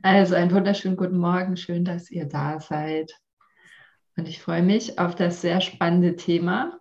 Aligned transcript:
Also 0.00 0.34
einen 0.34 0.52
wunderschönen 0.52 0.96
guten 0.96 1.18
Morgen, 1.18 1.56
schön, 1.56 1.84
dass 1.84 2.10
ihr 2.10 2.24
da 2.26 2.58
seid. 2.60 3.12
Und 4.16 4.28
ich 4.28 4.40
freue 4.40 4.62
mich 4.62 4.98
auf 4.98 5.14
das 5.14 5.42
sehr 5.42 5.60
spannende 5.60 6.16
Thema, 6.16 6.80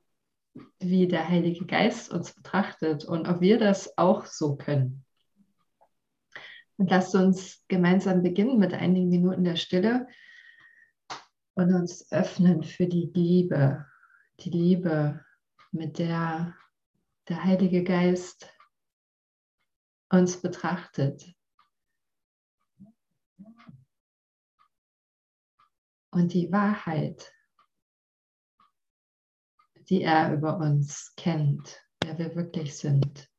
wie 0.79 1.07
der 1.07 1.27
Heilige 1.27 1.65
Geist 1.65 2.11
uns 2.11 2.33
betrachtet 2.33 3.03
und 3.03 3.27
ob 3.27 3.41
wir 3.41 3.59
das 3.59 3.97
auch 3.97 4.25
so 4.25 4.55
können. 4.55 5.03
Und 6.77 6.89
lasst 6.89 7.13
uns 7.13 7.63
gemeinsam 7.67 8.23
beginnen 8.23 8.57
mit 8.57 8.73
einigen 8.73 9.09
Minuten 9.09 9.43
der 9.43 9.55
Stille 9.55 10.07
und 11.53 11.73
uns 11.73 12.11
öffnen 12.11 12.63
für 12.63 12.87
die 12.87 13.11
Liebe, 13.13 13.85
die 14.39 14.49
Liebe, 14.49 15.23
mit 15.71 15.99
der 15.99 16.55
der 17.27 17.43
Heilige 17.43 17.83
Geist 17.83 18.51
uns 20.09 20.41
betrachtet. 20.41 21.33
Und 26.11 26.33
die 26.33 26.51
Wahrheit, 26.51 27.33
die 29.89 30.01
er 30.01 30.33
über 30.33 30.57
uns 30.57 31.13
kennt, 31.15 31.81
wer 32.03 32.17
wir 32.17 32.35
wirklich 32.35 32.77
sind. 32.77 33.29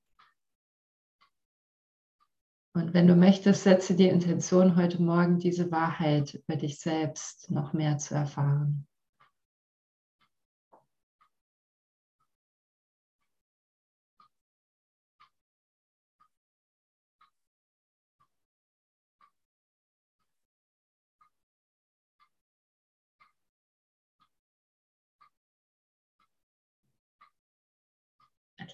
Und 2.74 2.94
wenn 2.94 3.06
du 3.06 3.14
möchtest, 3.14 3.64
setze 3.64 3.94
die 3.94 4.08
Intention, 4.08 4.76
heute 4.76 5.02
Morgen 5.02 5.38
diese 5.38 5.70
Wahrheit 5.70 6.34
über 6.34 6.56
dich 6.56 6.78
selbst 6.78 7.50
noch 7.50 7.74
mehr 7.74 7.98
zu 7.98 8.14
erfahren. 8.14 8.86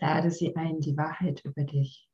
Lade 0.00 0.30
sie 0.30 0.54
ein, 0.56 0.80
die 0.80 0.96
Wahrheit 0.96 1.40
über 1.44 1.64
dich. 1.64 2.08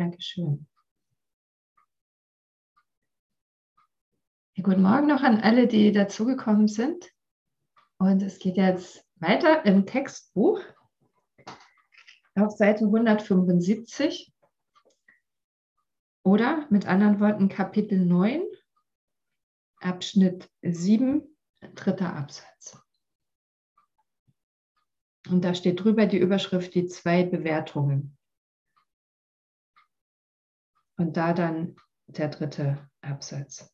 Dankeschön. 0.00 0.66
Ja, 4.54 4.62
guten 4.62 4.80
Morgen 4.80 5.06
noch 5.06 5.22
an 5.22 5.42
alle, 5.42 5.66
die 5.66 5.92
dazugekommen 5.92 6.68
sind. 6.68 7.12
Und 7.98 8.22
es 8.22 8.38
geht 8.38 8.56
jetzt 8.56 9.06
weiter 9.16 9.66
im 9.66 9.84
Textbuch 9.84 10.58
auf 12.34 12.52
Seite 12.52 12.86
175 12.86 14.32
oder 16.22 16.66
mit 16.70 16.86
anderen 16.86 17.20
Worten 17.20 17.50
Kapitel 17.50 18.02
9, 18.02 18.40
Abschnitt 19.80 20.50
7, 20.62 21.36
dritter 21.74 22.16
Absatz. 22.16 22.82
Und 25.28 25.44
da 25.44 25.52
steht 25.52 25.84
drüber 25.84 26.06
die 26.06 26.16
Überschrift 26.16 26.74
die 26.74 26.86
zwei 26.86 27.22
Bewertungen. 27.22 28.16
Und 31.00 31.16
da 31.16 31.32
dann 31.32 31.76
der 32.08 32.28
dritte 32.28 32.86
Absatz. 33.00 33.72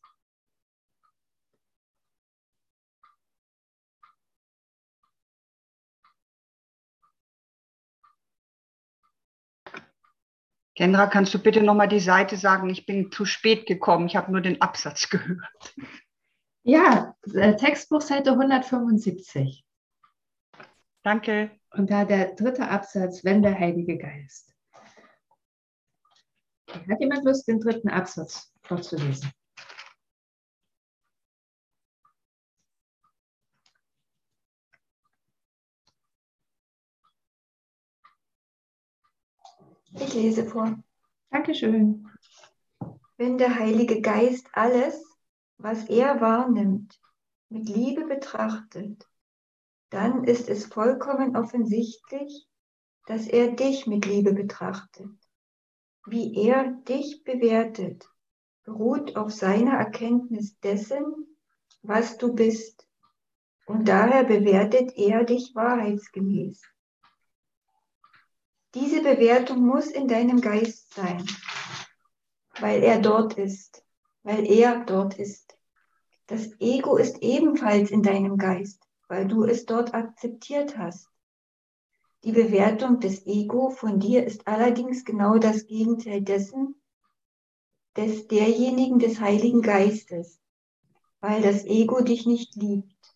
Kendra, 10.73 11.07
kannst 11.07 11.33
du 11.33 11.39
bitte 11.39 11.61
nochmal 11.61 11.89
die 11.89 11.99
Seite 11.99 12.37
sagen? 12.37 12.69
Ich 12.69 12.85
bin 12.85 13.11
zu 13.11 13.25
spät 13.25 13.65
gekommen. 13.65 14.07
Ich 14.07 14.15
habe 14.15 14.31
nur 14.31 14.39
den 14.39 14.61
Absatz 14.61 15.09
gehört. 15.09 15.75
Ja, 16.63 17.13
äh, 17.33 17.57
Textbuchseite 17.57 18.31
175. 18.31 19.65
Danke. 21.03 21.51
Und 21.71 21.91
da 21.91 22.05
der 22.05 22.35
dritte 22.35 22.69
Absatz, 22.69 23.25
wenn 23.25 23.43
der 23.43 23.59
Heilige 23.59 23.97
Geist. 23.97 24.56
Hat 26.69 26.99
jemand 26.99 27.23
Lust, 27.23 27.47
den 27.47 27.59
dritten 27.59 27.89
Absatz 27.89 28.51
vorzulesen? 28.61 29.31
Ich 39.93 40.13
lese 40.13 40.45
vor. 40.45 40.77
Dankeschön. 41.31 42.07
Wenn 43.17 43.37
der 43.37 43.55
Heilige 43.55 44.01
Geist 44.01 44.47
alles, 44.53 45.03
was 45.57 45.85
er 45.89 46.21
wahrnimmt, 46.21 46.99
mit 47.49 47.67
Liebe 47.67 48.05
betrachtet, 48.05 49.07
dann 49.89 50.25
ist 50.25 50.49
es 50.49 50.65
vollkommen 50.65 51.35
offensichtlich, 51.35 52.47
dass 53.05 53.25
er 53.27 53.53
dich 53.53 53.87
mit 53.87 54.05
Liebe 54.05 54.33
betrachtet 54.33 55.09
wie 56.07 56.47
er 56.47 56.71
dich 56.87 57.23
bewertet, 57.23 58.09
beruht 58.63 59.15
auf 59.17 59.31
seiner 59.31 59.73
Erkenntnis 59.73 60.57
dessen, 60.59 61.03
was 61.81 62.17
du 62.17 62.33
bist. 62.33 62.87
Und 63.65 63.87
daher 63.89 64.23
bewertet 64.23 64.93
er 64.95 65.25
dich 65.25 65.53
wahrheitsgemäß. 65.53 66.61
Diese 68.73 69.01
Bewertung 69.01 69.65
muss 69.65 69.87
in 69.87 70.07
deinem 70.07 70.39
Geist 70.39 70.93
sein, 70.93 71.25
weil 72.59 72.83
er 72.83 72.99
dort 72.99 73.37
ist, 73.37 73.83
weil 74.23 74.45
er 74.45 74.85
dort 74.85 75.19
ist. 75.19 75.57
Das 76.27 76.49
Ego 76.59 76.97
ist 76.97 77.21
ebenfalls 77.21 77.91
in 77.91 78.01
deinem 78.01 78.37
Geist, 78.37 78.81
weil 79.07 79.27
du 79.27 79.43
es 79.43 79.65
dort 79.65 79.93
akzeptiert 79.93 80.77
hast. 80.77 81.09
Die 82.27 82.33
Bewertung 82.33 82.99
des 82.99 83.25
Ego 83.25 83.69
von 83.69 84.01
dir 84.01 84.25
ist 84.25 84.49
allerdings 84.49 85.05
genau 85.05 85.37
das 85.37 85.65
Gegenteil 85.65 86.19
dessen, 86.19 86.75
des 87.95 88.27
derjenigen 88.27 88.99
des 88.99 89.21
Heiligen 89.21 89.61
Geistes, 89.61 90.41
weil 91.21 91.41
das 91.41 91.63
Ego 91.63 92.01
dich 92.01 92.25
nicht 92.25 92.57
liebt. 92.57 93.15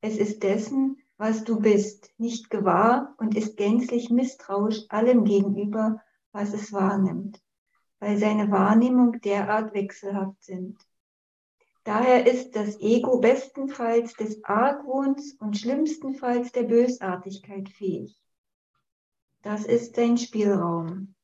Es 0.00 0.16
ist 0.16 0.44
dessen, 0.44 0.98
was 1.16 1.42
du 1.42 1.58
bist, 1.58 2.12
nicht 2.18 2.50
gewahr 2.50 3.16
und 3.18 3.36
ist 3.36 3.56
gänzlich 3.56 4.10
misstrauisch 4.10 4.84
allem 4.90 5.24
gegenüber, 5.24 6.00
was 6.30 6.54
es 6.54 6.72
wahrnimmt, 6.72 7.42
weil 7.98 8.16
seine 8.16 8.52
Wahrnehmung 8.52 9.20
derart 9.22 9.74
wechselhaft 9.74 10.40
sind. 10.44 10.78
Daher 11.88 12.26
ist 12.26 12.54
das 12.54 12.78
Ego 12.80 13.18
bestenfalls 13.18 14.12
des 14.12 14.44
Argwohns 14.44 15.32
und 15.40 15.56
schlimmstenfalls 15.56 16.52
der 16.52 16.64
Bösartigkeit 16.64 17.70
fähig. 17.70 18.14
Das 19.40 19.64
ist 19.64 19.96
sein 19.96 20.18
Spielraum. 20.18 21.14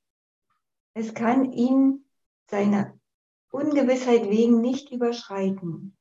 Es 0.95 1.13
kann 1.13 1.53
ihn 1.53 2.07
seiner 2.47 2.99
Ungewissheit 3.51 4.31
wegen 4.31 4.63
nicht 4.63 4.91
überschreiten. 4.91 5.99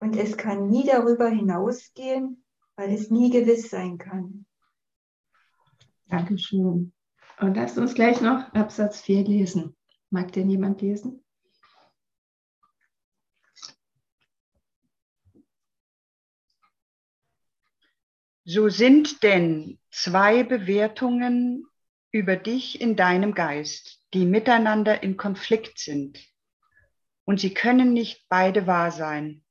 Und 0.00 0.16
es 0.16 0.38
kann 0.38 0.70
nie 0.70 0.86
darüber 0.86 1.28
hinausgehen, 1.28 2.46
weil 2.76 2.94
es 2.94 3.10
nie 3.10 3.28
gewiss 3.28 3.68
sein 3.68 3.98
kann. 3.98 4.46
Dankeschön. 6.06 6.94
Und 7.40 7.56
lasst 7.58 7.76
uns 7.76 7.92
gleich 7.92 8.22
noch 8.22 8.54
Absatz 8.54 9.02
4 9.02 9.24
lesen. 9.24 9.76
Mag 10.08 10.32
denn 10.32 10.48
jemand 10.48 10.80
lesen? 10.80 11.25
So 18.48 18.68
sind 18.68 19.24
denn 19.24 19.80
zwei 19.90 20.44
Bewertungen 20.44 21.66
über 22.12 22.36
dich 22.36 22.80
in 22.80 22.94
deinem 22.94 23.34
Geist, 23.34 24.00
die 24.14 24.24
miteinander 24.24 25.02
in 25.02 25.16
Konflikt 25.16 25.80
sind. 25.80 26.20
Und 27.24 27.40
sie 27.40 27.52
können 27.52 27.92
nicht 27.92 28.28
beide 28.28 28.68
wahr 28.68 28.92
sein. 28.92 29.42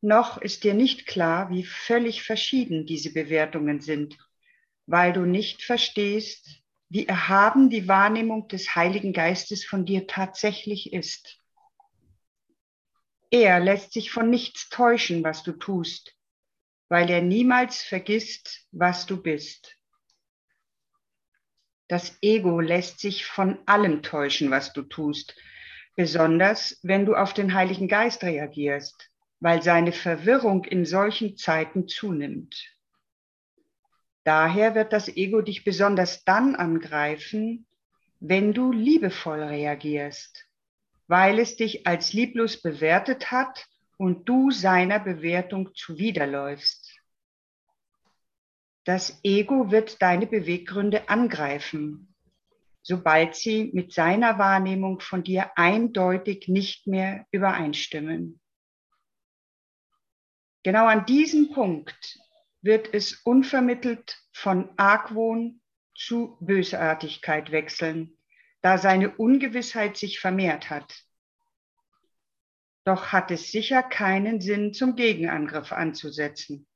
Noch 0.00 0.40
ist 0.40 0.64
dir 0.64 0.72
nicht 0.72 1.06
klar, 1.06 1.50
wie 1.50 1.64
völlig 1.64 2.22
verschieden 2.22 2.86
diese 2.86 3.12
Bewertungen 3.12 3.82
sind, 3.82 4.16
weil 4.86 5.12
du 5.12 5.26
nicht 5.26 5.62
verstehst, 5.62 6.62
wie 6.88 7.06
erhaben 7.06 7.68
die 7.68 7.86
Wahrnehmung 7.88 8.48
des 8.48 8.74
Heiligen 8.74 9.12
Geistes 9.12 9.66
von 9.66 9.84
dir 9.84 10.06
tatsächlich 10.06 10.94
ist. 10.94 11.42
Er 13.30 13.60
lässt 13.60 13.92
sich 13.92 14.10
von 14.10 14.30
nichts 14.30 14.70
täuschen, 14.70 15.22
was 15.22 15.42
du 15.42 15.52
tust, 15.52 16.15
weil 16.88 17.10
er 17.10 17.22
niemals 17.22 17.82
vergisst, 17.82 18.66
was 18.72 19.06
du 19.06 19.22
bist. 19.22 19.76
Das 21.88 22.18
Ego 22.20 22.60
lässt 22.60 23.00
sich 23.00 23.26
von 23.26 23.58
allem 23.66 24.02
täuschen, 24.02 24.50
was 24.50 24.72
du 24.72 24.82
tust, 24.82 25.36
besonders 25.94 26.78
wenn 26.82 27.06
du 27.06 27.14
auf 27.14 27.32
den 27.32 27.54
Heiligen 27.54 27.88
Geist 27.88 28.22
reagierst, 28.22 29.10
weil 29.40 29.62
seine 29.62 29.92
Verwirrung 29.92 30.64
in 30.64 30.84
solchen 30.84 31.36
Zeiten 31.36 31.88
zunimmt. 31.88 32.76
Daher 34.24 34.74
wird 34.74 34.92
das 34.92 35.08
Ego 35.08 35.40
dich 35.40 35.62
besonders 35.62 36.24
dann 36.24 36.56
angreifen, 36.56 37.66
wenn 38.18 38.52
du 38.52 38.72
liebevoll 38.72 39.42
reagierst, 39.42 40.46
weil 41.06 41.38
es 41.38 41.56
dich 41.56 41.86
als 41.86 42.12
lieblos 42.12 42.60
bewertet 42.60 43.30
hat 43.30 43.68
und 43.96 44.28
du 44.28 44.50
seiner 44.50 45.00
Bewertung 45.00 45.74
zuwiderläufst. 45.74 46.92
Das 48.84 49.18
Ego 49.24 49.70
wird 49.70 50.00
deine 50.00 50.26
Beweggründe 50.26 51.08
angreifen, 51.08 52.14
sobald 52.82 53.34
sie 53.34 53.70
mit 53.72 53.92
seiner 53.92 54.38
Wahrnehmung 54.38 55.00
von 55.00 55.24
dir 55.24 55.50
eindeutig 55.56 56.46
nicht 56.46 56.86
mehr 56.86 57.26
übereinstimmen. 57.32 58.40
Genau 60.62 60.86
an 60.86 61.06
diesem 61.06 61.52
Punkt 61.52 62.18
wird 62.62 62.92
es 62.92 63.12
unvermittelt 63.24 64.18
von 64.32 64.70
Argwohn 64.76 65.60
zu 65.96 66.36
Bösartigkeit 66.40 67.50
wechseln, 67.50 68.18
da 68.60 68.78
seine 68.78 69.16
Ungewissheit 69.16 69.96
sich 69.96 70.20
vermehrt 70.20 70.70
hat. 70.70 71.05
Doch 72.86 73.06
hat 73.12 73.32
es 73.32 73.50
sicher 73.50 73.82
keinen 73.82 74.40
Sinn, 74.40 74.72
zum 74.72 74.94
Gegenangriff 74.94 75.72
anzusetzen. 75.72 76.68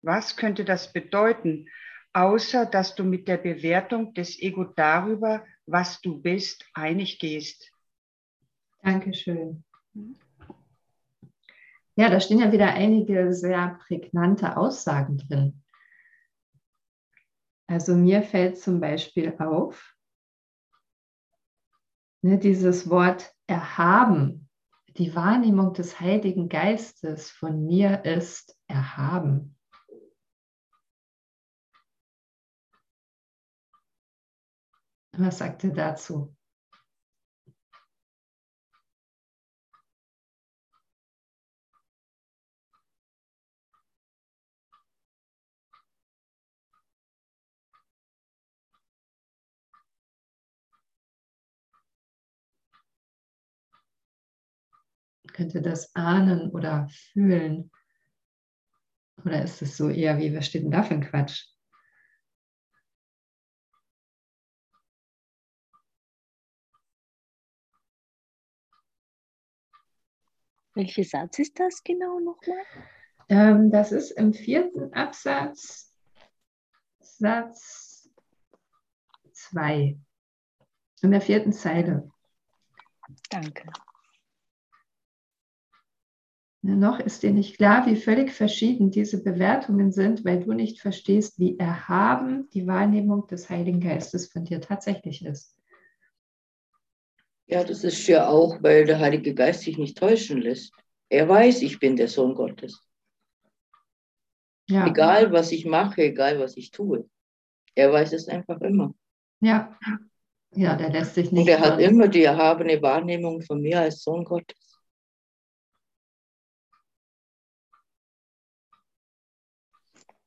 Was 0.00 0.36
könnte 0.36 0.64
das 0.64 0.92
bedeuten, 0.92 1.68
außer 2.12 2.66
dass 2.66 2.94
du 2.94 3.02
mit 3.02 3.26
der 3.26 3.38
Bewertung 3.38 4.14
des 4.14 4.40
Ego 4.40 4.62
darüber, 4.62 5.44
was 5.66 6.00
du 6.00 6.22
bist, 6.22 6.64
einig 6.72 7.18
gehst? 7.18 7.72
Dankeschön. 8.84 9.64
Ja, 11.96 12.10
da 12.10 12.20
stehen 12.20 12.38
ja 12.38 12.52
wieder 12.52 12.72
einige 12.72 13.32
sehr 13.32 13.80
prägnante 13.88 14.56
Aussagen 14.56 15.18
drin. 15.18 15.64
Also 17.66 17.96
mir 17.96 18.22
fällt 18.22 18.60
zum 18.60 18.78
Beispiel 18.78 19.34
auf, 19.40 19.96
ne, 22.22 22.38
dieses 22.38 22.88
Wort 22.88 23.34
erhaben, 23.48 24.45
die 24.98 25.14
Wahrnehmung 25.14 25.72
des 25.74 26.00
Heiligen 26.00 26.48
Geistes 26.48 27.30
von 27.30 27.66
mir 27.66 28.04
ist 28.04 28.58
erhaben. 28.66 29.58
Was 35.12 35.38
sagt 35.38 35.64
ihr 35.64 35.72
dazu? 35.72 36.35
Könnte 55.36 55.60
das 55.60 55.94
ahnen 55.94 56.50
oder 56.50 56.88
fühlen? 57.12 57.70
Oder 59.22 59.42
ist 59.42 59.60
es 59.60 59.76
so 59.76 59.90
eher 59.90 60.16
wie, 60.16 60.34
was 60.34 60.46
steht 60.46 60.62
denn 60.62 60.70
da 60.70 60.82
für 60.82 60.94
ein 60.94 61.02
Quatsch? 61.02 61.44
Welcher 70.74 71.04
Satz 71.04 71.38
ist 71.38 71.60
das 71.60 71.84
genau 71.84 72.18
nochmal? 72.18 72.64
Ähm, 73.28 73.70
das 73.70 73.92
ist 73.92 74.12
im 74.12 74.32
vierten 74.32 74.90
Absatz, 74.94 75.94
Satz 77.00 78.08
2, 79.32 79.98
in 81.02 81.10
der 81.10 81.20
vierten 81.20 81.52
Zeile. 81.52 82.10
Danke. 83.28 83.70
Noch 86.74 86.98
ist 86.98 87.22
dir 87.22 87.30
nicht 87.30 87.56
klar, 87.56 87.86
wie 87.86 87.94
völlig 87.94 88.32
verschieden 88.32 88.90
diese 88.90 89.22
Bewertungen 89.22 89.92
sind, 89.92 90.24
weil 90.24 90.42
du 90.42 90.52
nicht 90.52 90.80
verstehst, 90.80 91.38
wie 91.38 91.56
erhaben 91.58 92.50
die 92.50 92.66
Wahrnehmung 92.66 93.26
des 93.28 93.48
Heiligen 93.48 93.80
Geistes 93.80 94.32
von 94.32 94.44
dir 94.44 94.60
tatsächlich 94.60 95.24
ist. 95.24 95.54
Ja, 97.46 97.62
das 97.62 97.84
ist 97.84 98.04
ja 98.08 98.28
auch, 98.28 98.60
weil 98.62 98.84
der 98.84 98.98
Heilige 98.98 99.32
Geist 99.32 99.60
sich 99.60 99.78
nicht 99.78 99.96
täuschen 99.96 100.40
lässt. 100.40 100.72
Er 101.08 101.28
weiß, 101.28 101.62
ich 101.62 101.78
bin 101.78 101.94
der 101.94 102.08
Sohn 102.08 102.34
Gottes. 102.34 102.82
Ja. 104.68 104.88
Egal, 104.88 105.30
was 105.30 105.52
ich 105.52 105.64
mache, 105.64 106.02
egal, 106.02 106.40
was 106.40 106.56
ich 106.56 106.72
tue. 106.72 107.08
Er 107.76 107.92
weiß 107.92 108.12
es 108.12 108.26
einfach 108.26 108.60
immer. 108.62 108.92
Ja, 109.40 109.78
ja, 110.56 110.74
der 110.74 110.90
lässt 110.90 111.14
sich 111.14 111.30
nicht. 111.30 111.42
Und 111.42 111.48
er 111.48 111.60
hat 111.60 111.80
immer 111.80 112.08
die 112.08 112.24
erhabene 112.24 112.80
Wahrnehmung 112.82 113.42
von 113.42 113.60
mir 113.60 113.80
als 113.80 114.02
Sohn 114.02 114.24
Gottes. 114.24 114.65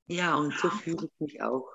Ja, 0.10 0.36
und 0.36 0.54
so 0.54 0.70
fühle 0.70 1.06
ich 1.06 1.20
mich 1.20 1.42
auch. 1.44 1.70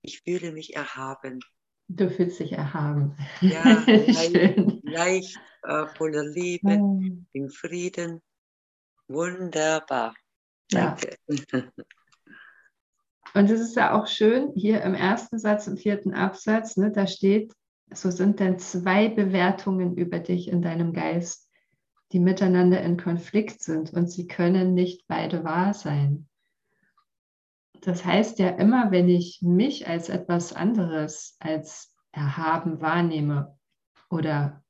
Ich 0.00 0.22
fühle 0.22 0.50
mich 0.52 0.74
erhaben. 0.74 1.40
Du 1.88 2.08
fühlst 2.08 2.40
dich 2.40 2.52
erhaben. 2.52 3.16
Ja, 3.42 3.62
leicht, 3.86 4.84
leicht 4.84 5.40
äh, 5.64 5.86
voller 5.86 6.24
Liebe, 6.24 6.78
oh. 6.80 7.02
im 7.32 7.50
Frieden. 7.50 8.22
Wunderbar. 9.08 10.14
Danke. 10.70 11.16
Ja. 11.28 11.62
Und 13.34 13.50
es 13.50 13.60
ist 13.60 13.76
ja 13.76 13.92
auch 13.92 14.06
schön, 14.06 14.52
hier 14.56 14.82
im 14.82 14.94
ersten 14.94 15.38
Satz, 15.38 15.66
im 15.66 15.76
vierten 15.76 16.14
Absatz, 16.14 16.76
ne, 16.76 16.90
da 16.90 17.06
steht, 17.06 17.52
so 17.92 18.10
sind 18.10 18.40
dann 18.40 18.58
zwei 18.58 19.08
Bewertungen 19.08 19.96
über 19.96 20.18
dich 20.18 20.48
in 20.48 20.62
deinem 20.62 20.92
Geist, 20.92 21.48
die 22.12 22.20
miteinander 22.20 22.80
in 22.82 22.96
Konflikt 22.96 23.62
sind 23.62 23.92
und 23.92 24.10
sie 24.10 24.26
können 24.26 24.74
nicht 24.74 25.06
beide 25.06 25.44
wahr 25.44 25.74
sein. 25.74 26.29
Das 27.82 28.04
heißt 28.04 28.38
ja 28.38 28.50
immer, 28.50 28.90
wenn 28.90 29.08
ich 29.08 29.40
mich 29.42 29.88
als 29.88 30.10
etwas 30.10 30.52
anderes 30.52 31.36
als 31.40 31.94
erhaben 32.12 32.80
wahrnehme 32.80 33.58
oder 34.10 34.62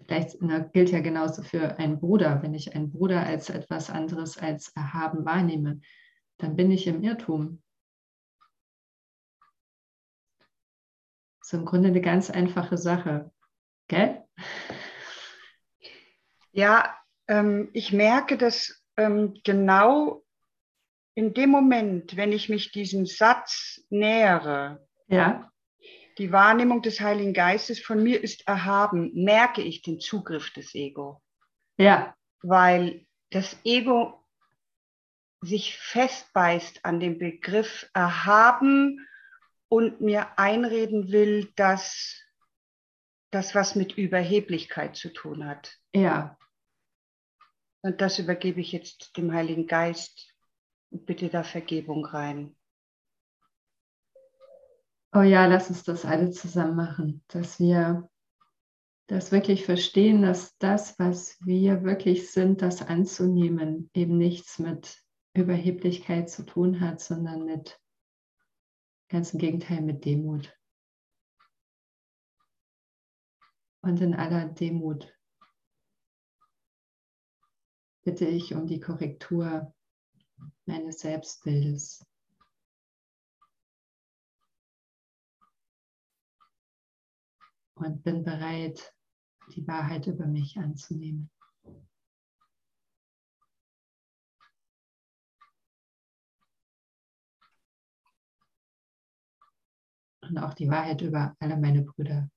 vielleicht 0.00 0.40
na, 0.40 0.60
gilt 0.60 0.90
ja 0.90 1.00
genauso 1.00 1.42
für 1.42 1.78
einen 1.78 2.00
Bruder, 2.00 2.42
wenn 2.42 2.54
ich 2.54 2.74
einen 2.74 2.90
Bruder 2.90 3.26
als 3.26 3.50
etwas 3.50 3.90
anderes 3.90 4.38
als 4.38 4.74
erhaben 4.74 5.24
wahrnehme, 5.24 5.80
dann 6.38 6.56
bin 6.56 6.70
ich 6.70 6.86
im 6.86 7.02
Irrtum. 7.02 7.62
Ist 11.42 11.52
im 11.52 11.66
Grunde 11.66 11.88
eine 11.88 12.00
ganz 12.00 12.30
einfache 12.30 12.78
Sache. 12.78 13.30
Gell? 13.88 14.24
Ja, 16.52 16.96
ähm, 17.28 17.68
ich 17.74 17.92
merke, 17.92 18.38
dass 18.38 18.82
ähm, 18.96 19.34
genau 19.44 20.23
in 21.14 21.34
dem 21.34 21.50
Moment, 21.50 22.16
wenn 22.16 22.32
ich 22.32 22.48
mich 22.48 22.72
diesem 22.72 23.06
Satz 23.06 23.84
nähere, 23.90 24.86
Ja, 25.08 25.50
die 26.18 26.32
Wahrnehmung 26.32 26.82
des 26.82 27.00
Heiligen 27.00 27.32
Geistes 27.32 27.80
von 27.80 28.02
mir 28.02 28.22
ist 28.22 28.46
erhaben, 28.46 29.12
merke 29.14 29.62
ich 29.62 29.82
den 29.82 30.00
Zugriff 30.00 30.52
des 30.52 30.74
Ego, 30.74 31.20
ja, 31.76 32.14
weil 32.42 33.06
das 33.30 33.56
Ego 33.64 34.24
sich 35.40 35.76
festbeißt 35.76 36.84
an 36.84 37.00
dem 37.00 37.18
Begriff 37.18 37.90
erhaben 37.92 39.06
und 39.68 40.00
mir 40.00 40.38
einreden 40.38 41.10
will, 41.10 41.52
dass 41.56 42.22
das 43.30 43.54
was 43.54 43.74
mit 43.74 43.98
Überheblichkeit 43.98 44.96
zu 44.96 45.12
tun 45.12 45.46
hat. 45.46 45.76
ja. 45.92 46.36
Und 47.82 48.00
das 48.00 48.18
übergebe 48.18 48.62
ich 48.62 48.72
jetzt 48.72 49.14
dem 49.18 49.34
Heiligen 49.34 49.66
Geist 49.66 50.33
und 50.94 51.06
bitte 51.06 51.28
da 51.28 51.42
Vergebung 51.42 52.06
rein. 52.06 52.56
Oh 55.12 55.22
ja, 55.22 55.46
lass 55.46 55.68
uns 55.68 55.82
das 55.82 56.04
alle 56.04 56.30
zusammen 56.30 56.76
machen, 56.76 57.24
dass 57.28 57.58
wir 57.58 58.08
das 59.08 59.32
wirklich 59.32 59.64
verstehen, 59.64 60.22
dass 60.22 60.56
das, 60.58 60.98
was 60.98 61.36
wir 61.44 61.82
wirklich 61.82 62.30
sind, 62.30 62.62
das 62.62 62.80
anzunehmen, 62.80 63.90
eben 63.92 64.16
nichts 64.16 64.58
mit 64.60 65.02
Überheblichkeit 65.34 66.30
zu 66.30 66.46
tun 66.46 66.80
hat, 66.80 67.00
sondern 67.00 67.44
mit 67.44 67.80
ganz 69.08 69.32
im 69.34 69.40
Gegenteil 69.40 69.82
mit 69.82 70.04
Demut. 70.04 70.56
Und 73.82 74.00
in 74.00 74.14
aller 74.14 74.46
Demut 74.46 75.12
bitte 78.04 78.26
ich 78.26 78.54
um 78.54 78.66
die 78.66 78.80
Korrektur 78.80 79.74
meines 80.66 81.00
Selbstbildes. 81.00 82.04
Und 87.74 88.02
bin 88.04 88.22
bereit, 88.22 88.94
die 89.54 89.66
Wahrheit 89.66 90.06
über 90.06 90.26
mich 90.26 90.56
anzunehmen. 90.56 91.30
Und 100.22 100.38
auch 100.38 100.54
die 100.54 100.68
Wahrheit 100.70 101.02
über 101.02 101.36
alle 101.38 101.56
meine 101.58 101.82
Brüder. 101.82 102.30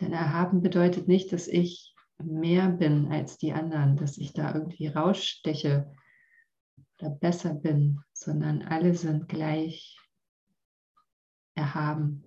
Denn 0.00 0.12
erhaben 0.12 0.62
bedeutet 0.62 1.08
nicht, 1.08 1.32
dass 1.32 1.46
ich 1.46 1.94
mehr 2.22 2.68
bin 2.68 3.10
als 3.12 3.38
die 3.38 3.52
anderen, 3.52 3.96
dass 3.96 4.18
ich 4.18 4.32
da 4.32 4.54
irgendwie 4.54 4.88
raussteche 4.88 5.94
oder 6.98 7.10
besser 7.10 7.54
bin, 7.54 8.00
sondern 8.12 8.62
alle 8.62 8.94
sind 8.94 9.28
gleich 9.28 9.98
erhaben. 11.54 12.24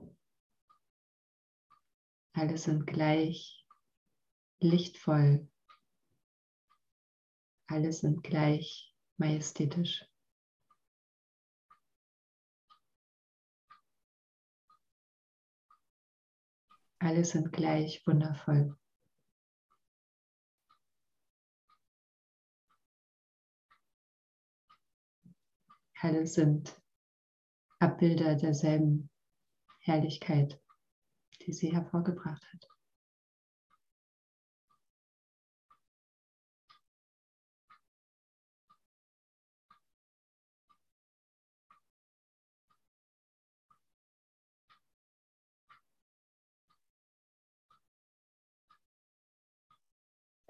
Alle 2.33 2.57
sind 2.57 2.87
gleich 2.87 3.67
lichtvoll. 4.59 5.47
Alle 7.67 7.91
sind 7.91 8.23
gleich 8.23 8.93
majestätisch. 9.17 10.05
Alle 17.03 17.25
sind 17.25 17.51
gleich 17.51 18.01
wundervoll. 18.07 18.77
Alle 25.99 26.25
sind 26.25 26.81
Abbilder 27.79 28.35
derselben 28.35 29.09
Herrlichkeit, 29.81 30.61
die 31.41 31.51
sie 31.51 31.73
hervorgebracht 31.73 32.47
hat. 32.53 32.72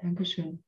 Dankeschön. 0.03 0.61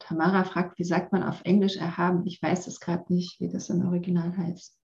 Tamara 0.00 0.42
fragt, 0.42 0.76
wie 0.80 0.84
sagt 0.84 1.12
man 1.12 1.22
auf 1.22 1.42
Englisch 1.44 1.76
erhaben? 1.76 2.26
Ich 2.26 2.42
weiß 2.42 2.66
es 2.66 2.80
gerade 2.80 3.12
nicht, 3.12 3.38
wie 3.38 3.48
das 3.48 3.70
im 3.70 3.86
Original 3.86 4.36
heißt. 4.36 4.76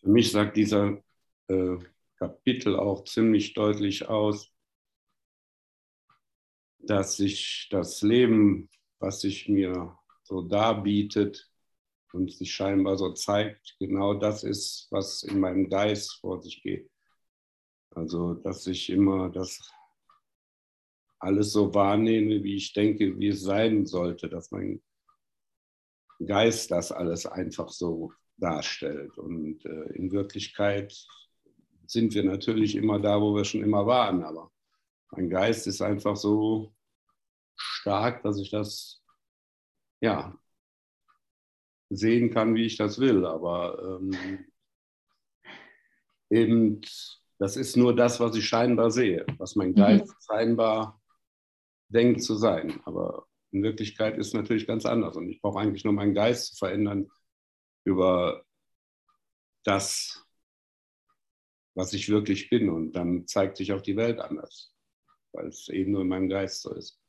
Für 0.00 0.10
mich 0.10 0.30
sagt 0.30 0.58
dieser 0.58 0.98
äh, 1.48 1.78
Kapitel 2.16 2.78
auch 2.78 3.04
ziemlich 3.04 3.54
deutlich 3.54 4.06
aus, 4.10 4.52
dass 6.80 7.16
sich 7.16 7.68
das 7.70 8.02
Leben, 8.02 8.68
was 8.98 9.22
sich 9.22 9.48
mir 9.48 9.98
so 10.32 10.40
darbietet 10.40 11.46
und 12.14 12.32
sich 12.32 12.54
scheinbar 12.54 12.96
so 12.96 13.12
zeigt, 13.12 13.76
genau 13.78 14.14
das 14.14 14.44
ist, 14.44 14.88
was 14.90 15.22
in 15.22 15.40
meinem 15.40 15.68
Geist 15.68 16.18
vor 16.20 16.42
sich 16.42 16.62
geht. 16.62 16.90
Also, 17.90 18.34
dass 18.34 18.66
ich 18.66 18.88
immer 18.88 19.28
das 19.28 19.60
alles 21.18 21.52
so 21.52 21.74
wahrnehme, 21.74 22.42
wie 22.42 22.56
ich 22.56 22.72
denke, 22.72 23.18
wie 23.18 23.28
es 23.28 23.42
sein 23.42 23.84
sollte, 23.84 24.30
dass 24.30 24.50
mein 24.50 24.82
Geist 26.24 26.70
das 26.70 26.92
alles 26.92 27.26
einfach 27.26 27.68
so 27.68 28.12
darstellt. 28.38 29.18
Und 29.18 29.64
äh, 29.66 29.92
in 29.94 30.10
Wirklichkeit 30.12 30.96
sind 31.86 32.14
wir 32.14 32.24
natürlich 32.24 32.74
immer 32.74 32.98
da, 32.98 33.20
wo 33.20 33.34
wir 33.34 33.44
schon 33.44 33.62
immer 33.62 33.86
waren, 33.86 34.24
aber 34.24 34.50
mein 35.10 35.28
Geist 35.28 35.66
ist 35.66 35.82
einfach 35.82 36.16
so 36.16 36.74
stark, 37.54 38.22
dass 38.22 38.38
ich 38.38 38.50
das 38.50 39.01
ja 40.02 40.36
sehen 41.88 42.30
kann, 42.30 42.54
wie 42.54 42.66
ich 42.66 42.76
das 42.76 42.98
will. 42.98 43.24
Aber 43.24 44.00
ähm, 44.00 44.46
eben, 46.30 46.80
das 47.38 47.56
ist 47.56 47.76
nur 47.76 47.94
das, 47.94 48.20
was 48.20 48.36
ich 48.36 48.46
scheinbar 48.46 48.90
sehe, 48.90 49.24
was 49.38 49.56
mein 49.56 49.74
Geist 49.74 50.08
mhm. 50.08 50.14
scheinbar 50.26 51.02
denkt 51.88 52.22
zu 52.22 52.34
sein. 52.36 52.80
Aber 52.84 53.26
in 53.52 53.62
Wirklichkeit 53.62 54.16
ist 54.18 54.28
es 54.28 54.34
natürlich 54.34 54.66
ganz 54.66 54.86
anders. 54.86 55.16
Und 55.16 55.28
ich 55.28 55.40
brauche 55.40 55.60
eigentlich 55.60 55.84
nur 55.84 55.92
meinen 55.92 56.14
Geist 56.14 56.54
zu 56.54 56.56
verändern 56.56 57.10
über 57.84 58.44
das, 59.64 60.26
was 61.74 61.92
ich 61.92 62.08
wirklich 62.08 62.48
bin. 62.50 62.70
Und 62.70 62.92
dann 62.92 63.26
zeigt 63.26 63.58
sich 63.58 63.72
auch 63.72 63.82
die 63.82 63.96
Welt 63.96 64.18
anders, 64.18 64.74
weil 65.32 65.48
es 65.48 65.68
eben 65.68 65.92
nur 65.92 66.02
in 66.02 66.08
meinem 66.08 66.28
Geist 66.28 66.62
so 66.62 66.74
ist. 66.74 67.01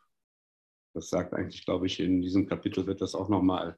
Das 0.93 1.09
sagt 1.09 1.33
eigentlich, 1.33 1.65
glaube 1.65 1.87
ich, 1.87 1.99
in 1.99 2.21
diesem 2.21 2.47
Kapitel 2.47 2.85
wird 2.85 3.01
das 3.01 3.15
auch 3.15 3.27
nochmal 3.27 3.77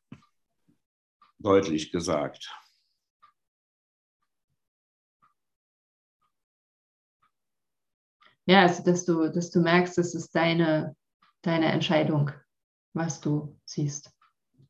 deutlich 1.40 1.92
gesagt. 1.92 2.54
Ja, 8.48 8.62
also 8.62 8.84
dass 8.84 9.06
du, 9.06 9.30
dass 9.32 9.50
du 9.50 9.60
merkst, 9.60 9.98
es 9.98 10.14
ist 10.14 10.36
deine, 10.36 10.96
deine 11.42 11.72
Entscheidung, 11.72 12.32
was 12.94 13.20
du 13.20 13.58
siehst. 13.66 14.12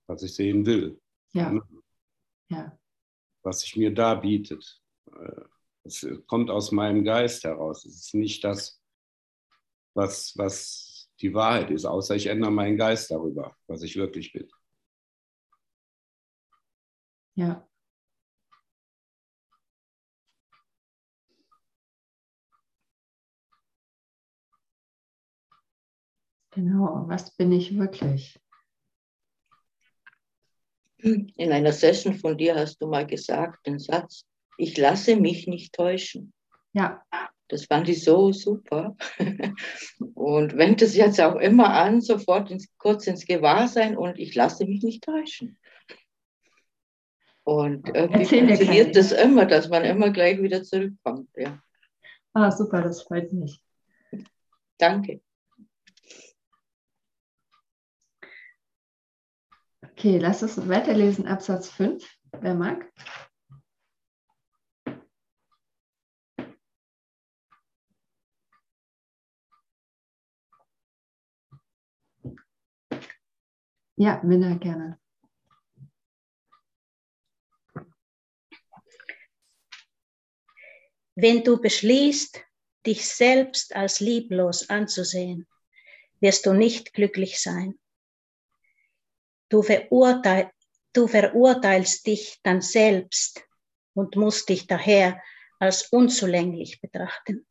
Was 0.08 0.24
ich 0.24 0.34
sehen 0.34 0.66
will. 0.66 1.02
Ja. 1.34 1.60
ja. 2.50 2.78
Was 3.44 3.62
sich 3.62 3.76
mir 3.76 3.94
da 3.94 4.16
bietet. 4.16 4.82
Es 5.84 6.08
kommt 6.28 6.50
aus 6.50 6.72
meinem 6.72 7.04
Geist 7.04 7.44
heraus. 7.44 7.86
Es 7.86 7.96
ist 7.96 8.14
nicht 8.14 8.44
das, 8.44 8.82
was, 9.94 10.38
was 10.38 10.85
die 11.22 11.34
Wahrheit 11.34 11.72
ist, 11.72 11.86
außer 11.86 12.16
ich 12.16 12.28
ändere 12.28 12.52
meinen 12.52 12.78
Geist 12.78 13.12
darüber, 13.12 13.56
was 13.68 13.84
ich 13.84 13.96
wirklich 13.96 14.34
bin. 14.34 14.48
Ja. 17.36 17.68
Genau, 26.52 27.04
was 27.08 27.36
bin 27.36 27.52
ich 27.52 27.78
wirklich? 27.78 28.40
In 30.98 31.52
einer 31.52 31.74
Session 31.74 32.14
von 32.14 32.38
dir 32.38 32.56
hast 32.56 32.82
du 32.82 32.88
mal 32.88 33.06
gesagt, 33.06 33.68
den 33.68 33.78
Satz, 33.78 34.26
ich 34.58 34.78
lasse 34.78 35.18
mich 35.18 35.48
nicht 35.48 35.74
täuschen. 35.74 36.34
Ja. 36.72 37.04
Das 37.48 37.66
fand 37.66 37.88
ich 37.90 38.04
so 38.04 38.32
super. 38.32 38.96
Und 40.16 40.58
wende 40.58 40.86
es 40.86 40.96
jetzt 40.96 41.22
auch 41.22 41.36
immer 41.36 41.70
an, 41.74 42.02
sofort 42.02 42.52
ins, 42.52 42.68
kurz 42.78 43.08
ins 43.08 43.26
Gewahrsein 43.26 43.98
und 43.98 44.18
ich 44.18 44.34
lasse 44.36 44.66
mich 44.66 44.82
nicht 44.82 45.04
täuschen. 45.04 45.58
Und 47.44 47.90
irgendwie 47.90 48.26
funktioniert 48.26 48.96
das 48.96 49.12
immer, 49.12 49.46
dass 49.46 49.70
man 49.70 49.86
immer 49.86 50.10
gleich 50.10 50.42
wieder 50.42 50.64
zurückkommt. 50.64 51.30
Ja. 51.36 51.62
Ah, 52.34 52.50
super, 52.52 52.82
das 52.82 53.04
freut 53.04 53.32
mich. 53.32 53.62
Danke. 54.80 55.22
Okay, 59.82 60.18
lass 60.18 60.44
uns 60.44 60.68
weiterlesen, 60.68 61.28
Absatz 61.28 61.70
5, 61.70 62.04
wer 62.42 62.56
mag. 62.56 62.92
Ja, 73.98 74.22
Minna, 74.24 74.56
gerne. 74.56 75.00
Wenn 81.16 81.44
du 81.44 81.62
beschließt, 81.62 82.44
dich 82.86 83.08
selbst 83.08 83.74
als 83.74 84.02
lieblos 84.02 84.70
anzusehen, 84.70 85.48
wirst 86.20 86.46
du 86.46 86.54
nicht 86.54 86.94
glücklich 86.94 87.42
sein. 87.42 87.80
Du, 89.50 89.62
verurteil, 89.62 90.52
du 90.92 91.08
verurteilst 91.08 92.06
dich 92.06 92.40
dann 92.44 92.62
selbst 92.62 93.48
und 93.94 94.18
musst 94.18 94.50
dich 94.50 94.68
daher 94.68 95.22
als 95.60 95.88
unzulänglich 95.94 96.82
betrachten. 96.82 97.48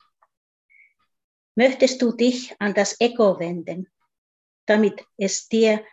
Möchtest 1.54 2.02
du 2.02 2.12
dich 2.12 2.54
an 2.60 2.74
das 2.74 3.00
Ego 3.00 3.38
wenden, 3.38 3.90
damit 4.66 5.06
es 5.16 5.48
dir 5.48 5.84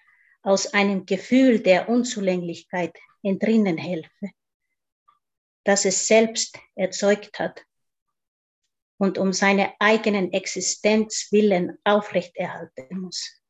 aus 0.44 0.74
einem 0.74 1.06
Gefühl 1.06 1.60
der 1.60 1.90
Unzulänglichkeit 1.90 2.98
entrinnen 3.24 3.78
helfe, 3.78 4.32
das 5.64 5.86
es 5.86 6.08
selbst 6.08 6.58
erzeugt 6.76 7.38
hat 7.40 7.64
und 8.98 9.18
um 9.18 9.34
seine 9.34 9.74
eigenen 9.80 10.32
Existenz 10.34 11.28
willen 11.32 11.78
aufrechterhalten 11.84 13.00
muss. 13.00 13.42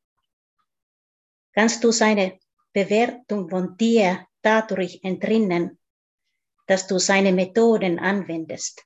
Kannst 1.52 1.84
du 1.84 1.92
seine 1.92 2.38
Bewertung 2.72 3.50
von 3.50 3.76
dir 3.76 4.26
dadurch 4.40 5.00
entrinnen, 5.02 5.78
dass 6.66 6.86
du 6.86 6.98
seine 6.98 7.32
Methoden 7.32 7.98
anwendest, 7.98 8.82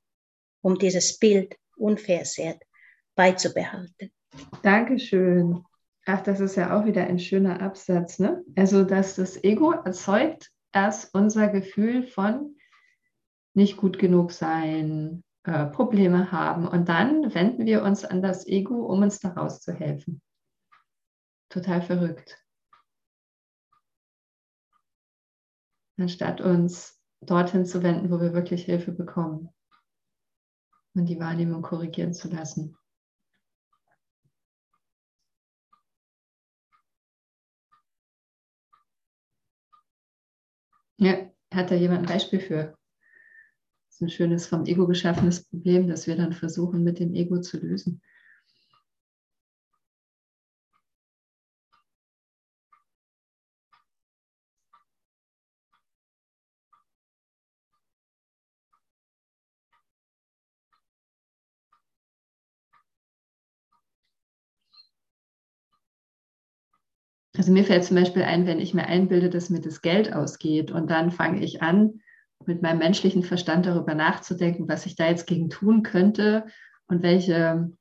um 0.61 0.79
dieses 0.79 1.19
Bild 1.19 1.57
unversehrt 1.77 2.63
beizubehalten. 3.15 4.13
Dankeschön. 4.63 5.65
Ach, 6.09 6.23
das 6.23 6.39
ist 6.39 6.55
ja 6.55 6.79
auch 6.79 6.85
wieder 6.85 7.05
ein 7.05 7.19
schöner 7.19 7.61
Absatz, 7.61 8.21
ne? 8.21 8.45
Also, 8.55 8.85
dass 8.85 9.17
das 9.17 9.43
Ego 9.43 9.73
erzeugt 9.73 10.53
erst 10.73 11.13
unser 11.15 11.49
Gefühl 11.49 12.07
von 12.07 12.57
nicht 13.55 13.77
gut 13.77 13.99
genug 13.99 14.31
sein, 14.31 15.25
äh, 15.43 15.67
Probleme 15.67 16.31
haben 16.31 16.69
und 16.69 16.89
dann 16.89 17.35
wenden 17.35 17.67
wir 17.67 17.83
uns 17.83 18.05
an 18.05 18.23
das 18.23 18.47
Ego, 18.47 18.87
um 18.87 19.03
uns 19.03 19.19
daraus 19.19 19.61
zu 19.61 19.73
helfen. 19.73 20.23
Total 21.49 21.83
verrückt. 21.83 22.41
Anstatt 25.99 26.41
uns 26.41 27.01
dorthin 27.21 27.65
zu 27.65 27.83
wenden, 27.83 28.11
wo 28.11 28.21
wir 28.21 28.33
wirklich 28.33 28.65
Hilfe 28.65 28.93
bekommen 28.93 29.49
und 30.95 31.07
die 31.07 31.19
Wahrnehmung 31.19 31.63
korrigieren 31.63 32.13
zu 32.13 32.29
lassen. 32.29 32.77
Ja, 40.99 41.31
hat 41.53 41.71
da 41.71 41.75
jemand 41.75 42.01
ein 42.01 42.07
Beispiel 42.07 42.41
für? 42.41 42.77
Das 43.89 43.97
ist 43.97 44.03
ein 44.03 44.11
schönes 44.11 44.47
vom 44.47 44.67
Ego 44.67 44.87
geschaffenes 44.87 45.45
Problem, 45.45 45.89
das 45.89 46.07
wir 46.07 46.17
dann 46.17 46.33
versuchen 46.33 46.83
mit 46.85 46.99
dem 46.99 47.15
Ego 47.15 47.41
zu 47.41 47.59
lösen. 47.59 48.03
Also 67.37 67.53
mir 67.53 67.65
fällt 67.65 67.85
zum 67.85 67.97
Beispiel 67.97 68.23
ein, 68.23 68.47
wenn 68.47 68.61
ich 68.61 68.73
mir 68.73 68.87
einbilde, 68.87 69.29
dass 69.29 69.51
mir 69.51 69.61
das 69.61 69.83
Geld 69.83 70.13
ausgeht 70.13 70.71
und 70.71 70.91
dann 70.91 71.11
fange 71.11 71.45
ich 71.45 71.63
an, 71.63 72.01
mit 72.47 72.63
meinem 72.63 72.79
menschlichen 72.79 73.23
Verstand 73.23 73.67
darüber 73.67 73.95
nachzudenken, 73.95 74.69
was 74.69 74.87
ich 74.87 74.97
da 74.97 75.09
jetzt 75.09 75.27
gegen 75.27 75.51
tun 75.51 75.83
könnte 75.83 76.47
und 76.87 77.03
welche 77.03 77.73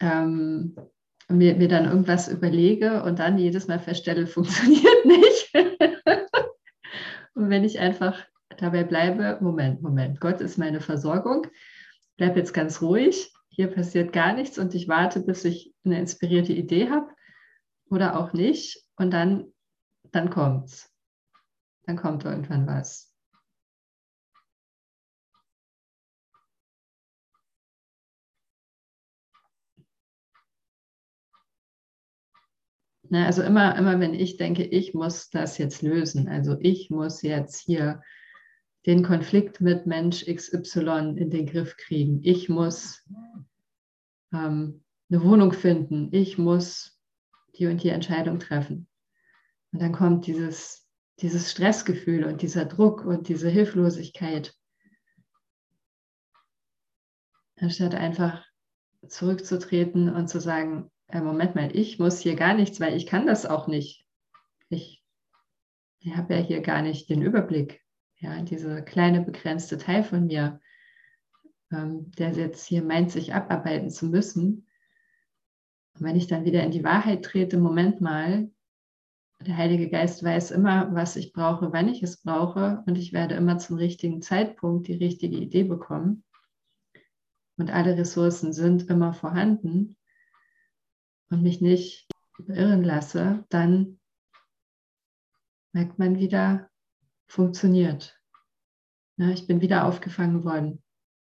ähm, 0.00 0.76
mir, 1.28 1.56
mir 1.56 1.68
dann 1.68 1.84
irgendwas 1.84 2.28
überlege 2.28 3.02
und 3.02 3.18
dann 3.18 3.38
jedes 3.38 3.68
Mal 3.68 3.78
feststelle, 3.78 4.26
funktioniert 4.26 5.04
nicht. 5.04 5.52
und 7.34 7.50
wenn 7.50 7.64
ich 7.64 7.78
einfach 7.78 8.24
dabei 8.56 8.82
bleibe, 8.82 9.38
Moment, 9.40 9.82
Moment, 9.82 10.20
Gott 10.20 10.40
ist 10.40 10.58
meine 10.58 10.80
Versorgung, 10.80 11.46
bleib 12.16 12.36
jetzt 12.36 12.54
ganz 12.54 12.82
ruhig, 12.82 13.32
hier 13.48 13.68
passiert 13.68 14.12
gar 14.12 14.32
nichts 14.32 14.58
und 14.58 14.74
ich 14.74 14.88
warte, 14.88 15.20
bis 15.20 15.44
ich 15.44 15.72
eine 15.84 15.98
inspirierte 15.98 16.52
Idee 16.52 16.90
habe 16.90 17.08
oder 17.90 18.18
auch 18.18 18.32
nicht 18.32 18.87
und 18.98 19.12
dann, 19.12 19.52
dann 20.12 20.30
kommt's. 20.30 20.92
Dann 21.86 21.96
kommt 21.96 22.24
irgendwann 22.24 22.66
was. 22.66 23.14
Ne, 33.10 33.24
also 33.24 33.42
immer, 33.42 33.74
immer, 33.76 34.00
wenn 34.00 34.12
ich 34.12 34.36
denke, 34.36 34.64
ich 34.64 34.92
muss 34.92 35.30
das 35.30 35.56
jetzt 35.56 35.80
lösen, 35.80 36.28
also 36.28 36.58
ich 36.60 36.90
muss 36.90 37.22
jetzt 37.22 37.58
hier 37.58 38.02
den 38.84 39.02
Konflikt 39.02 39.62
mit 39.62 39.86
Mensch 39.86 40.26
XY 40.26 41.14
in 41.16 41.30
den 41.30 41.46
Griff 41.46 41.78
kriegen, 41.78 42.20
ich 42.22 42.50
muss 42.50 43.02
ähm, 44.34 44.84
eine 45.08 45.24
Wohnung 45.24 45.52
finden, 45.52 46.10
ich 46.12 46.36
muss 46.36 47.00
die 47.56 47.66
und 47.66 47.82
die 47.82 47.88
Entscheidung 47.88 48.40
treffen. 48.40 48.87
Und 49.72 49.82
dann 49.82 49.92
kommt 49.92 50.26
dieses, 50.26 50.88
dieses 51.20 51.50
Stressgefühl 51.50 52.24
und 52.24 52.42
dieser 52.42 52.64
Druck 52.64 53.04
und 53.04 53.28
diese 53.28 53.48
Hilflosigkeit. 53.48 54.54
Anstatt 57.56 57.94
einfach 57.94 58.46
zurückzutreten 59.06 60.14
und 60.14 60.28
zu 60.28 60.40
sagen, 60.40 60.90
äh, 61.08 61.20
Moment 61.20 61.54
mal, 61.54 61.74
ich 61.74 61.98
muss 61.98 62.20
hier 62.20 62.36
gar 62.36 62.54
nichts, 62.54 62.80
weil 62.80 62.94
ich 62.94 63.06
kann 63.06 63.26
das 63.26 63.46
auch 63.46 63.66
nicht. 63.66 64.06
Ich, 64.68 65.02
ich 66.00 66.16
habe 66.16 66.34
ja 66.34 66.40
hier 66.40 66.60
gar 66.60 66.82
nicht 66.82 67.08
den 67.08 67.22
Überblick. 67.22 67.82
Ja, 68.20 68.42
dieser 68.42 68.82
kleine 68.82 69.20
begrenzte 69.22 69.78
Teil 69.78 70.02
von 70.02 70.26
mir, 70.26 70.60
ähm, 71.70 72.10
der 72.12 72.32
jetzt 72.32 72.66
hier 72.66 72.82
meint, 72.82 73.10
sich 73.10 73.32
abarbeiten 73.32 73.90
zu 73.90 74.06
müssen. 74.06 74.66
Und 75.94 76.02
wenn 76.04 76.16
ich 76.16 76.26
dann 76.26 76.44
wieder 76.44 76.62
in 76.62 76.70
die 76.70 76.84
Wahrheit 76.84 77.24
trete, 77.24 77.58
Moment 77.58 78.00
mal, 78.00 78.50
der 79.40 79.56
Heilige 79.56 79.88
Geist 79.88 80.22
weiß 80.22 80.50
immer, 80.50 80.94
was 80.94 81.16
ich 81.16 81.32
brauche, 81.32 81.72
wann 81.72 81.88
ich 81.88 82.02
es 82.02 82.22
brauche 82.22 82.82
und 82.86 82.96
ich 82.96 83.12
werde 83.12 83.34
immer 83.34 83.58
zum 83.58 83.76
richtigen 83.76 84.20
Zeitpunkt 84.20 84.88
die 84.88 84.94
richtige 84.94 85.36
Idee 85.36 85.64
bekommen. 85.64 86.24
Und 87.56 87.70
alle 87.70 87.96
Ressourcen 87.96 88.52
sind 88.52 88.88
immer 88.88 89.14
vorhanden 89.14 89.96
und 91.30 91.42
mich 91.42 91.60
nicht 91.60 92.08
beirren 92.38 92.84
lasse, 92.84 93.44
dann 93.48 94.00
merkt 95.72 95.98
man 95.98 96.18
wieder, 96.18 96.70
funktioniert. 97.26 98.18
Ja, 99.16 99.30
ich 99.30 99.46
bin 99.46 99.60
wieder 99.60 99.86
aufgefangen 99.86 100.44
worden. 100.44 100.82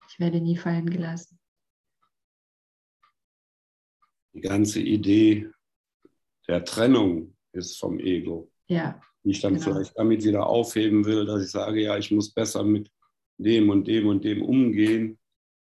Ich 0.09 0.19
werde 0.19 0.41
nie 0.41 0.57
fallen 0.57 0.91
gelassen. 0.91 1.37
die 4.37 4.43
ganze 4.43 4.81
Idee 4.81 5.51
der 6.47 6.65
Trennung 6.65 7.36
ist 7.57 7.79
vom 7.79 7.99
Ego. 7.99 8.51
Ja. 8.69 9.01
Die 9.25 9.31
ich 9.31 9.41
dann 9.41 9.55
Genau. 9.55 9.65
vielleicht 9.65 9.99
damit 9.99 10.25
wieder 10.25 10.47
aufheben 10.47 11.05
will, 11.05 11.25
dass 11.27 11.43
ich 11.45 11.51
sage, 11.51 11.83
ja, 11.83 11.97
ich 11.99 12.11
muss 12.11 12.33
besser 12.33 12.63
mit 12.65 12.91
dem 13.39 13.69
und 13.71 13.87
dem 13.87 14.07
und 14.07 14.25
dem 14.25 14.43
umgehen, 14.43 15.19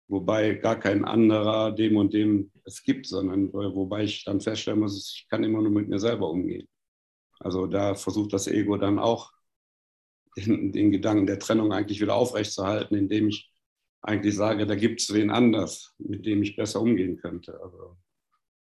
wobei 0.09 0.55
gar 0.55 0.79
kein 0.79 1.05
anderer 1.05 1.72
dem 1.72 1.96
und 1.96 2.12
dem 2.14 2.51
es 2.64 2.83
gibt, 2.83 3.07
sondern 3.07 3.53
wobei 3.53 4.05
ich 4.05 4.25
dann 4.25 4.40
feststellen 4.40 4.81
muss, 4.81 5.14
ich 5.16 5.29
kann 5.29 5.42
immer 5.44 5.62
nur 5.62 5.70
mit 5.72 5.88
mir 5.88 5.99
selber 5.99 6.31
umgehen. 6.31 6.68
Also 7.40 7.66
da 7.66 7.94
versucht 7.94 8.33
das 8.33 8.46
Ego 8.46 8.77
dann 8.77 8.99
auch 8.99 9.33
den, 10.37 10.72
den 10.72 10.90
Gedanken 10.90 11.27
der 11.27 11.38
Trennung 11.38 11.72
eigentlich 11.72 12.01
wieder 12.01 12.14
aufrechtzuerhalten, 12.14 12.94
indem 12.96 13.29
ich 13.29 13.51
eigentlich 14.03 14.37
sage, 14.37 14.66
da 14.66 14.75
gibt 14.77 15.01
es 15.01 15.12
wen 15.12 15.31
anders, 15.31 15.94
mit 15.99 16.25
dem 16.27 16.42
ich 16.42 16.57
besser 16.57 16.81
umgehen 16.81 17.16
könnte. 17.16 17.59
Also, 17.61 17.96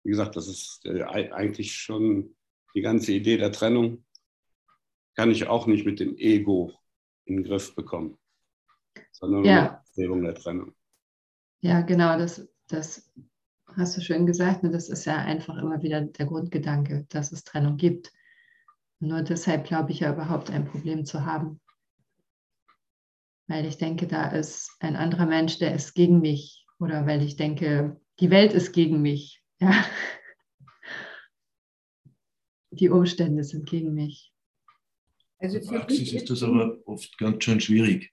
wie 0.04 0.10
gesagt, 0.10 0.36
das 0.36 0.46
ist 0.48 0.82
äh, 0.84 1.02
ei- 1.02 1.32
eigentlich 1.32 1.72
schon 1.74 2.36
die 2.74 2.80
ganze 2.80 3.12
Idee 3.12 3.36
der 3.36 3.52
Trennung, 3.52 4.04
kann 5.14 5.30
ich 5.30 5.46
auch 5.46 5.66
nicht 5.66 5.84
mit 5.84 6.00
dem 6.00 6.16
Ego 6.16 6.72
in 7.24 7.36
den 7.36 7.44
Griff 7.44 7.74
bekommen, 7.74 8.18
sondern 9.12 9.44
Ja. 9.44 9.62
mit 9.62 9.70
der 9.70 9.78
Bestrebung 9.78 10.22
der 10.22 10.34
Trennung. 10.34 10.74
Ja, 11.60 11.82
genau, 11.82 12.18
das, 12.18 12.48
das 12.68 13.12
hast 13.76 13.96
du 13.96 14.00
schön 14.00 14.26
gesagt. 14.26 14.62
Und 14.64 14.72
das 14.72 14.88
ist 14.88 15.04
ja 15.04 15.16
einfach 15.16 15.56
immer 15.58 15.82
wieder 15.82 16.00
der 16.00 16.26
Grundgedanke, 16.26 17.06
dass 17.08 17.30
es 17.32 17.44
Trennung 17.44 17.76
gibt. 17.76 18.12
Nur 19.00 19.22
deshalb 19.22 19.66
glaube 19.66 19.92
ich 19.92 20.00
ja 20.00 20.12
überhaupt 20.12 20.50
ein 20.50 20.64
Problem 20.64 21.04
zu 21.04 21.24
haben. 21.24 21.60
Weil 23.48 23.66
ich 23.66 23.76
denke, 23.76 24.06
da 24.06 24.28
ist 24.30 24.70
ein 24.80 24.96
anderer 24.96 25.26
Mensch, 25.26 25.58
der 25.58 25.74
ist 25.74 25.94
gegen 25.94 26.20
mich. 26.20 26.66
Oder 26.78 27.06
weil 27.06 27.22
ich 27.22 27.36
denke, 27.36 28.00
die 28.18 28.30
Welt 28.30 28.52
ist 28.52 28.72
gegen 28.72 29.02
mich. 29.02 29.42
Ja. 29.60 29.84
Die 32.72 32.88
Umstände 32.88 33.44
sind 33.44 33.68
gegen 33.68 33.94
mich. 33.94 34.32
Also 35.38 35.58
In 35.58 35.62
der 35.64 35.70
Praxis 35.78 36.12
ist 36.12 36.30
das 36.30 36.42
aber 36.42 36.78
oft 36.86 37.16
ganz 37.18 37.44
schön 37.44 37.60
schwierig. 37.60 38.12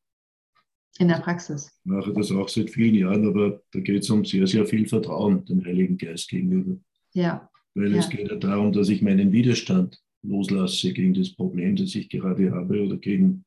In 0.98 1.08
der 1.08 1.19
Praxis. 1.19 1.67
Ich 1.84 1.86
mache 1.91 2.12
das 2.13 2.32
auch 2.32 2.50
seit 2.50 2.69
vielen 2.69 2.95
Jahren, 2.95 3.26
aber 3.26 3.62
da 3.72 3.80
geht 3.80 4.04
es 4.04 4.10
um 4.10 4.26
sehr, 4.26 4.45
sehr 4.48 4.65
viel 4.65 4.86
Vertrauen 4.88 5.45
dem 5.45 5.63
Heiligen 5.63 5.98
Geist 5.98 6.28
gegenüber. 6.30 6.78
Ja, 7.13 7.50
Weil 7.76 7.93
Ja. 7.93 8.00
es 8.00 8.10
geht 8.10 8.28
ja 8.30 8.36
darum, 8.36 8.74
dass 8.74 8.89
ich 8.89 9.02
meinen 9.02 9.32
Widerstand 9.32 10.02
loslasse 10.24 10.91
gegen 10.91 11.13
das 11.13 11.34
Problem, 11.34 11.76
das 11.76 11.95
ich 11.95 12.10
gerade 12.10 12.52
habe 12.52 12.84
oder 12.84 12.98
gegen 12.98 13.45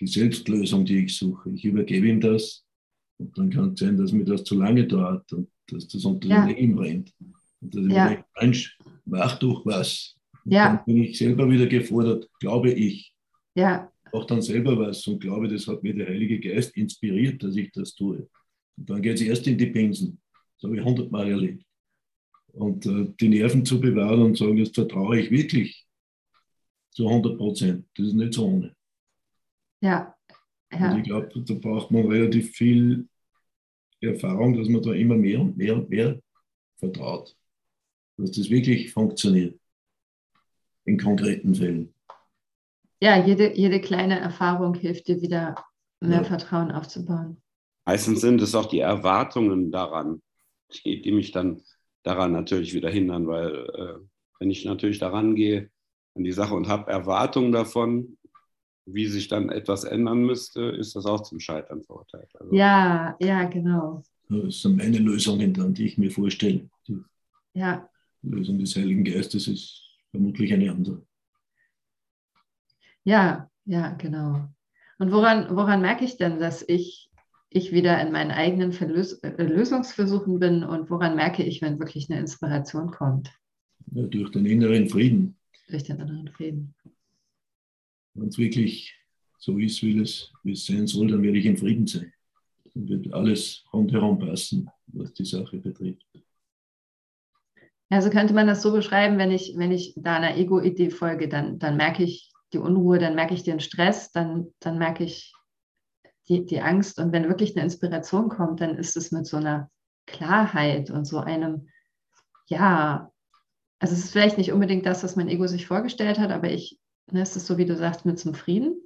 die 0.00 0.06
Selbstlösung, 0.06 0.84
die 0.84 1.04
ich 1.06 1.16
suche. 1.16 1.50
Ich 1.50 1.64
übergebe 1.64 2.06
ihm 2.06 2.20
das 2.20 2.64
und 3.18 3.36
dann 3.36 3.50
kann 3.50 3.72
es 3.72 3.80
sein, 3.80 3.96
dass 3.96 4.12
mir 4.12 4.24
das 4.24 4.44
zu 4.44 4.54
lange 4.54 4.86
dauert 4.86 5.32
und 5.32 5.50
dass 5.68 5.88
das 5.88 6.04
unter 6.04 6.28
Ja. 6.28 6.44
brennt. 6.44 7.12
Und 7.60 7.74
dass 7.74 7.84
ich 7.84 7.90
Ja. 7.92 8.04
mir 8.04 8.10
denke, 8.10 8.24
Mensch, 8.40 8.78
mach 9.06 9.38
doch 9.40 9.66
was. 9.66 10.14
Und 10.48 10.54
Ja. 10.54 10.76
Dann 10.76 10.84
bin 10.86 11.02
ich 11.04 11.18
selber 11.18 11.50
wieder 11.50 11.66
gefordert, 11.66 12.28
glaube 12.40 12.70
ich. 12.70 13.12
ja, 13.54 13.92
auch 14.12 14.24
dann 14.24 14.40
selber 14.40 14.78
was 14.78 15.06
und 15.06 15.20
glaube, 15.20 15.48
das 15.48 15.66
hat 15.66 15.82
mir 15.82 15.94
der 15.94 16.06
Heilige 16.06 16.40
Geist 16.40 16.74
inspiriert, 16.74 17.42
dass 17.42 17.56
ich 17.56 17.70
das 17.72 17.94
tue. 17.94 18.26
Und 18.78 18.88
dann 18.88 19.02
geht 19.02 19.16
es 19.16 19.20
erst 19.20 19.46
in 19.46 19.58
die 19.58 19.66
Binsen. 19.66 20.18
Das 20.56 20.68
habe 20.68 20.78
ich 20.78 20.84
hundertmal 20.84 21.28
erlebt. 21.28 21.62
Und 22.52 22.86
äh, 22.86 23.12
die 23.20 23.28
Nerven 23.28 23.66
zu 23.66 23.78
bewahren 23.78 24.22
und 24.22 24.38
sagen, 24.38 24.56
jetzt 24.56 24.74
vertraue 24.74 25.20
ich 25.20 25.30
wirklich 25.30 25.86
zu 26.92 27.06
100 27.06 27.36
Prozent. 27.36 27.86
Das 27.96 28.06
ist 28.06 28.14
nicht 28.14 28.32
so 28.32 28.46
ohne. 28.46 28.74
ja, 30.72 30.80
Und 30.80 30.80
ja, 30.80 30.96
ich 30.96 31.04
glaube, 31.04 31.44
da 31.44 31.54
braucht 31.54 31.90
man 31.90 32.06
relativ 32.06 32.52
viel 32.56 33.06
Erfahrung, 34.00 34.56
dass 34.56 34.68
man 34.68 34.82
da 34.82 34.92
immer 34.92 35.16
mehr 35.16 35.40
und 35.40 35.56
mehr 35.56 35.74
und 35.74 35.90
mehr 35.90 36.18
vertraut. 36.78 37.36
Dass 38.16 38.30
das 38.32 38.48
wirklich 38.48 38.90
funktioniert. 38.90 39.60
In 40.88 40.98
konkreten 40.98 41.54
Fällen. 41.54 41.92
ja 43.00 43.24
jede, 43.24 43.54
jede 43.56 43.80
kleine 43.80 44.18
Erfahrung 44.18 44.74
hilft 44.74 45.08
dir 45.08 45.20
wieder 45.20 45.54
mehr 46.00 46.22
Ja. 46.22 46.24
Vertrauen 46.24 46.70
aufzubauen. 46.72 47.42
Meistens 47.84 48.20
sind 48.20 48.40
es 48.42 48.54
auch 48.54 48.66
die 48.66 48.80
Erwartungen 48.80 49.70
daran, 49.70 50.22
die, 50.84 51.00
die 51.02 51.12
mich 51.12 51.32
dann 51.32 51.62
daran 52.02 52.32
natürlich 52.32 52.74
wieder 52.74 52.90
hindern, 52.90 53.26
weil 53.26 53.50
äh, 53.54 53.94
wenn 54.40 54.50
ich 54.50 54.64
natürlich 54.64 54.98
daran 54.98 55.34
gehe 55.34 55.70
an 56.14 56.24
die 56.24 56.32
Sache 56.32 56.54
und 56.54 56.68
habe 56.68 56.90
Erwartungen 56.90 57.52
davon, 57.52 58.16
wie 58.86 59.06
sich 59.06 59.28
dann 59.28 59.50
etwas 59.50 59.84
ändern 59.84 60.22
müsste, 60.22 60.62
ist 60.62 60.96
das 60.96 61.04
auch 61.06 61.22
zum 61.22 61.40
Scheitern 61.40 61.82
verurteilt. 61.82 62.30
Also, 62.38 62.54
Ja, 62.54 63.16
ja, 63.20 63.44
genau. 63.44 64.02
Das 64.30 64.60
sind 64.62 64.76
meine 64.76 64.98
Lösungen 64.98 65.52
dann, 65.54 65.74
die 65.74 65.86
ich 65.86 65.98
mir 65.98 66.10
vorstelle. 66.10 66.68
Die 66.86 67.02
Ja, 67.54 67.88
Lösung 68.22 68.58
des 68.58 68.76
Heiligen 68.76 69.04
Geistes 69.04 69.48
ist 69.48 69.87
vermutlich 70.10 70.52
eine 70.52 70.70
andere. 70.70 71.06
ja, 73.04 73.50
ja, 73.64 73.90
genau. 73.94 74.48
Und 74.98 75.12
woran, 75.12 75.54
woran 75.54 75.80
merke 75.80 76.04
ich 76.04 76.16
denn, 76.16 76.38
dass 76.40 76.64
ich, 76.66 77.10
ich 77.50 77.72
wieder 77.72 78.00
in 78.00 78.12
meinen 78.12 78.30
eigenen 78.30 78.72
Verlös 78.72 79.14
äh, 79.22 79.42
Lösungsversuchen 79.42 80.38
bin 80.38 80.64
und 80.64 80.90
woran 80.90 81.16
merke 81.16 81.42
ich, 81.44 81.62
wenn 81.62 81.78
wirklich 81.78 82.10
eine 82.10 82.20
Inspiration 82.20 82.90
kommt 82.90 83.32
Ja, 83.92 84.02
durch 84.06 84.30
den 84.30 84.46
inneren 84.46 84.88
Frieden. 84.88 85.36
durch 85.68 85.84
den 85.84 86.00
inneren 86.00 86.28
Frieden? 86.28 86.74
Wenn 88.14 88.28
es 88.28 88.38
wirklich 88.38 88.94
so 89.38 89.56
ist, 89.58 89.82
wie 89.82 89.98
es, 89.98 90.32
wie 90.42 90.52
es 90.52 90.66
sein 90.66 90.86
soll, 90.86 91.08
dann 91.08 91.22
werde 91.22 91.38
ich 91.38 91.46
in 91.46 91.56
Frieden 91.56 91.86
sein. 91.86 92.12
Dann 92.74 92.88
wird 92.88 93.12
alles 93.14 93.64
rundherum 93.72 94.18
passen, 94.18 94.68
was 94.88 95.12
die 95.12 95.24
Sache 95.24 95.58
betrifft. 95.58 96.04
Also 97.90 98.10
könnte 98.10 98.34
man 98.34 98.46
das 98.46 98.62
so 98.62 98.72
beschreiben, 98.72 99.18
wenn 99.18 99.30
ich, 99.30 99.54
wenn 99.56 99.72
ich 99.72 99.94
da 99.96 100.16
einer 100.16 100.36
Ego-Idee 100.36 100.90
folge, 100.90 101.28
dann, 101.28 101.58
dann 101.58 101.76
merke 101.76 102.02
ich 102.02 102.32
die 102.52 102.58
Unruhe, 102.58 102.98
dann 102.98 103.14
merke 103.14 103.34
ich 103.34 103.44
den 103.44 103.60
Stress, 103.60 104.10
dann, 104.12 104.52
dann 104.60 104.78
merke 104.78 105.04
ich 105.04 105.34
die, 106.28 106.44
die 106.44 106.60
Angst. 106.60 106.98
Und 106.98 107.12
wenn 107.12 107.28
wirklich 107.28 107.56
eine 107.56 107.64
Inspiration 107.64 108.28
kommt, 108.28 108.60
dann 108.60 108.76
ist 108.76 108.96
es 108.96 109.10
mit 109.10 109.26
so 109.26 109.38
einer 109.38 109.70
Klarheit 110.06 110.90
und 110.90 111.06
so 111.06 111.18
einem, 111.18 111.68
ja, 112.46 113.10
also 113.78 113.94
es 113.94 114.04
ist 114.04 114.12
vielleicht 114.12 114.38
nicht 114.38 114.52
unbedingt 114.52 114.86
das, 114.86 115.02
was 115.02 115.16
mein 115.16 115.28
Ego 115.28 115.46
sich 115.46 115.66
vorgestellt 115.66 116.18
hat, 116.18 116.30
aber 116.30 116.50
ich, 116.50 116.78
ne, 117.10 117.22
es 117.22 117.36
ist 117.36 117.46
so, 117.46 117.58
wie 117.58 117.66
du 117.66 117.76
sagst, 117.76 118.04
mit 118.04 118.18
zum 118.18 118.34
Frieden. 118.34 118.76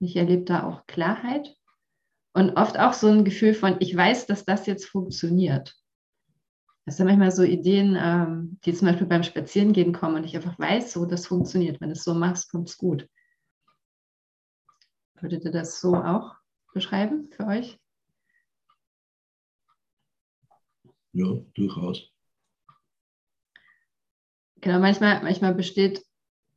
Ich 0.00 0.16
erlebe 0.16 0.44
da 0.44 0.64
auch 0.64 0.86
Klarheit 0.86 1.54
und 2.34 2.56
oft 2.56 2.78
auch 2.78 2.92
so 2.92 3.08
ein 3.08 3.24
Gefühl 3.24 3.54
von, 3.54 3.76
ich 3.80 3.96
weiß, 3.96 4.26
dass 4.26 4.44
das 4.44 4.66
jetzt 4.66 4.86
funktioniert. 4.86 5.74
Das 6.84 6.96
sind 6.96 7.06
manchmal 7.06 7.30
so 7.30 7.42
Ideen, 7.44 7.96
ähm, 7.98 8.58
die 8.64 8.74
zum 8.74 8.88
Beispiel 8.88 9.06
beim 9.06 9.22
Spazierengehen 9.22 9.92
kommen 9.92 10.16
und 10.16 10.24
ich 10.24 10.34
einfach 10.34 10.58
weiß, 10.58 10.92
so 10.92 11.06
das 11.06 11.26
funktioniert. 11.26 11.80
Wenn 11.80 11.90
du 11.90 11.94
es 11.94 12.02
so 12.02 12.14
machst, 12.14 12.50
kommt 12.50 12.68
es 12.68 12.76
gut. 12.76 13.08
Würdet 15.20 15.44
ihr 15.44 15.52
das 15.52 15.80
so 15.80 15.94
auch 15.94 16.34
beschreiben 16.74 17.28
für 17.30 17.46
euch? 17.46 17.78
Ja, 21.12 21.26
durchaus. 21.54 22.10
Genau, 24.60 24.80
manchmal, 24.80 25.22
manchmal 25.22 25.54
besteht, 25.54 26.04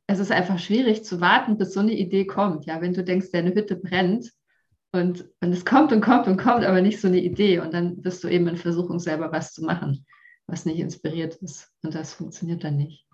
es 0.06 0.18
ist 0.18 0.32
einfach 0.32 0.58
schwierig 0.58 1.04
zu 1.04 1.20
warten, 1.20 1.58
bis 1.58 1.74
so 1.74 1.80
eine 1.80 1.92
Idee 1.92 2.26
kommt. 2.26 2.66
Ja, 2.66 2.80
wenn 2.80 2.94
du 2.94 3.04
denkst, 3.04 3.30
deine 3.32 3.54
Hütte 3.54 3.76
brennt 3.76 4.32
und, 4.92 5.28
und 5.40 5.52
es 5.52 5.64
kommt 5.64 5.92
und 5.92 6.00
kommt 6.00 6.26
und 6.26 6.36
kommt, 6.36 6.64
aber 6.64 6.80
nicht 6.80 7.00
so 7.00 7.08
eine 7.08 7.20
Idee 7.20 7.60
und 7.60 7.74
dann 7.74 8.00
bist 8.02 8.24
du 8.24 8.28
eben 8.28 8.48
in 8.48 8.56
Versuchung, 8.56 8.98
selber 8.98 9.30
was 9.32 9.52
zu 9.52 9.64
machen, 9.64 10.06
was 10.46 10.64
nicht 10.64 10.78
inspiriert 10.78 11.36
ist 11.36 11.72
und 11.82 11.94
das 11.94 12.14
funktioniert 12.14 12.64
dann 12.64 12.76
nicht. 12.76 13.06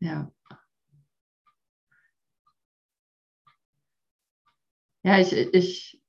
Ja. 0.00 0.30
Ja, 5.02 5.18
ich, 5.18 5.32
ich, 5.32 6.02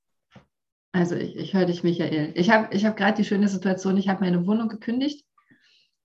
also 0.92 1.16
ich, 1.16 1.38
ich 1.38 1.54
höre 1.54 1.66
dich, 1.66 1.84
Michael. 1.84 2.34
Ich 2.36 2.50
habe 2.50 2.74
ich 2.76 2.86
hab 2.86 2.98
gerade 2.98 3.16
die 3.16 3.26
schöne 3.26 3.48
Situation, 3.48 3.98
ich 3.98 4.10
habe 4.10 4.24
meine 4.24 4.46
Wohnung 4.46 4.68
gekündigt. 4.68 5.26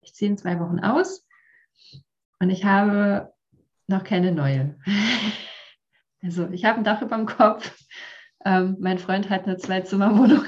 Ich 0.01 0.15
ziehe 0.15 0.31
in 0.31 0.39
zwei 0.39 0.61
Wochen 0.61 0.79
aus 0.79 1.27
und 2.39 2.51
ich 2.51 2.65
habe 2.65 3.33
noch 3.87 4.05
keine 4.05 4.33
neue. 4.33 4.79
Also 6.23 6.49
ich 6.49 6.65
habe 6.65 6.79
ein 6.79 6.85
Dach 6.85 7.03
über 7.03 7.15
dem 7.15 7.27
Kopf. 7.27 7.79
Ähm, 8.45 8.79
mein 8.81 8.99
Freund 8.99 9.31
hat 9.31 9.45
eine 9.45 9.59
Zwei-Zimmer-Wohnung. 9.59 10.47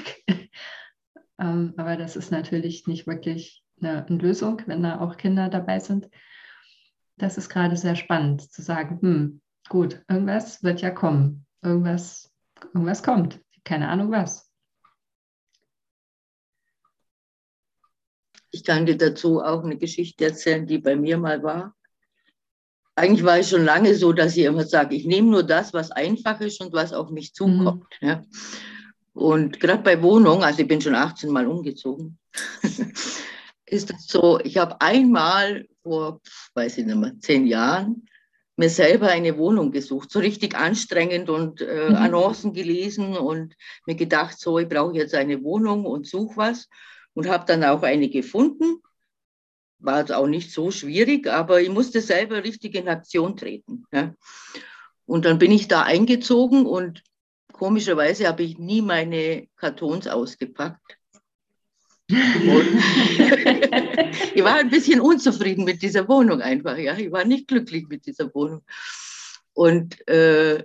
Ähm, 1.38 1.74
aber 1.76 1.96
das 1.96 2.16
ist 2.16 2.30
natürlich 2.30 2.86
nicht 2.86 3.06
wirklich 3.06 3.62
eine, 3.80 4.06
eine 4.06 4.18
Lösung, 4.18 4.62
wenn 4.66 4.82
da 4.82 5.00
auch 5.00 5.16
Kinder 5.16 5.48
dabei 5.48 5.78
sind. 5.78 6.08
Das 7.16 7.38
ist 7.38 7.48
gerade 7.48 7.76
sehr 7.76 7.96
spannend 7.96 8.50
zu 8.52 8.62
sagen, 8.62 8.98
hm, 9.00 9.40
gut, 9.68 10.02
irgendwas 10.08 10.62
wird 10.62 10.80
ja 10.80 10.90
kommen. 10.90 11.46
Irgendwas, 11.62 12.32
irgendwas 12.74 13.02
kommt. 13.02 13.40
Keine 13.64 13.88
Ahnung 13.88 14.10
was. 14.10 14.48
Ich 18.50 18.64
kann 18.64 18.86
dir 18.86 18.96
dazu 18.96 19.42
auch 19.42 19.62
eine 19.62 19.76
Geschichte 19.76 20.24
erzählen, 20.24 20.66
die 20.66 20.78
bei 20.78 20.96
mir 20.96 21.18
mal 21.18 21.42
war. 21.42 21.74
Eigentlich 22.94 23.24
war 23.24 23.38
es 23.38 23.50
schon 23.50 23.64
lange 23.64 23.94
so, 23.94 24.12
dass 24.12 24.36
ich 24.36 24.44
immer 24.44 24.64
sage, 24.64 24.96
ich 24.96 25.04
nehme 25.06 25.30
nur 25.30 25.44
das, 25.44 25.72
was 25.72 25.92
einfach 25.92 26.40
ist 26.40 26.60
und 26.60 26.72
was 26.72 26.92
auf 26.92 27.10
mich 27.10 27.34
zukommt. 27.34 27.86
Mhm. 28.00 28.08
Ja. 28.08 28.24
Und 29.18 29.58
gerade 29.58 29.82
bei 29.82 30.00
Wohnung, 30.00 30.44
also 30.44 30.62
ich 30.62 30.68
bin 30.68 30.80
schon 30.80 30.94
18 30.94 31.32
Mal 31.32 31.48
umgezogen, 31.48 32.20
ist 33.66 33.90
es 33.90 34.06
so, 34.06 34.38
ich 34.38 34.58
habe 34.58 34.80
einmal 34.80 35.66
vor, 35.82 36.20
weiß 36.54 36.78
ich 36.78 36.86
nicht 36.86 36.96
mehr, 36.96 37.18
zehn 37.18 37.48
Jahren 37.48 38.06
mir 38.54 38.70
selber 38.70 39.08
eine 39.08 39.36
Wohnung 39.36 39.72
gesucht, 39.72 40.12
so 40.12 40.20
richtig 40.20 40.56
anstrengend 40.56 41.30
und 41.30 41.60
äh, 41.60 41.88
Mhm. 41.88 41.96
Annoncen 41.96 42.52
gelesen 42.52 43.16
und 43.16 43.56
mir 43.86 43.96
gedacht, 43.96 44.38
so, 44.38 44.60
ich 44.60 44.68
brauche 44.68 44.94
jetzt 44.94 45.14
eine 45.14 45.42
Wohnung 45.42 45.84
und 45.84 46.06
suche 46.06 46.36
was 46.36 46.68
und 47.14 47.28
habe 47.28 47.44
dann 47.44 47.64
auch 47.64 47.82
eine 47.82 48.08
gefunden. 48.10 48.82
War 49.80 49.98
jetzt 49.98 50.12
auch 50.12 50.28
nicht 50.28 50.52
so 50.52 50.70
schwierig, 50.70 51.26
aber 51.26 51.60
ich 51.60 51.70
musste 51.70 52.00
selber 52.00 52.44
richtig 52.44 52.76
in 52.76 52.88
Aktion 52.88 53.36
treten. 53.36 53.84
Ja. 53.92 54.14
Und 55.06 55.24
dann 55.24 55.40
bin 55.40 55.50
ich 55.50 55.66
da 55.66 55.82
eingezogen 55.82 56.66
und 56.66 57.02
komischerweise 57.58 58.28
habe 58.28 58.44
ich 58.44 58.58
nie 58.58 58.80
meine 58.80 59.48
Kartons 59.56 60.06
ausgepackt. 60.06 60.96
ich 62.08 62.16
war 64.42 64.54
ein 64.54 64.70
bisschen 64.70 65.00
unzufrieden 65.00 65.64
mit 65.64 65.82
dieser 65.82 66.08
Wohnung 66.08 66.40
einfach. 66.40 66.78
Ja. 66.78 66.96
Ich 66.96 67.12
war 67.12 67.24
nicht 67.24 67.48
glücklich 67.48 67.86
mit 67.88 68.06
dieser 68.06 68.32
Wohnung. 68.34 68.62
Und 69.52 70.08
äh, 70.08 70.64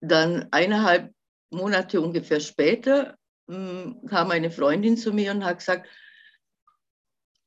dann 0.00 0.48
eineinhalb 0.50 1.14
Monate 1.50 2.00
ungefähr 2.00 2.40
später 2.40 3.16
mh, 3.46 4.08
kam 4.08 4.30
eine 4.32 4.50
Freundin 4.50 4.96
zu 4.96 5.12
mir 5.12 5.30
und 5.30 5.44
hat 5.44 5.58
gesagt, 5.58 5.88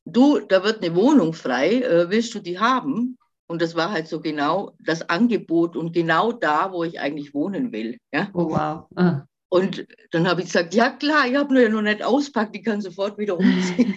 du, 0.06 0.40
da 0.40 0.64
wird 0.64 0.84
eine 0.84 0.96
Wohnung 0.96 1.34
frei, 1.34 1.82
äh, 1.82 2.10
willst 2.10 2.34
du 2.34 2.40
die 2.40 2.58
haben? 2.60 3.18
Und 3.48 3.62
das 3.62 3.76
war 3.76 3.92
halt 3.92 4.08
so 4.08 4.20
genau 4.22 4.76
das 4.80 5.08
Angebot 5.10 5.76
und 5.76 5.94
genau 5.94 6.32
da, 6.32 6.72
wo 6.72 6.84
ich 6.84 7.00
eigentlich 7.00 7.34
wohnen 7.34 7.72
will. 7.72 7.98
Ja? 8.12 8.30
Oh, 8.34 8.50
wow. 8.50 8.88
Ah. 8.96 9.26
Und 9.50 9.86
dann 10.12 10.28
habe 10.28 10.42
ich 10.42 10.48
gesagt, 10.48 10.74
ja 10.74 10.90
klar, 10.90 11.28
ich 11.28 11.36
habe 11.36 11.54
nur 11.54 11.64
ja 11.64 11.70
noch 11.70 11.82
nicht 11.82 12.04
auspackt, 12.04 12.56
ich 12.56 12.66
kann 12.66 12.82
sofort 12.82 13.18
wieder 13.18 13.38
umziehen. 13.38 13.96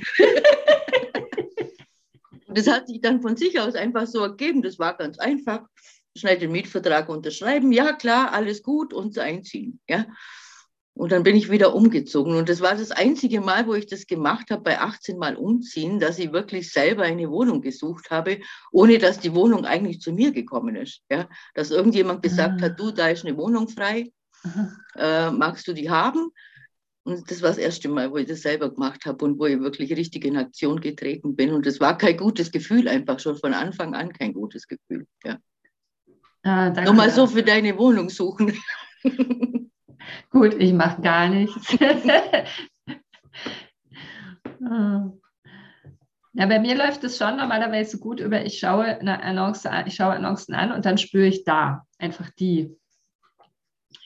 Und 2.47 2.59
das 2.59 2.69
hat 2.69 2.87
sich 2.87 3.01
dann 3.01 3.23
von 3.23 3.37
sich 3.37 3.59
aus 3.59 3.75
einfach 3.75 4.07
so 4.07 4.21
ergeben. 4.23 4.63
Das 4.63 4.79
war 4.79 4.97
ganz 4.97 5.19
einfach. 5.19 5.63
Schnell 6.17 6.39
den 6.39 6.53
Mietvertrag 6.53 7.09
unterschreiben, 7.09 7.73
ja 7.73 7.93
klar, 7.93 8.33
alles 8.33 8.63
gut 8.63 8.93
und 8.93 9.19
einziehen. 9.19 9.81
Ja? 9.89 10.07
Und 10.99 11.13
dann 11.13 11.23
bin 11.23 11.37
ich 11.37 11.49
wieder 11.49 11.77
umgezogen. 11.77 12.35
Und 12.35 12.49
das 12.49 12.61
war 12.61 12.75
das 12.75 12.91
einzige 12.91 13.41
Mal, 13.41 13.69
wo 13.69 13.75
ich 13.75 13.87
das 13.87 14.09
gemacht 14.09 14.51
habe, 14.51 14.63
bei 14.63 14.81
18 14.81 15.17
Mal 15.17 15.37
umziehen, 15.37 16.01
dass 16.01 16.19
ich 16.19 16.33
wirklich 16.33 16.73
selber 16.73 17.05
eine 17.05 17.31
Wohnung 17.31 17.63
gesucht 17.63 18.11
habe, 18.11 18.41
ohne 18.73 18.99
dass 18.99 19.21
die 19.21 19.33
Wohnung 19.33 19.65
eigentlich 19.65 20.01
zu 20.01 20.13
mir 20.13 20.33
gekommen 20.33 20.75
ist. 20.75 21.03
Ja? 21.09 21.29
Dass 21.55 21.71
irgendjemand 21.71 22.25
gesagt 22.25 22.61
Ah. 22.61 22.65
hat, 22.65 22.81
du, 22.81 22.91
da 22.91 23.11
ist 23.11 23.25
eine 23.25 23.37
Wohnung 23.37 23.69
frei, 23.69 24.11
äh, 24.97 25.31
magst 25.31 25.69
du 25.69 25.73
die 25.73 25.89
haben? 25.89 26.33
Und 27.05 27.31
das 27.31 27.43
war 27.43 27.51
das 27.51 27.59
erste 27.59 27.89
Mal, 27.89 28.11
wo 28.11 28.17
ich 28.17 28.27
das 28.27 28.43
selber 28.43 28.69
gemacht 28.69 29.07
habe 29.07 29.25
und 29.25 29.39
wo 29.39 29.47
ich 29.47 29.61
wirklich 29.61 29.97
richtig 29.97 30.25
in 30.25 30.37
Aktion 30.37 30.81
getreten 30.81 31.37
bin. 31.37 31.53
Und 31.53 31.65
das 31.65 31.79
war 31.79 31.97
kein 31.97 32.17
gutes 32.17 32.51
Gefühl, 32.51 32.89
einfach 32.89 33.21
schon 33.21 33.37
von 33.37 33.55
Anfang 33.55 33.95
an 33.95 34.13
kein 34.13 34.33
gutes 34.33 34.67
Gefühl. 34.67 35.07
Ja. 35.25 35.39
Ah. 36.43 36.71
Nur 36.71 36.95
mal 36.95 37.11
so 37.11 37.29
für 37.29 37.45
deine 37.45 37.79
Wohnung 37.79 38.11
suchen. 38.11 38.53
Gut, 40.31 40.55
ich 40.55 40.73
mache 40.73 41.01
gar 41.03 41.29
nichts. 41.29 41.77
Ja, 46.35 46.47
bei 46.47 46.59
mir 46.61 46.77
läuft 46.77 47.03
es 47.05 47.19
schon 47.19 47.37
normalerweise 47.37 47.99
gut 47.99 48.21
über, 48.21 48.45
ich 48.45 48.59
schaue 48.61 48.85
eine 48.85 49.23
Annonce 49.23 49.67
an, 49.67 49.87
ich 49.87 49.95
schaue 49.97 50.13
Annoncen 50.13 50.55
an 50.55 50.71
und 50.73 50.85
dann 50.85 50.99
spüre 50.99 51.27
ich 51.27 51.43
da 51.45 51.85
einfach 51.99 52.31
die. 52.31 52.77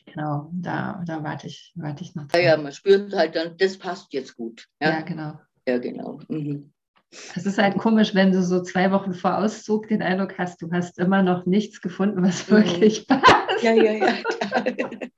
Genau, 0.06 0.48
da, 0.52 1.02
da 1.04 1.22
warte 1.22 1.46
ich, 1.48 1.72
warte 1.74 2.02
ich 2.04 2.14
noch. 2.14 2.24
Ja, 2.24 2.28
drauf. 2.38 2.42
ja, 2.42 2.56
man 2.56 2.72
spürt 2.72 3.12
halt 3.14 3.34
dann, 3.36 3.56
das 3.58 3.76
passt 3.78 4.12
jetzt 4.14 4.36
gut. 4.36 4.66
ja, 4.80 4.90
Ja, 4.90 5.00
genau. 5.02 5.38
ja 5.66 5.78
genau. 5.78 6.20
Mhm. 6.28 6.72
Es 7.10 7.44
ist 7.44 7.58
halt 7.58 7.76
komisch, 7.76 8.14
wenn 8.14 8.32
du 8.32 8.42
so 8.42 8.62
zwei 8.62 8.90
Wochen 8.92 9.12
vor 9.12 9.36
Auszug 9.38 9.88
den 9.88 10.00
Eindruck 10.02 10.38
hast, 10.38 10.62
du 10.62 10.70
hast 10.72 10.98
immer 10.98 11.22
noch 11.22 11.44
nichts 11.44 11.82
gefunden, 11.82 12.22
was 12.22 12.46
Mhm. 12.48 12.52
wirklich 12.56 13.06
passt. 13.06 13.62
Ja, 13.62 13.72
ja, 13.74 13.92
ja. 13.92 14.14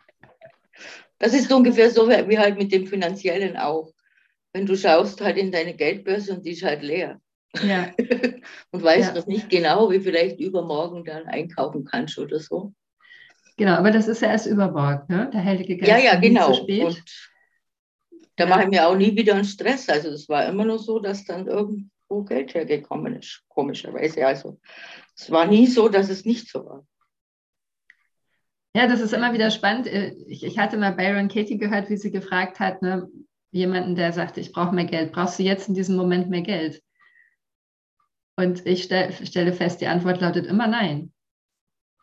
Das 1.18 1.32
ist 1.34 1.52
ungefähr 1.52 1.90
so 1.90 2.08
wie 2.08 2.38
halt 2.38 2.58
mit 2.58 2.72
dem 2.72 2.86
Finanziellen 2.86 3.56
auch. 3.56 3.92
Wenn 4.52 4.66
du 4.66 4.76
schaust 4.76 5.20
halt 5.20 5.36
in 5.36 5.50
deine 5.52 5.74
Geldbörse 5.74 6.34
und 6.34 6.44
die 6.44 6.52
ist 6.52 6.62
halt 6.62 6.82
leer. 6.82 7.20
Ja, 7.62 7.92
Und 8.72 8.82
weißt 8.82 9.14
Ja. 9.14 9.20
noch 9.20 9.26
nicht 9.26 9.48
genau, 9.48 9.90
wie 9.90 10.00
vielleicht 10.00 10.40
übermorgen 10.40 11.04
dann 11.04 11.26
einkaufen 11.26 11.84
kannst 11.84 12.18
oder 12.18 12.40
so. 12.40 12.72
genau, 13.56 13.74
aber 13.74 13.90
das 13.92 14.08
ist 14.08 14.22
ja 14.22 14.28
erst 14.28 14.46
übermorgen, 14.46 15.04
ne? 15.08 15.30
Der 15.32 15.44
Heilige 15.44 15.76
Geist 15.76 15.88
Ja, 15.88 15.98
ja, 15.98 16.20
genau. 16.20 16.52
zu 16.52 16.62
spät. 16.62 16.82
Und 16.84 17.04
da 18.36 18.44
Ja. 18.44 18.50
mache 18.50 18.64
ich 18.64 18.68
mir 18.70 18.88
auch 18.88 18.96
nie 18.96 19.16
wieder 19.16 19.34
einen 19.34 19.44
Stress. 19.44 19.88
Also 19.88 20.08
es 20.10 20.28
war 20.28 20.46
immer 20.48 20.64
nur 20.64 20.78
so, 20.80 20.98
dass 20.98 21.24
dann 21.24 21.46
irgendwo 21.46 22.24
Geld 22.24 22.54
hergekommen 22.54 23.14
ist, 23.16 23.42
komischerweise. 23.48 24.26
Also 24.26 24.58
es 25.16 25.30
war 25.30 25.46
nie 25.46 25.66
so, 25.68 25.88
dass 25.88 26.10
es 26.10 26.24
nicht 26.24 26.48
so 26.48 26.64
war. 26.64 26.86
Ja, 28.76 28.86
das 28.88 29.00
ist 29.00 29.12
immer 29.12 29.32
wieder 29.32 29.50
spannend. 29.50 29.86
Äh, 29.86 30.14
Ich, 30.26 30.42
ich 30.44 30.58
hatte 30.58 30.76
mal 30.76 30.92
Byron 30.92 31.28
Katie 31.28 31.58
gehört, 31.58 31.90
wie 31.90 31.96
sie 31.96 32.10
gefragt 32.10 32.58
hat, 32.60 32.82
ne, 32.82 33.08
jemanden, 33.52 33.94
der 33.94 34.12
sagte, 34.12 34.40
ich 34.40 34.52
brauche 34.52 34.74
mehr 34.74 34.84
Geld. 34.84 35.12
Brauchst 35.12 35.38
du 35.38 35.42
jetzt 35.44 35.68
in 35.68 35.74
diesem 35.74 35.96
Moment 35.96 36.28
mehr 36.28 36.42
Geld? 36.42 36.82
Und 38.36 38.66
ich 38.66 38.82
stell, 38.82 39.12
stelle 39.24 39.52
fest, 39.52 39.80
die 39.80 39.86
Antwort 39.86 40.20
lautet 40.20 40.46
immer 40.46 40.66
nein. 40.66 41.12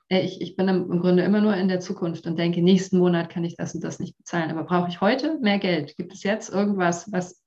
Äh, 0.08 0.22
Ich, 0.22 0.40
ich 0.40 0.56
bin 0.56 0.70
im, 0.70 0.90
im 0.90 1.00
Grunde 1.02 1.24
immer 1.24 1.42
nur 1.42 1.56
in 1.58 1.68
der 1.68 1.82
Zukunft 1.82 2.26
und 2.26 2.40
denke, 2.40 2.62
nächsten 2.62 2.98
Monat 2.98 3.30
kann 3.30 3.44
ich 3.44 3.58
das 3.58 3.76
und 3.76 3.84
das 3.84 4.00
nicht 4.00 4.16
bezahlen. 4.18 4.50
Aber 4.50 4.64
brauche 4.64 4.88
ich 4.90 5.02
heute 5.02 5.40
mehr 5.40 5.60
Geld? 5.60 5.98
Gibt 5.98 6.14
es 6.14 6.24
jetzt 6.24 6.50
irgendwas, 6.50 7.12
was, 7.12 7.44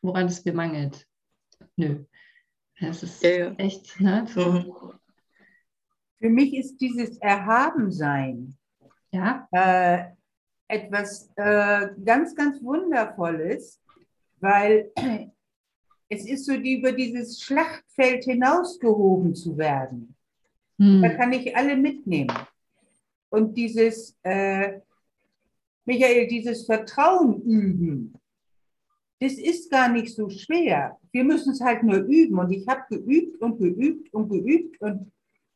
woran 0.00 0.24
es 0.26 0.42
mir 0.46 0.54
mangelt? 0.54 1.06
Nö. 1.76 2.04
Es 2.76 3.02
ist 3.02 3.22
Ja, 3.22 3.30
ja. 3.30 3.52
echt, 3.58 4.00
ne? 4.00 4.26
So, 4.26 4.52
Mhm. 4.52 4.72
Für 6.18 6.30
mich 6.30 6.54
ist 6.54 6.78
dieses 6.78 7.18
Erhabensein 7.18 8.56
Ja, 9.12 9.46
äh, 9.52 10.04
etwas 10.68 11.30
äh, 11.36 11.88
ganz, 12.04 12.34
ganz 12.34 12.62
Wundervolles, 12.62 13.80
weil 14.40 14.90
es 16.08 16.26
ist 16.26 16.46
so, 16.46 16.56
die, 16.56 16.78
über 16.78 16.92
dieses 16.92 17.40
Schlachtfeld 17.40 18.24
hinausgehoben 18.24 19.34
zu 19.34 19.56
werden. 19.56 20.14
hm. 20.78 21.02
Da 21.02 21.10
kann 21.10 21.32
ich 21.32 21.56
alle 21.56 21.76
mitnehmen. 21.76 22.36
Und 23.30 23.56
dieses, 23.56 24.16
äh, 24.22 24.80
Michael, 25.84 26.28
dieses 26.28 26.66
Vertrauen 26.66 27.42
üben, 27.42 28.14
das 29.20 29.34
ist 29.34 29.70
gar 29.70 29.88
nicht 29.88 30.14
so 30.14 30.28
schwer. 30.28 30.98
Wir 31.10 31.24
müssen 31.24 31.52
es 31.52 31.60
halt 31.60 31.82
nur 31.82 31.96
üben. 31.96 32.38
Und 32.38 32.52
ich 32.52 32.66
habe 32.68 32.82
geübt 32.88 33.40
und 33.40 33.58
geübt 33.58 34.12
und 34.12 34.28
geübt. 34.28 34.80
Und 34.80 35.12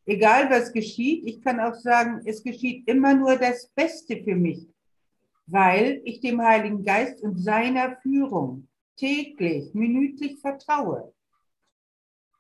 egal 0.09 0.51
was 0.51 0.73
geschieht, 0.73 1.27
ich 1.27 1.41
kann 1.43 1.61
auch 1.61 1.75
sagen, 1.75 2.23
es 2.25 2.43
geschieht 2.43 2.89
immer 2.89 3.15
nur 3.15 3.37
das 3.37 3.69
Beste 3.69 4.17
für 4.25 4.35
mich, 4.35 4.67
weil 5.47 6.01
ich 6.05 6.21
dem 6.21 6.41
Heiligen 6.43 6.83
Geist 6.83 7.23
und 7.23 7.37
seiner 7.37 7.97
Führung 8.01 8.69
täglich, 8.97 9.73
minütlich 9.75 10.41
vertraue. 10.41 11.13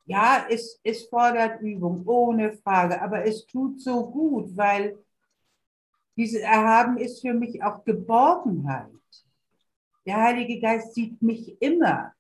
Ja, 0.06 0.46
es, 0.48 0.80
es 0.82 1.04
fordert 1.08 1.60
Übung, 1.60 2.02
ohne 2.06 2.54
Frage, 2.54 3.00
aber 3.02 3.26
es 3.26 3.46
tut 3.46 3.80
so 3.82 4.10
gut, 4.10 4.56
weil 4.56 4.98
dieses 6.16 6.40
Erhaben 6.40 6.96
ist 6.96 7.20
für 7.20 7.34
mich 7.34 7.62
auch 7.62 7.84
Geborgenheit. 7.84 8.90
Der 10.06 10.16
Heilige 10.16 10.58
Geist 10.58 10.94
sieht 10.94 11.20
mich 11.20 11.60
immer. 11.60 12.14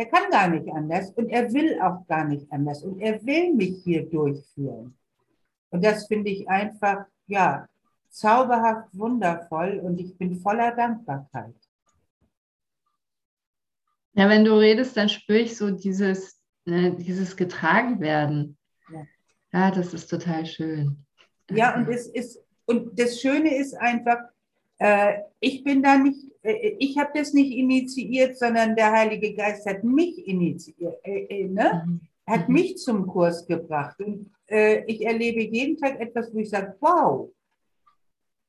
Er 0.00 0.06
kann 0.06 0.30
gar 0.30 0.48
nicht 0.48 0.66
anders 0.72 1.10
und 1.10 1.28
er 1.28 1.52
will 1.52 1.78
auch 1.78 2.06
gar 2.06 2.24
nicht 2.24 2.50
anders 2.50 2.82
und 2.82 3.02
er 3.02 3.22
will 3.22 3.52
mich 3.52 3.82
hier 3.84 4.08
durchführen. 4.08 4.96
Und 5.68 5.84
das 5.84 6.06
finde 6.06 6.30
ich 6.30 6.48
einfach, 6.48 7.04
ja, 7.26 7.68
zauberhaft 8.08 8.88
wundervoll 8.94 9.78
und 9.84 10.00
ich 10.00 10.16
bin 10.16 10.40
voller 10.40 10.74
Dankbarkeit. 10.74 11.54
Ja, 14.14 14.30
wenn 14.30 14.42
du 14.42 14.58
redest, 14.58 14.96
dann 14.96 15.10
spüre 15.10 15.40
ich 15.40 15.54
so 15.54 15.70
dieses, 15.70 16.40
ne, 16.64 16.96
dieses 16.96 17.36
getragen 17.36 18.00
werden. 18.00 18.56
Ja. 18.90 19.04
Ja, 19.52 19.70
das 19.70 19.92
ist 19.92 20.06
total 20.06 20.46
schön. 20.46 21.04
Ja, 21.50 21.76
und 21.76 21.90
es 21.90 22.06
ist, 22.06 22.42
und 22.64 22.98
das 22.98 23.20
Schöne 23.20 23.54
ist 23.54 23.74
einfach, 23.74 24.16
äh, 24.78 25.18
ich 25.40 25.62
bin 25.62 25.82
da 25.82 25.98
nicht, 25.98 26.29
ich 26.42 26.96
habe 26.98 27.10
das 27.14 27.32
nicht 27.32 27.52
initiiert, 27.52 28.38
sondern 28.38 28.74
der 28.74 28.92
Heilige 28.92 29.34
Geist 29.34 29.66
hat 29.66 29.84
mich 29.84 30.26
initiiert, 30.26 30.98
äh, 31.04 31.42
äh, 31.42 31.48
ne? 31.48 31.84
Mhm. 31.86 32.00
hat 32.26 32.48
Mhm. 32.48 32.54
mich 32.54 32.76
zum 32.78 33.06
Kurs 33.06 33.46
gebracht. 33.46 34.00
Und 34.00 34.30
äh, 34.48 34.84
ich 34.86 35.04
erlebe 35.04 35.42
jeden 35.42 35.76
Tag 35.76 36.00
etwas, 36.00 36.32
wo 36.32 36.38
ich 36.38 36.48
sage, 36.48 36.74
wow, 36.80 37.30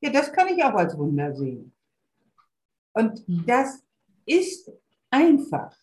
ja, 0.00 0.10
das 0.10 0.32
kann 0.32 0.48
ich 0.48 0.62
auch 0.64 0.74
als 0.74 0.96
Wunder 0.96 1.34
sehen. 1.34 1.72
Und 2.94 3.26
Mhm. 3.28 3.44
das 3.46 3.82
ist 4.24 4.70
einfach. 5.10 5.76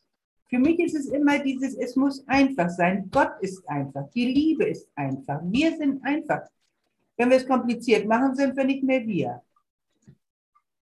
Für 0.47 0.57
mich 0.57 0.79
ist 0.79 0.95
es 0.95 1.05
immer 1.07 1.37
dieses, 1.39 1.75
es 1.75 1.95
muss 1.95 2.27
einfach 2.27 2.69
sein. 2.69 3.07
Gott 3.11 3.33
ist 3.41 3.67
einfach. 3.69 4.09
Die 4.11 4.25
Liebe 4.25 4.65
ist 4.65 4.89
einfach. 4.95 5.39
Wir 5.43 5.77
sind 5.77 6.03
einfach. 6.03 6.41
Wenn 7.17 7.29
wir 7.29 7.37
es 7.37 7.47
kompliziert 7.47 8.07
machen, 8.07 8.33
sind 8.35 8.57
wir 8.57 8.63
nicht 8.63 8.83
mehr 8.83 9.05
wir. 9.05 9.43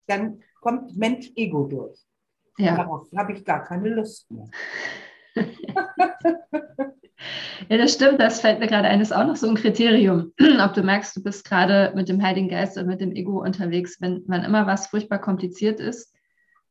Dann 0.05 0.41
kommt 0.61 0.95
Mensch 0.97 1.31
Ego 1.35 1.65
durch. 1.65 1.99
Ja, 2.57 2.75
Darauf 2.75 3.07
habe 3.15 3.33
ich 3.33 3.45
gar 3.45 3.63
keine 3.63 3.89
Lust 3.89 4.29
mehr. 4.31 4.49
Ja, 7.67 7.77
das 7.77 7.93
stimmt. 7.93 8.19
Das 8.19 8.41
fällt 8.41 8.59
mir 8.59 8.67
gerade 8.67 8.87
ein, 8.87 9.01
ist 9.01 9.13
auch 9.13 9.25
noch 9.25 9.35
so 9.35 9.47
ein 9.47 9.55
Kriterium. 9.55 10.33
Ob 10.61 10.73
du 10.73 10.81
merkst, 10.81 11.15
du 11.15 11.23
bist 11.23 11.45
gerade 11.45 11.91
mit 11.95 12.09
dem 12.09 12.23
Heiligen 12.23 12.49
Geist 12.49 12.77
oder 12.77 12.87
mit 12.87 13.01
dem 13.01 13.11
Ego 13.11 13.41
unterwegs. 13.43 13.97
Wenn 13.99 14.23
wann 14.27 14.43
immer 14.43 14.65
was 14.65 14.87
furchtbar 14.87 15.19
kompliziert 15.19 15.79
ist 15.79 16.15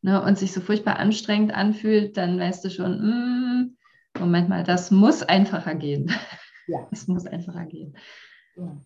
ne, 0.02 0.22
und 0.22 0.38
sich 0.38 0.52
so 0.52 0.60
furchtbar 0.60 0.98
anstrengend 0.98 1.52
anfühlt, 1.52 2.16
dann 2.16 2.38
weißt 2.38 2.64
du 2.64 2.70
schon, 2.70 3.00
mm, 3.00 3.76
Moment 4.18 4.48
mal, 4.48 4.64
das 4.64 4.90
muss 4.90 5.22
einfacher 5.22 5.74
gehen. 5.74 6.10
Ja. 6.66 6.86
Es 6.90 7.06
muss 7.06 7.26
einfacher 7.26 7.64
gehen. 7.64 7.96
Ja. 8.56 8.80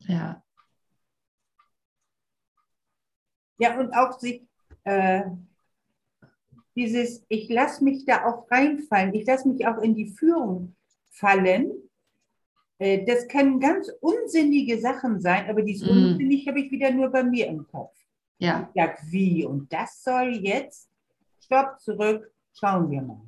Ja. 0.00 0.42
Ja, 3.58 3.78
und 3.78 3.92
auch 3.92 4.18
sich 4.18 4.42
äh, 4.84 5.22
dieses, 6.74 7.24
ich 7.28 7.48
lasse 7.48 7.84
mich 7.84 8.04
da 8.04 8.24
auch 8.24 8.50
reinfallen, 8.50 9.14
ich 9.14 9.26
lasse 9.26 9.48
mich 9.48 9.66
auch 9.66 9.78
in 9.78 9.94
die 9.94 10.08
Führung 10.08 10.74
fallen. 11.10 11.70
Äh, 12.78 13.04
das 13.04 13.28
können 13.28 13.60
ganz 13.60 13.90
unsinnige 14.00 14.80
Sachen 14.80 15.20
sein, 15.20 15.48
aber 15.48 15.62
dieses 15.62 15.88
Mm. 15.88 15.90
unsinnig 15.90 16.48
habe 16.48 16.60
ich 16.60 16.70
wieder 16.70 16.90
nur 16.90 17.10
bei 17.10 17.22
mir 17.22 17.46
im 17.46 17.66
Kopf. 17.68 17.94
Ja. 18.38 18.68
Ich 18.74 18.82
sag, 18.82 18.98
wie? 19.10 19.44
Und 19.44 19.72
das 19.72 20.02
soll 20.02 20.32
jetzt? 20.42 20.88
Stopp, 21.44 21.78
zurück, 21.80 22.32
schauen 22.54 22.90
wir 22.90 23.02
mal. 23.02 23.20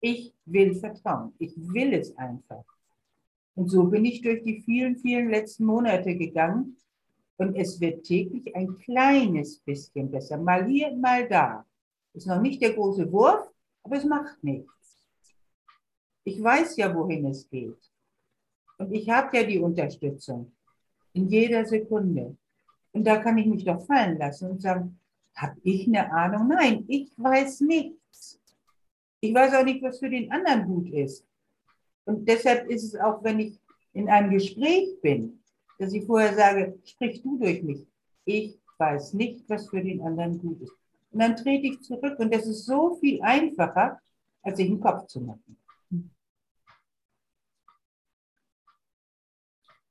Ich 0.00 0.34
will 0.44 0.74
vertrauen. 0.74 1.32
Ich 1.38 1.54
will 1.56 1.94
es 1.94 2.16
einfach. 2.16 2.64
Und 3.54 3.68
so 3.68 3.84
bin 3.84 4.04
ich 4.04 4.20
durch 4.20 4.42
die 4.42 4.60
vielen, 4.60 4.96
vielen 4.96 5.30
letzten 5.30 5.64
Monate 5.64 6.16
gegangen. 6.16 6.76
Und 7.42 7.56
es 7.56 7.80
wird 7.80 8.04
täglich 8.04 8.54
ein 8.54 8.78
kleines 8.78 9.58
bisschen 9.58 10.08
besser. 10.08 10.38
Mal 10.38 10.64
hier, 10.64 10.94
mal 10.94 11.28
da. 11.28 11.66
Ist 12.14 12.28
noch 12.28 12.40
nicht 12.40 12.62
der 12.62 12.72
große 12.72 13.10
Wurf, 13.10 13.50
aber 13.82 13.96
es 13.96 14.04
macht 14.04 14.44
nichts. 14.44 15.08
Ich 16.22 16.40
weiß 16.40 16.76
ja, 16.76 16.94
wohin 16.94 17.26
es 17.26 17.50
geht. 17.50 17.90
Und 18.78 18.92
ich 18.92 19.10
habe 19.10 19.36
ja 19.36 19.42
die 19.42 19.58
Unterstützung 19.58 20.52
in 21.14 21.26
jeder 21.26 21.66
Sekunde. 21.66 22.36
Und 22.92 23.04
da 23.04 23.16
kann 23.16 23.36
ich 23.38 23.46
mich 23.46 23.64
doch 23.64 23.84
fallen 23.86 24.18
lassen 24.18 24.48
und 24.48 24.62
sagen, 24.62 25.00
habe 25.34 25.58
ich 25.64 25.88
eine 25.88 26.12
Ahnung? 26.12 26.46
Nein, 26.46 26.84
ich 26.86 27.10
weiß 27.16 27.62
nichts. 27.62 28.38
Ich 29.18 29.34
weiß 29.34 29.52
auch 29.54 29.64
nicht, 29.64 29.82
was 29.82 29.98
für 29.98 30.10
den 30.10 30.30
anderen 30.30 30.64
gut 30.64 30.92
ist. 30.92 31.26
Und 32.04 32.28
deshalb 32.28 32.70
ist 32.70 32.84
es 32.84 32.94
auch, 32.94 33.24
wenn 33.24 33.40
ich 33.40 33.58
in 33.94 34.08
einem 34.08 34.30
Gespräch 34.30 35.00
bin, 35.00 35.41
dass 35.78 35.92
ich 35.92 36.04
vorher 36.04 36.34
sage, 36.34 36.78
sprich 36.84 37.22
du 37.22 37.38
durch 37.38 37.62
mich. 37.62 37.86
Ich 38.24 38.58
weiß 38.78 39.14
nicht, 39.14 39.48
was 39.48 39.68
für 39.68 39.82
den 39.82 40.00
anderen 40.00 40.38
gut 40.38 40.60
ist. 40.60 40.72
Und 41.10 41.20
dann 41.20 41.36
trete 41.36 41.66
ich 41.66 41.80
zurück 41.82 42.18
und 42.18 42.32
das 42.32 42.46
ist 42.46 42.64
so 42.64 42.96
viel 42.96 43.20
einfacher, 43.22 44.00
als 44.42 44.56
sich 44.56 44.68
einen 44.68 44.80
Kopf 44.80 45.06
zu 45.06 45.20
machen. 45.20 45.56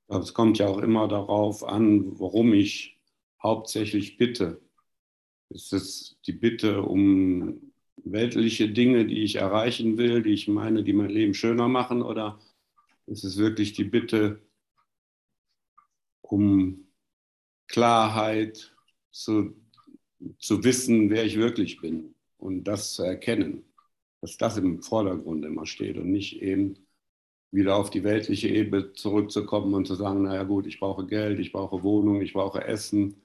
Aber 0.07 0.19
es 0.19 0.33
kommt 0.33 0.57
ja 0.57 0.67
auch 0.67 0.79
immer 0.79 1.07
darauf 1.07 1.63
an, 1.63 2.19
worum 2.19 2.53
ich 2.53 2.99
hauptsächlich 3.41 4.17
bitte. 4.17 4.59
Ist 5.49 5.71
es 5.71 6.17
die 6.25 6.33
Bitte 6.33 6.81
um 6.81 7.71
weltliche 8.03 8.69
Dinge, 8.69 9.05
die 9.05 9.23
ich 9.23 9.35
erreichen 9.35 9.97
will, 9.97 10.21
die 10.21 10.33
ich 10.33 10.47
meine, 10.47 10.83
die 10.83 10.93
mein 10.93 11.09
Leben 11.09 11.33
schöner 11.33 11.69
machen? 11.69 12.01
Oder 12.01 12.39
ist 13.07 13.23
es 13.23 13.37
wirklich 13.37 13.73
die 13.73 13.85
Bitte 13.85 14.41
um 16.31 16.87
Klarheit, 17.67 18.73
zu, 19.11 19.53
zu 20.39 20.63
wissen, 20.63 21.09
wer 21.09 21.25
ich 21.25 21.37
wirklich 21.37 21.81
bin 21.81 22.15
und 22.37 22.63
das 22.63 22.93
zu 22.93 23.03
erkennen? 23.03 23.65
Dass 24.21 24.37
das 24.37 24.57
im 24.57 24.81
Vordergrund 24.81 25.43
immer 25.43 25.65
steht 25.65 25.97
und 25.97 26.09
nicht 26.11 26.41
eben 26.41 26.87
wieder 27.51 27.75
auf 27.75 27.89
die 27.89 28.03
weltliche 28.05 28.47
Ebene 28.47 28.93
zurückzukommen 28.93 29.73
und 29.73 29.87
zu 29.87 29.95
sagen, 29.95 30.23
naja 30.23 30.43
gut, 30.43 30.67
ich 30.67 30.79
brauche 30.79 31.05
Geld, 31.05 31.39
ich 31.39 31.51
brauche 31.51 31.83
Wohnung, 31.83 32.21
ich 32.21 32.33
brauche 32.33 32.63
Essen. 32.63 33.21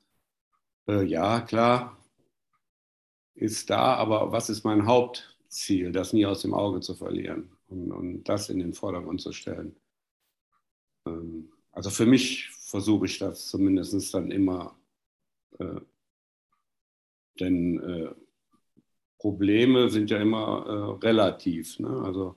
Äh, 0.88 1.04
ja, 1.04 1.40
klar, 1.42 1.96
ist 3.34 3.70
da, 3.70 3.94
aber 3.94 4.32
was 4.32 4.48
ist 4.50 4.64
mein 4.64 4.86
Hauptziel, 4.86 5.92
das 5.92 6.12
nie 6.12 6.26
aus 6.26 6.42
dem 6.42 6.54
Auge 6.54 6.80
zu 6.80 6.94
verlieren 6.94 7.52
und, 7.68 7.92
und 7.92 8.24
das 8.24 8.48
in 8.48 8.58
den 8.58 8.74
Vordergrund 8.74 9.20
zu 9.20 9.32
stellen? 9.32 9.76
Ähm, 11.06 11.52
also 11.70 11.90
für 11.90 12.06
mich 12.06 12.55
versuche 12.66 13.06
ich 13.06 13.18
das 13.18 13.46
zumindest 13.46 14.12
dann 14.12 14.30
immer, 14.30 14.76
äh, 15.58 15.80
denn 17.38 17.80
äh, 17.80 18.10
Probleme 19.18 19.88
sind 19.88 20.10
ja 20.10 20.18
immer 20.18 20.66
äh, 20.66 21.06
relativ. 21.06 21.78
Ne? 21.78 22.02
Also 22.04 22.36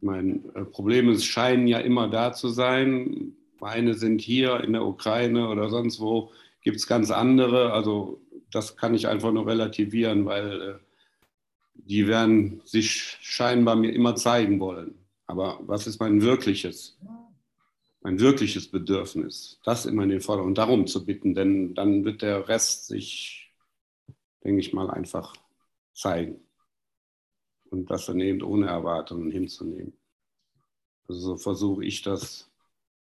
meine 0.00 0.38
Probleme 0.70 1.18
scheinen 1.18 1.66
ja 1.66 1.78
immer 1.78 2.08
da 2.08 2.32
zu 2.32 2.48
sein. 2.48 3.36
Meine 3.58 3.94
sind 3.94 4.20
hier 4.20 4.60
in 4.62 4.74
der 4.74 4.84
Ukraine 4.84 5.48
oder 5.48 5.68
sonst 5.68 6.00
wo, 6.00 6.30
gibt 6.60 6.76
es 6.76 6.86
ganz 6.86 7.10
andere. 7.10 7.72
Also 7.72 8.20
das 8.52 8.76
kann 8.76 8.94
ich 8.94 9.08
einfach 9.08 9.32
nur 9.32 9.46
relativieren, 9.46 10.24
weil 10.24 10.62
äh, 10.62 10.74
die 11.74 12.06
werden 12.06 12.62
sich 12.64 13.18
scheinbar 13.20 13.74
mir 13.74 13.92
immer 13.92 14.14
zeigen 14.14 14.60
wollen. 14.60 14.94
Aber 15.26 15.58
was 15.62 15.88
ist 15.88 15.98
mein 15.98 16.22
wirkliches, 16.22 16.96
mein 18.04 18.20
wirkliches 18.20 18.70
Bedürfnis? 18.70 19.58
Das 19.64 19.86
immer 19.86 20.04
in 20.04 20.10
den 20.10 20.20
Vordergrund, 20.20 20.58
darum 20.58 20.86
zu 20.86 21.04
bitten, 21.04 21.34
denn 21.34 21.74
dann 21.74 22.04
wird 22.04 22.22
der 22.22 22.48
Rest 22.48 22.86
sich, 22.86 23.52
denke 24.44 24.60
ich 24.60 24.72
mal, 24.72 24.90
einfach 24.90 25.34
zeigen 25.94 26.46
und 27.70 27.90
das 27.90 28.06
dann 28.06 28.20
eben 28.20 28.42
ohne 28.42 28.66
Erwartungen 28.66 29.30
hinzunehmen. 29.30 29.98
Also 31.08 31.20
so 31.20 31.36
versuche 31.36 31.84
ich 31.84 32.02
das, 32.02 32.50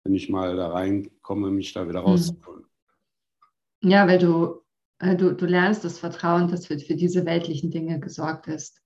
wenn 0.05 0.15
ich 0.15 0.29
mal 0.29 0.57
da 0.57 0.69
reinkomme, 0.69 1.51
mich 1.51 1.73
da 1.73 1.89
wieder 1.89 2.01
rauszuholen. 2.01 2.65
Ja, 3.83 4.07
weil 4.07 4.19
du, 4.19 4.63
äh, 4.99 5.17
du, 5.17 5.35
du 5.35 5.47
lernst 5.47 5.85
das 5.85 5.99
Vertrauen, 5.99 6.49
dass 6.49 6.67
für, 6.67 6.79
für 6.79 6.97
diese 6.97 7.27
weltlichen 7.27 7.71
Dinge 7.71 8.01
gesorgt 8.01 8.47
ist. 8.47 8.83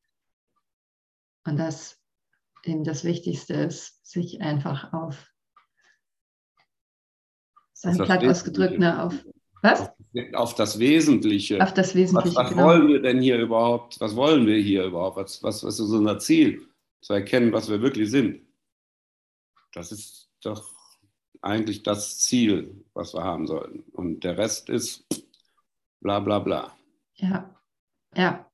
Und 1.45 1.59
dass 1.59 1.99
eben 2.65 2.85
das 2.85 3.05
Wichtigste 3.05 3.55
ist, 3.55 4.07
sich 4.07 4.43
einfach 4.43 4.93
auf 4.93 5.30
das 7.81 7.99
platt 7.99 8.25
ausgedrückt, 8.25 8.79
ne, 8.79 9.03
auf 9.03 9.15
was? 9.63 9.91
Auf 10.33 10.55
das 10.55 10.79
Wesentliche. 10.79 11.63
Auf 11.63 11.75
das 11.75 11.95
Wesentliche. 11.95 12.37
Was, 12.37 12.45
was 12.45 12.51
genau. 12.51 12.65
wollen 12.65 12.89
wir 12.89 13.03
denn 13.03 13.21
hier 13.21 13.39
überhaupt? 13.39 14.01
Was 14.01 14.17
wollen 14.17 14.47
wir 14.47 14.57
hier 14.57 14.85
überhaupt? 14.85 15.17
Was, 15.17 15.43
was, 15.43 15.63
was 15.63 15.79
ist 15.79 15.91
unser 15.91 16.19
Ziel? 16.19 16.67
Zu 17.03 17.15
erkennen, 17.15 17.53
was 17.53 17.71
wir 17.71 17.81
wirklich 17.81 18.11
sind. 18.11 18.41
Das 19.73 19.93
ist 19.93 20.31
doch 20.43 20.65
eigentlich 21.43 21.83
das 21.83 22.19
Ziel, 22.19 22.85
was 22.95 23.15
wir 23.15 23.23
haben 23.23 23.47
sollten. 23.47 23.81
Und 23.93 24.25
der 24.25 24.37
Rest 24.37 24.69
ist 24.69 25.07
bla 26.01 26.21
bla 26.21 26.39
bla. 26.39 26.77
Ja, 27.17 27.55
ja. 28.15 28.47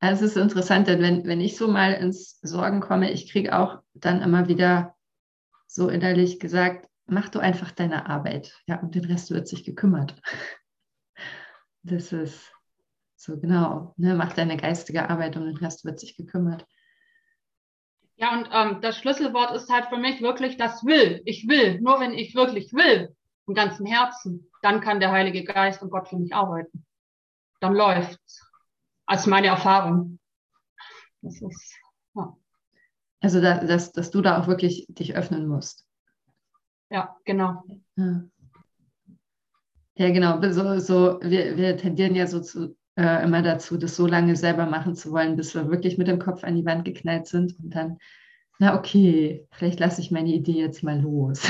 Also 0.00 0.24
es 0.24 0.32
ist 0.32 0.42
interessant, 0.42 0.86
denn 0.86 1.02
wenn, 1.02 1.26
wenn 1.26 1.40
ich 1.40 1.56
so 1.56 1.68
mal 1.68 1.92
ins 1.92 2.38
Sorgen 2.40 2.80
komme, 2.80 3.10
ich 3.10 3.30
kriege 3.30 3.58
auch 3.58 3.82
dann 3.94 4.22
immer 4.22 4.46
wieder 4.48 4.94
so 5.66 5.88
innerlich 5.88 6.38
gesagt, 6.38 6.88
mach 7.08 7.28
du 7.28 7.38
einfach 7.38 7.72
deine 7.72 8.06
Arbeit. 8.06 8.54
Ja, 8.66 8.80
und 8.80 8.94
den 8.94 9.04
Rest 9.04 9.30
wird 9.30 9.48
sich 9.48 9.64
gekümmert. 9.64 10.14
Das 11.82 12.12
ist 12.12 12.52
so 13.16 13.38
genau. 13.38 13.94
Ne? 13.96 14.14
Mach 14.14 14.32
deine 14.32 14.56
geistige 14.56 15.08
Arbeit 15.08 15.36
und 15.36 15.46
den 15.46 15.56
Rest 15.56 15.84
wird 15.84 15.98
sich 15.98 16.16
gekümmert. 16.16 16.66
Ja, 18.16 18.36
und 18.36 18.48
ähm, 18.52 18.80
das 18.80 18.98
Schlüsselwort 18.98 19.52
ist 19.54 19.70
halt 19.70 19.86
für 19.86 19.96
mich 19.96 20.20
wirklich 20.20 20.56
das 20.56 20.84
Will. 20.84 21.22
Ich 21.24 21.46
will. 21.48 21.80
Nur 21.80 22.00
wenn 22.00 22.12
ich 22.12 22.34
wirklich 22.34 22.72
will, 22.72 23.14
im 23.46 23.54
ganzen 23.54 23.86
Herzen, 23.86 24.50
dann 24.60 24.80
kann 24.80 25.00
der 25.00 25.12
Heilige 25.12 25.44
Geist 25.44 25.82
und 25.82 25.90
Gott 25.90 26.08
für 26.08 26.18
mich 26.18 26.34
arbeiten. 26.34 26.84
Dann 27.60 27.74
läuft's. 27.74 28.44
Als 29.06 29.26
meine 29.26 29.46
Erfahrung. 29.46 30.18
Das 31.22 31.40
ist, 31.40 31.74
ja. 32.14 32.36
Also, 33.20 33.40
da, 33.40 33.64
dass, 33.64 33.92
dass 33.92 34.10
du 34.10 34.20
da 34.20 34.40
auch 34.40 34.46
wirklich 34.46 34.86
dich 34.90 35.16
öffnen 35.16 35.48
musst. 35.48 35.87
Ja, 36.90 37.16
genau. 37.24 37.64
Ja, 37.96 38.24
ja 39.96 40.10
genau. 40.10 40.40
So, 40.50 40.78
so, 40.78 41.20
wir, 41.22 41.56
wir 41.56 41.76
tendieren 41.76 42.14
ja 42.14 42.26
so 42.26 42.40
zu, 42.40 42.76
äh, 42.96 43.22
immer 43.22 43.42
dazu, 43.42 43.76
das 43.76 43.94
so 43.96 44.06
lange 44.06 44.36
selber 44.36 44.66
machen 44.66 44.94
zu 44.94 45.12
wollen, 45.12 45.36
bis 45.36 45.54
wir 45.54 45.70
wirklich 45.70 45.98
mit 45.98 46.08
dem 46.08 46.18
Kopf 46.18 46.44
an 46.44 46.56
die 46.56 46.64
Wand 46.64 46.84
geknallt 46.84 47.26
sind 47.26 47.58
und 47.58 47.70
dann, 47.70 47.98
na 48.58 48.76
okay, 48.76 49.46
vielleicht 49.52 49.78
lasse 49.80 50.00
ich 50.00 50.10
meine 50.10 50.32
Idee 50.32 50.58
jetzt 50.60 50.82
mal 50.82 51.00
los. 51.00 51.42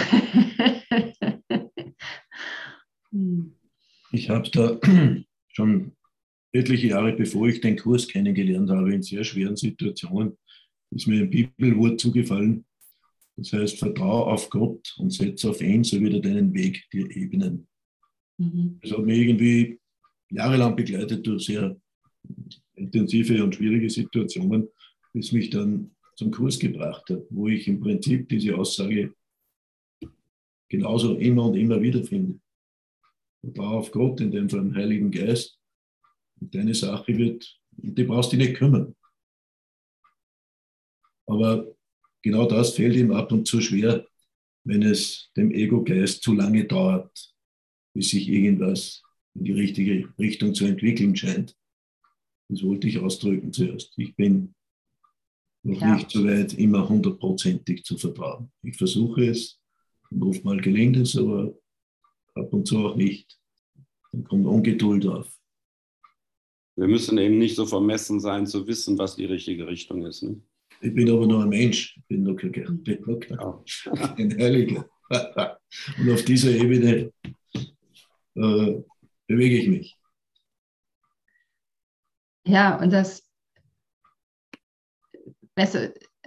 hm. 3.10 3.54
Ich 4.12 4.28
habe 4.30 4.50
da 4.50 4.78
schon 5.48 5.92
etliche 6.52 6.88
Jahre 6.88 7.12
bevor 7.12 7.48
ich 7.48 7.60
den 7.60 7.76
Kurs 7.76 8.08
kennengelernt 8.08 8.70
habe, 8.70 8.92
in 8.92 9.02
sehr 9.02 9.24
schweren 9.24 9.56
Situationen, 9.56 10.36
ist 10.90 11.06
mir 11.06 11.22
ein 11.22 11.30
Bibelwort 11.30 12.00
zugefallen. 12.00 12.64
Das 13.38 13.52
heißt, 13.52 13.78
vertraue 13.78 14.32
auf 14.32 14.50
Gott 14.50 14.96
und 14.98 15.12
setze 15.12 15.50
auf 15.50 15.60
ihn, 15.60 15.84
so 15.84 16.00
wird 16.00 16.14
er 16.14 16.20
deinen 16.20 16.52
Weg 16.54 16.90
dir 16.92 17.08
ebnen. 17.08 17.68
Mhm. 18.36 18.80
Das 18.82 18.90
hat 18.90 19.04
mich 19.04 19.16
irgendwie 19.16 19.78
jahrelang 20.30 20.74
begleitet 20.74 21.24
durch 21.24 21.44
sehr 21.44 21.80
intensive 22.74 23.42
und 23.44 23.54
schwierige 23.54 23.88
Situationen, 23.88 24.68
bis 25.12 25.30
mich 25.30 25.50
dann 25.50 25.94
zum 26.16 26.32
Kurs 26.32 26.58
gebracht 26.58 27.08
hat, 27.10 27.22
wo 27.30 27.46
ich 27.46 27.68
im 27.68 27.78
Prinzip 27.78 28.28
diese 28.28 28.56
Aussage 28.56 29.14
genauso 30.68 31.14
immer 31.14 31.44
und 31.44 31.54
immer 31.54 31.80
wieder 31.80 32.02
finde. 32.02 32.40
Vertraue 33.40 33.78
auf 33.78 33.92
Gott, 33.92 34.20
in 34.20 34.32
dem 34.32 34.50
Fall 34.50 34.62
den 34.62 34.74
Heiligen 34.74 35.12
Geist. 35.12 35.60
Und 36.40 36.52
deine 36.52 36.74
Sache 36.74 37.16
wird, 37.16 37.56
und 37.80 37.96
die 37.96 38.02
brauchst 38.02 38.32
du 38.32 38.36
nicht 38.36 38.56
kümmern. 38.56 38.96
Aber 41.26 41.77
genau 42.22 42.46
das 42.46 42.74
fällt 42.74 42.96
ihm 42.96 43.12
ab 43.12 43.32
und 43.32 43.46
zu 43.46 43.60
schwer, 43.60 44.06
wenn 44.64 44.82
es 44.82 45.30
dem 45.36 45.50
Ego-Geist 45.50 46.22
zu 46.22 46.34
lange 46.34 46.64
dauert, 46.64 47.34
bis 47.94 48.10
sich 48.10 48.28
irgendwas 48.28 49.02
in 49.34 49.44
die 49.44 49.52
richtige 49.52 50.08
Richtung 50.18 50.54
zu 50.54 50.66
entwickeln 50.66 51.16
scheint. 51.16 51.56
Das 52.48 52.62
wollte 52.62 52.88
ich 52.88 52.98
ausdrücken 52.98 53.52
zuerst. 53.52 53.92
Ich 53.96 54.14
bin 54.16 54.54
noch 55.62 55.80
ja. 55.80 55.94
nicht 55.94 56.10
so 56.10 56.24
weit, 56.24 56.54
immer 56.54 56.88
hundertprozentig 56.88 57.84
zu 57.84 57.96
vertrauen. 57.96 58.50
Ich 58.62 58.76
versuche 58.76 59.26
es 59.26 59.60
und 60.10 60.22
oftmal 60.22 60.60
gelingt 60.60 60.96
es, 60.96 61.16
aber 61.16 61.54
ab 62.34 62.52
und 62.52 62.66
zu 62.66 62.78
auch 62.78 62.96
nicht. 62.96 63.38
Dann 64.12 64.24
kommt 64.24 64.46
Ungeduld 64.46 65.06
auf. 65.06 65.30
Wir 66.76 66.86
müssen 66.86 67.18
eben 67.18 67.38
nicht 67.38 67.56
so 67.56 67.66
vermessen 67.66 68.20
sein, 68.20 68.46
zu 68.46 68.66
wissen, 68.66 68.96
was 68.98 69.16
die 69.16 69.24
richtige 69.24 69.66
Richtung 69.66 70.06
ist. 70.06 70.22
Ne? 70.22 70.40
Ich 70.80 70.94
bin 70.94 71.10
aber 71.10 71.26
nur 71.26 71.42
ein 71.42 71.48
Mensch, 71.48 71.96
ich 71.96 72.04
bin 72.06 72.22
noch 72.22 72.36
kein, 72.36 72.52
ja. 72.54 73.62
ein 74.16 74.38
Heiliger. 74.38 74.88
Und 75.98 76.10
auf 76.12 76.24
dieser 76.24 76.50
Ebene 76.50 77.12
äh, 78.34 78.82
bewege 79.26 79.58
ich 79.58 79.68
mich. 79.68 79.98
Ja, 82.44 82.80
und 82.80 82.92
das, 82.92 83.28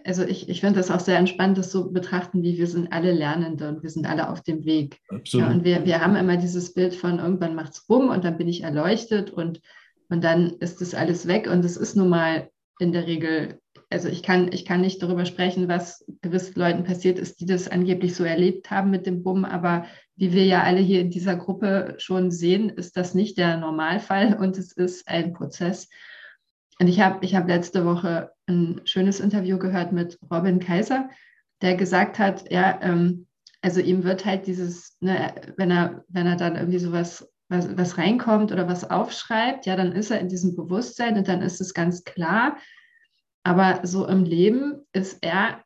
also 0.06 0.24
ich, 0.24 0.50
ich 0.50 0.62
finde 0.62 0.80
das 0.80 0.92
auch 0.92 1.00
sehr 1.00 1.18
entspannt, 1.18 1.58
das 1.58 1.72
so 1.72 1.92
betrachten, 1.92 2.44
wie 2.44 2.58
wir 2.58 2.68
sind 2.68 2.92
alle 2.92 3.12
Lernende 3.12 3.70
und 3.70 3.84
wir 3.84 3.90
sind 3.90 4.08
alle 4.08 4.30
auf 4.30 4.42
dem 4.42 4.66
Weg. 4.66 5.00
Absolut. 5.10 5.48
Ja, 5.48 5.54
und 5.54 5.64
wir, 5.64 5.86
wir 5.86 6.02
haben 6.02 6.16
immer 6.16 6.38
dieses 6.38 6.74
Bild 6.74 6.94
von 6.94 7.20
irgendwann 7.20 7.56
macht 7.56 7.74
es 7.74 7.90
rum 7.90 8.10
und 8.10 8.24
dann 8.24 8.38
bin 8.38 8.48
ich 8.48 8.64
erleuchtet 8.64 9.32
und, 9.32 9.62
und 10.10 10.24
dann 10.24 10.52
ist 10.60 10.82
das 10.82 10.94
alles 10.94 11.28
weg. 11.28 11.48
Und 11.48 11.66
es 11.66 11.78
ist 11.78 11.96
nun 11.96 12.10
mal 12.10 12.50
in 12.80 12.92
der 12.92 13.08
Regel, 13.08 13.60
also 13.92 14.08
ich 14.08 14.24
kann, 14.24 14.52
ich 14.52 14.66
kann 14.66 14.82
nicht 14.82 15.02
darüber 15.04 15.26
sprechen, 15.26 15.68
was 15.68 16.06
gewissen 16.22 16.60
Leuten 16.60 16.84
passiert 16.84 17.20
ist, 17.20 17.40
die 17.40 17.46
das 17.46 17.68
angeblich 17.68 18.16
so 18.16 18.24
erlebt 18.24 18.72
haben 18.72 18.90
mit 18.90 19.06
dem 19.06 19.24
Bumm, 19.24 19.46
aber 19.46 19.86
wie 20.16 20.34
wir 20.34 20.46
ja 20.46 20.64
alle 20.64 20.80
hier 20.80 21.02
in 21.02 21.10
dieser 21.10 21.36
Gruppe 21.36 21.96
schon 21.98 22.32
sehen, 22.32 22.70
ist 22.70 22.98
das 22.98 23.14
nicht 23.14 23.38
der 23.38 23.58
Normalfall 23.58 24.36
und 24.40 24.58
es 24.58 24.72
ist 24.72 25.08
ein 25.08 25.34
Prozess. 25.34 25.90
Und 26.80 26.88
ich 26.88 27.00
habe 27.02 27.24
ich 27.24 27.36
hab 27.36 27.48
letzte 27.48 27.86
Woche 27.86 28.32
ein 28.48 28.82
schönes 28.86 29.20
Interview 29.20 29.58
gehört 29.60 29.92
mit 29.92 30.18
Robin 30.32 30.60
Kaiser, 30.60 31.10
der 31.62 31.76
gesagt 31.76 32.18
hat, 32.18 32.52
ja, 32.52 32.80
ähm, 32.82 33.28
also 33.62 33.80
ihm 33.80 34.04
wird 34.04 34.26
halt 34.26 34.48
dieses, 34.48 34.98
ne, 35.02 35.34
wenn 35.58 35.70
er, 35.70 36.04
wenn 36.08 36.26
er 36.26 36.36
dann 36.36 36.56
irgendwie 36.56 36.80
sowas 36.80 37.32
was, 37.52 37.78
was 37.78 37.98
reinkommt 37.98 38.52
oder 38.52 38.68
was 38.68 38.90
aufschreibt, 38.90 39.66
ja, 39.66 39.76
dann 39.76 39.92
ist 39.92 40.10
er 40.10 40.20
in 40.20 40.30
diesem 40.30 40.56
Bewusstsein 40.56 41.18
und 41.18 41.28
dann 41.28 41.42
ist 41.42 41.60
es 41.60 41.74
ganz 41.74 42.06
klar. 42.06 42.58
Aber 43.44 43.86
so 43.86 44.08
im 44.08 44.24
Leben 44.24 44.86
ist 44.94 45.18
er 45.22 45.64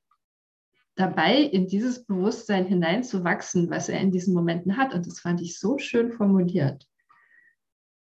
dabei, 0.96 1.42
in 1.42 1.68
dieses 1.68 2.06
Bewusstsein 2.06 2.66
hineinzuwachsen, 2.66 3.70
was 3.70 3.90
er 3.90 4.00
in 4.00 4.12
diesen 4.12 4.34
Momenten 4.34 4.78
hat. 4.78 4.94
Und 4.94 5.06
das 5.08 5.20
fand 5.20 5.42
ich 5.42 5.60
so 5.60 5.78
schön 5.78 6.12
formuliert. 6.12 6.88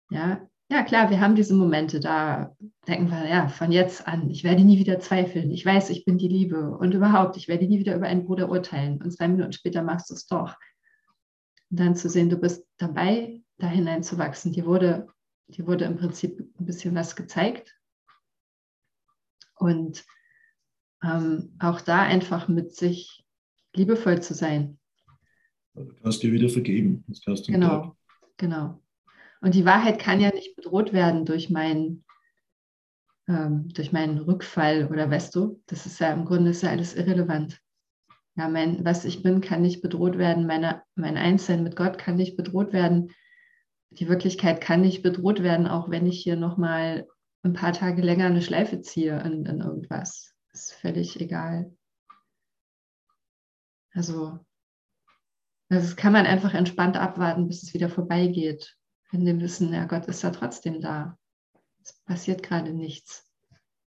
Ja, 0.09 0.47
ja, 0.69 0.83
klar, 0.83 1.09
wir 1.09 1.19
haben 1.19 1.35
diese 1.35 1.53
Momente, 1.53 1.99
da 1.99 2.55
denken 2.87 3.09
wir, 3.11 3.27
ja, 3.27 3.47
von 3.47 3.71
jetzt 3.71 4.07
an, 4.07 4.29
ich 4.29 4.43
werde 4.43 4.63
nie 4.63 4.79
wieder 4.79 4.99
zweifeln. 4.99 5.51
Ich 5.51 5.65
weiß, 5.65 5.89
ich 5.89 6.05
bin 6.05 6.17
die 6.17 6.27
Liebe 6.27 6.77
und 6.77 6.93
überhaupt, 6.93 7.37
ich 7.37 7.47
werde 7.47 7.67
nie 7.67 7.79
wieder 7.79 7.95
über 7.95 8.07
einen 8.07 8.25
Bruder 8.25 8.49
urteilen. 8.49 9.01
Und 9.01 9.11
zwei 9.11 9.27
Minuten 9.27 9.53
später 9.53 9.83
machst 9.83 10.09
du 10.09 10.15
es 10.15 10.25
doch. 10.25 10.55
Und 11.69 11.79
dann 11.79 11.95
zu 11.95 12.09
sehen, 12.09 12.29
du 12.29 12.37
bist 12.37 12.65
dabei, 12.77 13.41
da 13.57 13.67
hineinzuwachsen. 13.67 14.51
Dir 14.51 14.65
wurde, 14.65 15.07
dir 15.47 15.67
wurde 15.67 15.85
im 15.85 15.97
Prinzip 15.97 16.39
ein 16.39 16.65
bisschen 16.65 16.95
was 16.95 17.15
gezeigt. 17.15 17.75
Und 19.63 20.03
ähm, 21.03 21.55
auch 21.59 21.79
da 21.79 22.01
einfach 22.01 22.49
mit 22.49 22.75
sich 22.75 23.23
liebevoll 23.73 24.21
zu 24.21 24.33
sein. 24.33 24.77
Du 25.73 25.93
kannst 26.01 26.21
dir 26.21 26.33
wieder 26.33 26.49
vergeben. 26.49 27.03
Das 27.07 27.21
kannst 27.21 27.47
du 27.47 27.53
genau, 27.53 27.67
Tag. 27.67 27.95
genau. 28.37 28.83
Und 29.41 29.55
die 29.55 29.65
Wahrheit 29.65 29.99
kann 29.99 30.19
ja 30.19 30.31
nicht 30.31 30.55
bedroht 30.55 30.91
werden 30.91 31.25
durch 31.25 31.49
meinen, 31.49 32.03
ähm, 33.27 33.69
durch 33.69 33.91
meinen 33.93 34.19
Rückfall 34.19 34.87
oder 34.91 35.09
weißt 35.09 35.33
du, 35.33 35.61
das 35.65 35.85
ist 35.85 35.99
ja 35.99 36.13
im 36.13 36.25
Grunde 36.25 36.51
ist 36.51 36.63
ja 36.63 36.69
alles 36.69 36.93
irrelevant. 36.93 37.59
Ja, 38.35 38.49
mein, 38.49 38.83
was 38.83 39.05
ich 39.05 39.23
bin, 39.23 39.41
kann 39.41 39.61
nicht 39.61 39.81
bedroht 39.81 40.17
werden. 40.17 40.45
Meine, 40.45 40.83
mein 40.95 41.17
Einssein 41.17 41.63
mit 41.63 41.75
Gott 41.75 41.97
kann 41.97 42.15
nicht 42.17 42.35
bedroht 42.35 42.73
werden. 42.73 43.11
Die 43.91 44.09
Wirklichkeit 44.09 44.59
kann 44.59 44.81
nicht 44.81 45.03
bedroht 45.03 45.41
werden, 45.41 45.67
auch 45.67 45.89
wenn 45.89 46.05
ich 46.05 46.21
hier 46.21 46.35
nochmal 46.35 47.07
ein 47.43 47.53
paar 47.53 47.73
Tage 47.73 48.01
länger 48.01 48.25
eine 48.25 48.41
Schleife 48.41 48.81
ziehe 48.81 49.19
in, 49.21 49.45
in 49.45 49.59
irgendwas. 49.59 50.33
Ist 50.53 50.73
völlig 50.73 51.19
egal. 51.19 51.75
Also, 53.93 54.39
das 55.69 55.95
kann 55.95 56.13
man 56.13 56.25
einfach 56.25 56.53
entspannt 56.53 56.97
abwarten, 56.97 57.47
bis 57.47 57.63
es 57.63 57.73
wieder 57.73 57.89
vorbeigeht 57.89 58.77
in 59.13 59.25
dem 59.25 59.39
Wissen, 59.39 59.71
ja, 59.71 59.85
Gott 59.85 60.07
ist 60.07 60.23
da 60.23 60.31
trotzdem 60.31 60.81
da. 60.81 61.17
Es 61.83 61.93
passiert 62.05 62.41
gerade 62.43 62.73
nichts. 62.73 63.29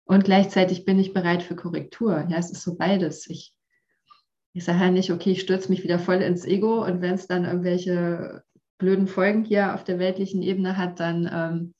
Und 0.05 0.25
gleichzeitig 0.25 0.85
bin 0.85 0.99
ich 0.99 1.15
bereit 1.15 1.43
für 1.43 1.57
Korrektur. 1.57 2.27
Ja, 2.29 2.37
es 2.37 2.51
ist 2.51 2.63
so 2.63 2.77
beides. 2.77 3.29
Ich, 3.31 3.55
ich 4.53 4.65
sage 4.65 4.81
ja 4.81 4.91
nicht, 4.91 5.13
okay, 5.13 5.31
ich 5.31 5.41
stürze 5.41 5.71
mich 5.71 5.83
wieder 5.85 5.99
voll 5.99 6.17
ins 6.17 6.45
Ego 6.45 6.85
und 6.85 7.01
wenn 7.01 7.15
es 7.15 7.27
dann 7.27 7.45
irgendwelche 7.45 8.43
blöden 8.79 9.07
Folgen 9.07 9.45
hier 9.45 9.75
auf 9.75 9.85
der 9.85 9.99
weltlichen 9.99 10.43
Ebene 10.43 10.77
hat, 10.77 10.99
dann 10.99 11.31
ähm, 11.33 11.74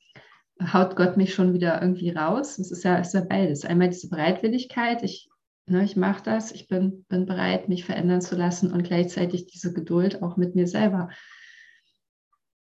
haut 0.61 0.95
Gott 0.95 1.17
mich 1.17 1.33
schon 1.33 1.53
wieder 1.53 1.81
irgendwie 1.81 2.11
raus. 2.11 2.59
Es 2.59 2.71
ist 2.71 2.83
ja, 2.83 2.97
ist 2.97 3.13
ja 3.13 3.21
beides. 3.21 3.65
Einmal 3.65 3.89
diese 3.89 4.09
Bereitwilligkeit, 4.09 5.03
ich, 5.03 5.29
ne, 5.65 5.83
ich 5.83 5.95
mache 5.95 6.23
das, 6.23 6.51
ich 6.51 6.67
bin, 6.67 7.05
bin 7.09 7.25
bereit, 7.25 7.69
mich 7.69 7.85
verändern 7.85 8.21
zu 8.21 8.35
lassen 8.35 8.71
und 8.71 8.83
gleichzeitig 8.83 9.47
diese 9.47 9.73
Geduld 9.73 10.21
auch 10.21 10.37
mit 10.37 10.55
mir 10.55 10.67
selber 10.67 11.09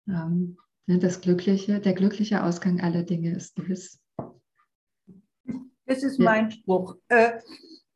ähm, 0.07 0.57
ne, 0.85 0.99
das 0.99 1.21
Glückliche, 1.21 1.79
der 1.79 1.93
glückliche 1.93 2.43
Ausgang 2.43 2.81
aller 2.81 3.03
Dinge 3.03 3.35
ist 3.35 3.55
gewiss. 3.55 3.99
Das 5.85 6.03
ist 6.03 6.19
ja. 6.19 6.25
mein 6.25 6.51
Spruch. 6.51 6.95
Äh, 7.09 7.39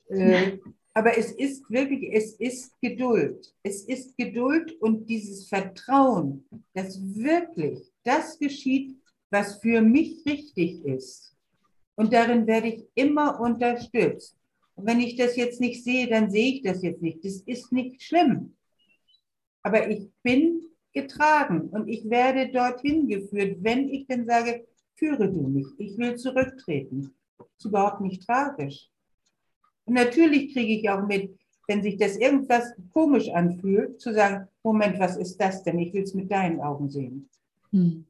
äh, 0.10 0.60
aber 0.94 1.18
es 1.18 1.32
ist 1.32 1.70
wirklich, 1.70 2.12
es 2.14 2.34
ist 2.34 2.80
Geduld. 2.82 3.54
Es 3.64 3.88
ist 3.88 4.18
Geduld 4.18 4.74
und 4.82 5.06
dieses 5.08 5.48
Vertrauen, 5.48 6.46
dass 6.74 7.00
wirklich 7.00 7.80
das 8.04 8.40
geschieht, 8.40 8.98
was 9.30 9.60
für 9.60 9.82
mich 9.82 10.26
richtig 10.26 10.86
ist. 10.86 11.36
Und 11.96 12.14
darin 12.14 12.48
werde 12.48 12.68
ich 12.68 12.86
immer 12.96 13.40
unterstützt. 13.40 14.38
Und 14.76 14.86
wenn 14.86 15.00
ich 15.00 15.16
das 15.16 15.36
jetzt 15.36 15.60
nicht 15.60 15.84
sehe, 15.84 16.08
dann 16.08 16.30
sehe 16.30 16.56
ich 16.56 16.62
das 16.62 16.84
jetzt 16.84 17.02
nicht. 17.02 17.26
Das 17.26 17.42
ist 17.42 17.72
nicht 17.72 18.04
schlimm. 18.04 18.56
Aber 19.64 19.90
ich 19.90 20.10
bin 20.22 20.62
getragen 20.94 21.70
und 21.70 21.88
ich 21.88 22.10
werde 22.10 22.52
dorthin 22.52 23.08
geführt, 23.08 23.58
wenn 23.62 23.90
ich 23.90 24.08
dann 24.08 24.26
sage, 24.26 24.66
führe 24.96 25.32
du 25.32 25.48
mich, 25.48 25.68
ich 25.78 25.98
will 25.98 26.16
zurücktreten. 26.16 27.14
Das 27.38 27.48
ist 27.58 27.66
überhaupt 27.66 28.02
nicht 28.02 28.26
tragisch. 28.26 28.90
Und 29.86 29.94
natürlich 29.94 30.54
kriege 30.54 30.74
ich 30.74 30.90
auch 30.90 31.06
mit, 31.06 31.38
wenn 31.68 31.82
sich 31.82 31.98
das 31.98 32.18
irgendwas 32.18 32.74
komisch 32.94 33.30
anfühlt, 33.30 34.00
zu 34.00 34.14
sagen, 34.14 34.48
Moment, 34.64 35.00
was 35.00 35.18
ist 35.18 35.38
das 35.38 35.64
denn? 35.64 35.80
Ich 35.80 35.94
will 35.94 36.04
es 36.04 36.14
mit 36.14 36.32
deinen 36.32 36.62
Augen 36.62 36.90
sehen. 36.90 37.30
Hm. 37.72 38.06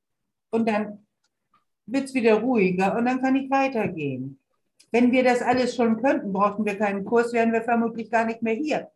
Und 0.52 0.68
dann 0.68 1.07
wird 1.88 2.06
es 2.06 2.14
wieder 2.14 2.36
ruhiger 2.36 2.96
und 2.98 3.06
dann 3.06 3.22
kann 3.22 3.36
ich 3.36 3.50
weitergehen. 3.50 4.40
Wenn 4.92 5.12
wir 5.12 5.24
das 5.24 5.42
alles 5.42 5.76
schon 5.76 6.02
könnten, 6.02 6.32
brauchten 6.32 6.66
wir 6.66 6.78
keinen 6.78 7.04
Kurs, 7.04 7.34
wären 7.34 7.52
wir 7.52 7.62
vermutlich 7.62 8.10
gar 8.10 8.26
nicht 8.26 8.42
mehr 8.42 8.54
hier. 8.54 8.92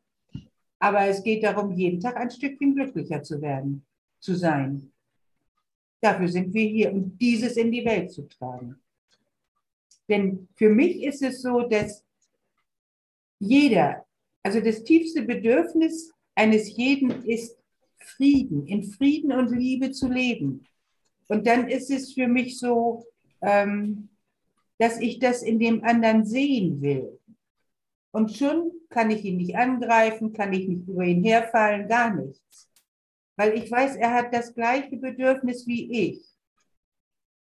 Aber 0.79 1.05
es 1.07 1.23
geht 1.23 1.43
darum, 1.43 1.71
jeden 1.71 1.99
Tag 1.99 2.17
ein 2.17 2.31
Stückchen 2.31 2.75
glücklicher 2.75 3.23
zu 3.23 3.41
werden, 3.41 3.85
zu 4.19 4.35
sein. 4.35 4.91
Dafür 6.01 6.27
sind 6.27 6.53
wir 6.53 6.67
hier, 6.67 6.91
um 6.91 7.17
dieses 7.17 7.57
in 7.57 7.71
die 7.71 7.85
Welt 7.85 8.11
zu 8.11 8.27
tragen. 8.27 8.81
Denn 10.09 10.47
für 10.55 10.69
mich 10.69 11.03
ist 11.03 11.21
es 11.21 11.41
so, 11.41 11.61
dass 11.61 12.03
jeder, 13.39 14.05
also 14.43 14.59
das 14.59 14.83
tiefste 14.83 15.21
Bedürfnis 15.21 16.11
eines 16.35 16.75
jeden 16.75 17.23
ist 17.25 17.57
Frieden, 17.99 18.65
in 18.65 18.83
Frieden 18.83 19.31
und 19.31 19.51
Liebe 19.51 19.91
zu 19.91 20.07
leben. 20.07 20.65
Und 21.31 21.47
dann 21.47 21.69
ist 21.69 21.89
es 21.89 22.11
für 22.11 22.27
mich 22.27 22.59
so, 22.59 23.05
ähm, 23.41 24.09
dass 24.77 24.99
ich 24.99 25.17
das 25.17 25.43
in 25.43 25.59
dem 25.59 25.81
anderen 25.81 26.25
sehen 26.25 26.81
will. 26.81 27.21
Und 28.11 28.35
schon 28.35 28.69
kann 28.89 29.11
ich 29.11 29.23
ihn 29.23 29.37
nicht 29.37 29.55
angreifen, 29.55 30.33
kann 30.33 30.51
ich 30.51 30.67
nicht 30.67 30.89
über 30.89 31.05
ihn 31.05 31.23
herfallen, 31.23 31.87
gar 31.87 32.13
nichts. 32.13 32.69
Weil 33.37 33.57
ich 33.57 33.71
weiß, 33.71 33.95
er 33.95 34.13
hat 34.13 34.33
das 34.33 34.53
gleiche 34.53 34.97
Bedürfnis 34.97 35.65
wie 35.65 36.09
ich. 36.09 36.37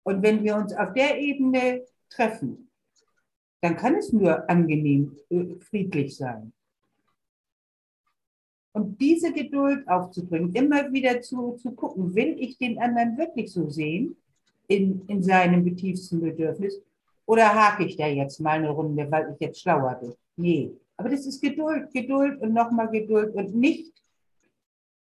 Und 0.03 0.21
wenn 0.21 0.43
wir 0.43 0.57
uns 0.57 0.75
auf 0.75 0.93
der 0.93 1.19
Ebene 1.19 1.84
treffen, 2.07 2.69
dann 3.61 3.77
kann 3.77 3.95
es 3.95 4.13
nur 4.13 4.47
angenehm, 4.47 5.17
äh, 5.32 5.55
friedlich 5.59 6.15
sein. 6.15 6.53
Und 8.74 8.99
diese 9.01 9.34
Geduld 9.34 9.88
aufzubringen, 9.88 10.53
immer 10.53 10.91
wieder 10.93 11.22
zu, 11.22 11.57
zu 11.57 11.72
gucken, 11.72 12.15
will 12.15 12.36
ich 12.39 12.57
den 12.57 12.80
anderen 12.80 13.17
wirklich 13.17 13.51
so 13.51 13.69
sehen 13.69 14.15
in, 14.67 15.01
in 15.07 15.22
seinem 15.22 15.76
tiefsten 15.76 16.22
Bedürfnis 16.22 16.82
oder 17.26 17.53
hake 17.53 17.86
ich 17.86 17.97
da 17.97 18.07
jetzt 18.07 18.39
mal 18.39 18.51
eine 18.51 18.69
Runde, 18.69 19.11
weil 19.11 19.34
ich 19.34 19.41
jetzt 19.41 19.61
schlauer 19.61 19.95
bin? 19.95 20.13
Nee, 20.38 20.72
aber 20.95 21.09
das 21.09 21.26
ist 21.26 21.41
Geduld, 21.41 21.91
Geduld 21.93 22.41
und 22.41 22.53
nochmal 22.53 22.89
Geduld 22.89 23.36
und 23.36 23.55
nicht, 23.55 23.91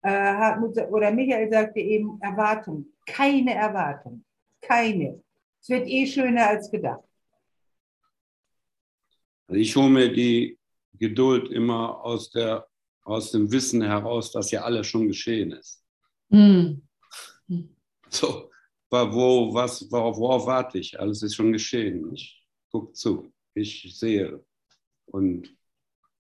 äh, 0.01 0.09
Hartmut 0.09 0.78
oder 0.89 1.11
Michael 1.11 1.49
sagte 1.49 1.80
eben, 1.80 2.20
Erwartung. 2.22 2.86
Keine 3.05 3.53
Erwartung. 3.53 4.24
Keine. 4.61 5.22
Es 5.61 5.70
wird 5.70 5.88
eh 5.88 6.05
schöner 6.05 6.47
als 6.47 6.72
gedacht. 6.72 7.03
Also 9.47 9.59
ich 9.59 9.76
hole 9.76 9.89
mir 9.89 10.13
die 10.13 10.57
Geduld 10.93 11.49
immer 11.51 12.03
aus, 12.03 12.30
der, 12.32 12.68
aus 13.08 13.32
dem 13.32 13.49
Wissen 13.51 13.82
heraus, 13.82 14.32
dass 14.32 14.51
ja 14.51 14.64
alles 14.64 14.88
schon 14.88 15.08
geschehen 15.08 15.51
ist. 15.53 15.82
Mm. 16.28 16.82
So, 18.10 18.51
wo, 18.89 19.53
was, 19.53 19.89
worauf, 19.89 20.18
worauf 20.18 20.45
warte 20.45 20.78
ich? 20.80 20.99
Alles 20.99 21.24
ist 21.24 21.36
schon 21.36 21.53
geschehen. 21.53 22.14
Ich 22.14 22.45
gucke 22.70 22.91
zu, 22.91 23.32
ich 23.53 23.97
sehe. 23.97 24.43
Und 25.05 25.55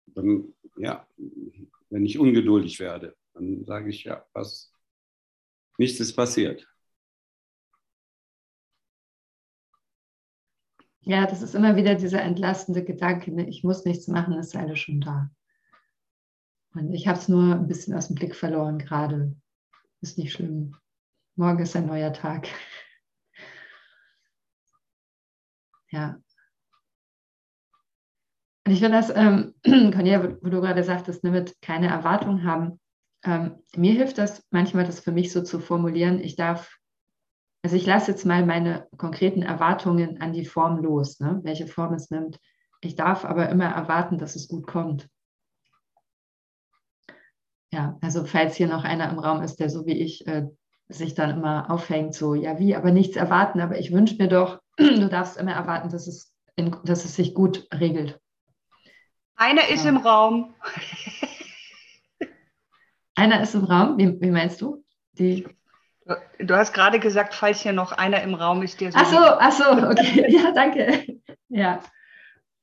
dann, 0.06 0.54
ja, 0.78 1.08
wenn 1.90 2.06
ich 2.06 2.20
ungeduldig 2.20 2.80
werde, 2.80 3.16
dann 3.34 3.66
sage 3.66 3.90
ich, 3.90 4.04
ja, 4.04 4.24
was, 4.34 4.72
nichts 5.80 6.00
ist 6.00 6.16
passiert. 6.16 6.68
Ja, 11.02 11.26
das 11.26 11.42
ist 11.42 11.56
immer 11.56 11.76
wieder 11.76 11.96
dieser 11.96 12.22
entlastende 12.22 12.84
Gedanke, 12.84 13.32
ne? 13.32 13.50
ich 13.50 13.64
muss 13.64 13.86
nichts 13.86 14.08
machen, 14.08 14.34
es 14.34 14.48
ist 14.48 14.56
alles 14.56 14.78
schon 14.78 15.02
da. 15.02 15.32
Und 16.78 16.94
ich 16.94 17.08
habe 17.08 17.18
es 17.18 17.28
nur 17.28 17.56
ein 17.56 17.68
bisschen 17.68 17.96
aus 17.96 18.08
dem 18.08 18.16
Blick 18.16 18.36
verloren 18.36 18.78
gerade. 18.78 19.36
Ist 20.02 20.18
nicht 20.18 20.34
schlimm. 20.34 20.76
Morgen 21.36 21.60
ist 21.60 21.76
ein 21.76 21.88
neuer 21.88 22.14
Tag. 22.14 22.48
Ja. 25.90 26.18
Und 28.66 28.74
ich 28.74 28.82
finde 28.82 28.98
das, 28.98 29.10
ähm, 29.16 29.54
Cornelia, 29.64 30.22
wo 30.42 30.50
du 30.50 30.60
gerade 30.60 30.84
sagtest, 30.84 31.24
ne, 31.24 31.32
mit 31.32 31.56
keine 31.62 31.88
Erwartung 31.88 32.44
haben, 32.44 32.82
ähm, 33.24 33.64
mir 33.74 33.94
hilft 33.94 34.18
das 34.18 34.46
manchmal, 34.52 34.86
das 34.86 35.00
für 35.00 35.14
mich 35.14 35.32
so 35.32 35.42
zu 35.42 35.62
formulieren, 35.62 36.20
ich 36.20 36.36
darf, 36.36 36.78
also 37.64 37.78
ich 37.78 37.86
lasse 37.86 38.12
jetzt 38.12 38.26
mal 38.26 38.46
meine 38.46 38.90
konkreten 38.98 39.44
Erwartungen 39.44 40.20
an 40.20 40.34
die 40.34 40.44
Form 40.44 40.84
los, 40.84 41.22
ne, 41.22 41.40
welche 41.44 41.68
Form 41.68 41.94
es 41.94 42.12
nimmt. 42.12 42.38
Ich 42.82 42.98
darf 42.98 43.24
aber 43.24 43.48
immer 43.48 43.68
erwarten, 43.68 44.18
dass 44.18 44.36
es 44.36 44.50
gut 44.50 44.68
kommt. 44.68 45.10
Ja, 47.72 47.98
also 48.02 48.24
falls 48.26 48.56
hier 48.56 48.68
noch 48.68 48.84
einer 48.84 49.10
im 49.10 49.20
Raum 49.20 49.42
ist, 49.42 49.60
der 49.60 49.70
so 49.70 49.86
wie 49.86 50.00
ich 50.00 50.26
äh, 50.28 50.46
sich 50.88 51.16
dann 51.16 51.32
immer 51.32 51.70
aufhängt, 51.70 52.14
so, 52.14 52.34
ja, 52.34 52.60
wie, 52.60 52.76
aber 52.76 52.92
nichts 52.92 53.18
erwarten, 53.18 53.60
aber 53.60 53.78
ich 53.78 53.92
wünsche 53.92 54.16
mir 54.16 54.30
doch, 54.30 54.62
du 54.78 55.10
darfst 55.10 55.38
immer 55.38 55.54
erwarten, 55.54 55.90
dass 55.90 56.08
es, 56.08 56.34
in, 56.56 56.76
dass 56.86 57.04
es 57.06 57.16
sich 57.16 57.34
gut 57.34 57.68
regelt. 57.74 58.20
Einer 59.36 59.68
ist 59.70 59.84
ja. 59.84 59.90
im 59.90 59.98
Raum. 59.98 60.56
Einer 63.16 63.42
ist 63.42 63.56
im 63.56 63.64
Raum? 63.64 63.98
Wie, 63.98 64.22
wie 64.22 64.32
meinst 64.32 64.62
du? 64.62 64.84
Die 65.14 65.48
Du 66.40 66.56
hast 66.56 66.74
gerade 66.74 67.00
gesagt, 67.00 67.34
falls 67.34 67.62
hier 67.62 67.74
noch 67.74 67.92
einer 67.92 68.22
im 68.22 68.34
Raum 68.34 68.62
ist, 68.62 68.80
der 68.80 68.92
so. 68.92 68.98
Ach 69.00 69.06
so, 69.06 69.18
ach 69.18 69.52
so, 69.52 69.90
okay. 69.90 70.26
Ja, 70.30 70.52
danke. 70.52 71.20
Ja. 71.50 71.82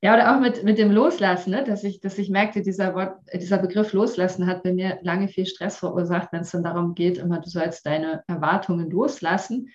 Ja, 0.04 0.12
oder 0.12 0.36
auch 0.36 0.40
mit, 0.40 0.64
mit 0.64 0.76
dem 0.76 0.90
Loslassen, 0.90 1.52
ne? 1.52 1.64
dass, 1.64 1.82
ich, 1.82 1.98
dass 1.98 2.18
ich 2.18 2.28
merkte, 2.28 2.60
dieser, 2.60 2.94
Wort, 2.94 3.16
dieser 3.32 3.56
Begriff 3.56 3.94
Loslassen 3.94 4.46
hat 4.46 4.62
bei 4.62 4.74
mir 4.74 4.98
lange 5.00 5.28
viel 5.28 5.46
Stress 5.46 5.78
verursacht, 5.78 6.28
wenn 6.30 6.42
es 6.42 6.50
dann 6.50 6.62
darum 6.62 6.94
geht, 6.94 7.16
immer 7.16 7.40
du 7.40 7.48
sollst 7.48 7.86
deine 7.86 8.22
Erwartungen 8.26 8.90
loslassen. 8.90 9.70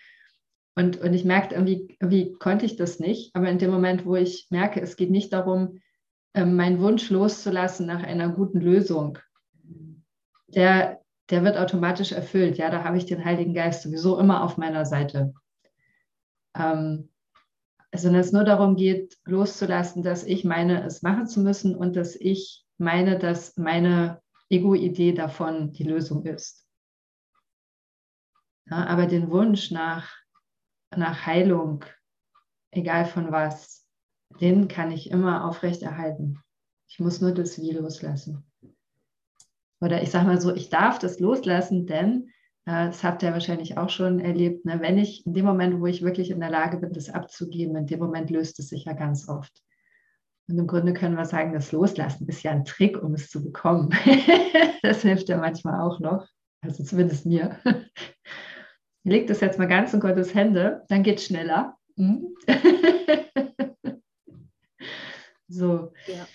Und, 0.75 1.01
und 1.01 1.15
ich 1.15 1.25
merkte, 1.25 1.55
irgendwie, 1.55 1.97
irgendwie 1.99 2.33
konnte 2.33 2.67
ich 2.67 2.75
das 2.75 2.99
nicht. 2.99 3.35
Aber 3.35 3.49
in 3.49 3.57
dem 3.57 3.71
Moment, 3.71 4.05
wo 4.05 4.15
ich 4.15 4.45
merke, 4.51 4.79
es 4.81 4.97
geht 4.97 5.09
nicht 5.09 5.33
darum, 5.33 5.79
ähm, 6.35 6.55
meinen 6.55 6.79
Wunsch 6.79 7.09
loszulassen 7.09 7.87
nach 7.87 8.03
einer 8.03 8.29
guten 8.29 8.61
Lösung, 8.61 9.17
der, 10.49 11.01
der 11.31 11.43
wird 11.43 11.57
automatisch 11.57 12.11
erfüllt. 12.11 12.59
Ja, 12.59 12.69
da 12.69 12.83
habe 12.83 12.97
ich 12.97 13.07
den 13.07 13.25
Heiligen 13.25 13.55
Geist 13.55 13.81
sowieso 13.81 14.19
immer 14.19 14.43
auf 14.43 14.57
meiner 14.57 14.85
Seite. 14.85 15.33
Ähm, 16.55 17.08
also 17.91 18.09
wenn 18.09 18.15
es 18.15 18.31
nur 18.31 18.43
darum 18.43 18.75
geht, 18.75 19.17
loszulassen, 19.25 20.03
dass 20.03 20.23
ich 20.23 20.43
meine, 20.43 20.83
es 20.85 21.01
machen 21.01 21.27
zu 21.27 21.41
müssen 21.41 21.75
und 21.75 21.95
dass 21.95 22.15
ich 22.15 22.65
meine, 22.77 23.17
dass 23.17 23.57
meine 23.57 24.21
Ego-Idee 24.49 25.13
davon 25.13 25.71
die 25.73 25.83
Lösung 25.83 26.25
ist. 26.25 26.67
Ja, 28.69 28.85
aber 28.85 29.07
den 29.07 29.31
Wunsch 29.31 29.71
nach, 29.71 30.15
nach 30.95 31.25
Heilung, 31.25 31.83
egal 32.71 33.05
von 33.05 33.31
was, 33.31 33.87
den 34.39 34.67
kann 34.67 34.91
ich 34.91 35.09
immer 35.09 35.45
aufrechterhalten. 35.45 36.39
Ich 36.87 36.99
muss 36.99 37.21
nur 37.21 37.31
das 37.31 37.59
Wie 37.59 37.71
loslassen. 37.71 38.45
Oder 39.81 40.03
ich 40.03 40.11
sage 40.11 40.27
mal 40.27 40.41
so, 40.41 40.53
ich 40.53 40.69
darf 40.69 40.99
das 40.99 41.19
loslassen, 41.19 41.87
denn 41.87 42.31
das 42.65 43.03
habt 43.03 43.23
ihr 43.23 43.31
wahrscheinlich 43.31 43.77
auch 43.77 43.89
schon 43.89 44.19
erlebt, 44.19 44.65
ne? 44.65 44.79
wenn 44.81 44.97
ich 44.97 45.25
in 45.25 45.33
dem 45.33 45.45
Moment, 45.45 45.79
wo 45.79 45.87
ich 45.87 46.03
wirklich 46.03 46.29
in 46.29 46.39
der 46.39 46.51
Lage 46.51 46.77
bin, 46.77 46.93
das 46.93 47.09
abzugeben, 47.09 47.75
in 47.75 47.87
dem 47.87 47.99
Moment 47.99 48.29
löst 48.29 48.59
es 48.59 48.69
sich 48.69 48.85
ja 48.85 48.93
ganz 48.93 49.27
oft. 49.27 49.63
Und 50.47 50.57
im 50.57 50.67
Grunde 50.67 50.93
können 50.93 51.15
wir 51.15 51.25
sagen, 51.25 51.53
das 51.53 51.71
Loslassen 51.71 52.27
ist 52.27 52.43
ja 52.43 52.51
ein 52.51 52.65
Trick, 52.65 53.01
um 53.01 53.13
es 53.13 53.29
zu 53.29 53.43
bekommen. 53.43 53.89
das 54.81 55.03
hilft 55.03 55.29
ja 55.29 55.37
manchmal 55.37 55.79
auch 55.81 55.99
noch, 55.99 56.27
also 56.61 56.83
zumindest 56.83 57.25
mir. 57.25 57.57
Ich 59.05 59.11
lege 59.11 59.27
das 59.27 59.39
jetzt 59.39 59.57
mal 59.57 59.65
ganz 59.65 59.93
in 59.93 60.01
Gottes 60.01 60.35
Hände, 60.35 60.83
dann 60.89 61.03
geht 61.03 61.19
es 61.19 61.25
schneller. 61.25 61.77
Hm? 61.95 62.35
so. 65.47 65.93
Ja. 66.05 66.27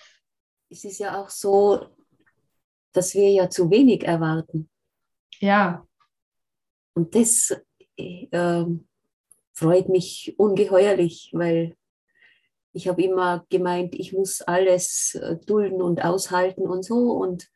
Es 0.69 0.83
ist 0.83 0.97
ja 0.97 1.21
auch 1.21 1.29
so, 1.29 1.85
dass 2.91 3.13
wir 3.13 3.29
ja 3.29 3.49
zu 3.51 3.69
wenig 3.69 4.03
erwarten. 4.03 4.67
Ja. 5.39 5.85
Und 6.95 7.13
das 7.13 7.55
äh, 7.97 8.65
freut 9.53 9.89
mich 9.89 10.33
ungeheuerlich, 10.37 11.29
weil 11.33 11.75
ich 12.73 12.87
habe 12.87 13.01
immer 13.03 13.45
gemeint, 13.49 13.95
ich 13.95 14.11
muss 14.11 14.41
alles 14.41 15.15
äh, 15.15 15.37
dulden 15.45 15.81
und 15.81 16.03
aushalten 16.03 16.67
und 16.67 16.83
so. 16.83 17.11
Und 17.11 17.47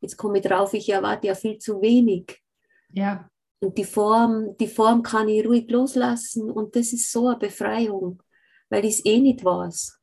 jetzt 0.00 0.16
komme 0.16 0.38
ich 0.38 0.44
drauf, 0.44 0.74
ich 0.74 0.88
erwarte 0.88 1.28
ja 1.28 1.34
viel 1.34 1.58
zu 1.58 1.80
wenig. 1.80 2.42
Ja. 2.92 3.30
Und 3.60 3.78
die 3.78 3.84
Form, 3.84 4.56
die 4.58 4.68
Form 4.68 5.02
kann 5.02 5.28
ich 5.28 5.46
ruhig 5.46 5.70
loslassen 5.70 6.50
und 6.50 6.76
das 6.76 6.92
ist 6.92 7.10
so 7.10 7.28
eine 7.28 7.38
Befreiung, 7.38 8.22
weil 8.68 8.84
ich 8.84 8.98
es 8.98 9.06
eh 9.06 9.18
nicht 9.18 9.44
weiß. 9.44 9.98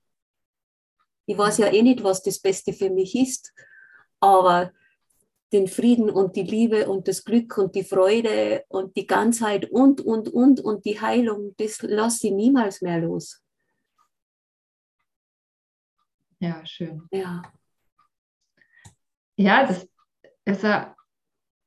Ich 1.27 1.37
weiß 1.37 1.59
ja 1.59 1.71
eh 1.71 1.81
nicht, 1.81 2.03
was 2.03 2.23
das 2.23 2.39
Beste 2.39 2.73
für 2.73 2.89
mich 2.89 3.15
ist, 3.15 3.53
aber 4.19 4.71
den 5.53 5.67
Frieden 5.67 6.09
und 6.09 6.35
die 6.35 6.43
Liebe 6.43 6.89
und 6.89 7.07
das 7.07 7.23
Glück 7.23 7.57
und 7.57 7.75
die 7.75 7.83
Freude 7.83 8.65
und 8.67 8.97
die 8.97 9.07
Ganzheit 9.07 9.69
und, 9.69 10.01
und, 10.01 10.27
und 10.29 10.59
und 10.59 10.85
die 10.85 10.99
Heilung, 10.99 11.53
das 11.57 11.81
lasse 11.81 12.17
sie 12.17 12.31
niemals 12.31 12.81
mehr 12.81 12.99
los. 12.99 13.41
Ja, 16.39 16.65
schön. 16.65 17.03
Ja. 17.11 17.41
Ja, 19.37 19.65
das 19.65 19.87
ist 20.45 20.63
ja 20.63 20.95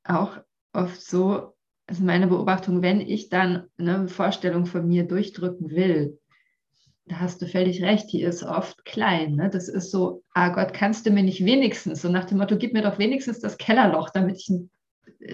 auch 0.05 0.39
oft 0.73 1.01
so, 1.01 1.55
also 1.87 2.05
meine 2.05 2.27
Beobachtung, 2.27 2.83
wenn 2.83 3.01
ich 3.01 3.29
dann 3.29 3.71
eine 3.79 4.09
Vorstellung 4.09 4.67
von 4.67 4.87
mir 4.87 5.05
durchdrücken 5.05 5.71
will, 5.71 6.21
da 7.07 7.21
hast 7.21 7.41
du 7.41 7.47
völlig 7.47 7.83
recht, 7.83 8.13
die 8.13 8.23
ist 8.23 8.43
oft 8.43 8.85
klein. 8.85 9.37
Ne? 9.37 9.49
Das 9.49 9.69
ist 9.69 9.91
so, 9.91 10.23
ah 10.35 10.49
Gott, 10.49 10.75
kannst 10.75 11.07
du 11.07 11.11
mir 11.11 11.23
nicht 11.23 11.45
wenigstens, 11.45 12.03
so 12.03 12.09
nach 12.09 12.25
dem 12.25 12.39
Motto, 12.39 12.57
gib 12.57 12.73
mir 12.73 12.83
doch 12.83 12.99
wenigstens 12.99 13.39
das 13.39 13.59
Kellerloch, 13.59 14.11
damit 14.11 14.39
ich 14.39 14.49
ein, 14.49 14.71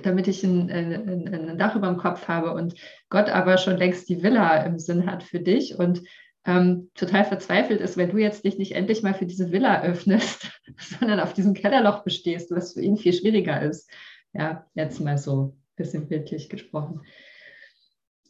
damit 0.02 0.28
ich 0.28 0.44
ein, 0.44 0.70
ein, 0.70 1.34
ein 1.34 1.58
Dach 1.58 1.74
über 1.74 1.88
dem 1.88 1.96
Kopf 1.96 2.28
habe 2.28 2.52
und 2.52 2.74
Gott 3.08 3.30
aber 3.30 3.56
schon 3.56 3.78
längst 3.78 4.08
die 4.08 4.22
Villa 4.22 4.62
im 4.64 4.78
Sinn 4.78 5.06
hat 5.06 5.22
für 5.22 5.40
dich 5.40 5.78
und 5.78 6.02
ähm, 6.44 6.90
total 6.94 7.24
verzweifelt 7.24 7.80
ist, 7.80 7.96
wenn 7.96 8.10
du 8.10 8.18
jetzt 8.18 8.44
dich 8.44 8.58
nicht 8.58 8.72
endlich 8.72 9.02
mal 9.02 9.14
für 9.14 9.26
diese 9.26 9.50
Villa 9.50 9.82
öffnest, 9.82 10.50
sondern 10.76 11.20
auf 11.20 11.32
diesem 11.32 11.54
Kellerloch 11.54 12.04
bestehst, 12.04 12.50
was 12.50 12.74
für 12.74 12.82
ihn 12.82 12.96
viel 12.96 13.12
schwieriger 13.12 13.62
ist. 13.62 13.90
Ja, 14.34 14.66
jetzt 14.74 15.00
mal 15.00 15.18
so 15.18 15.42
ein 15.42 15.52
bisschen 15.76 16.08
bildlich 16.08 16.48
gesprochen. 16.48 17.02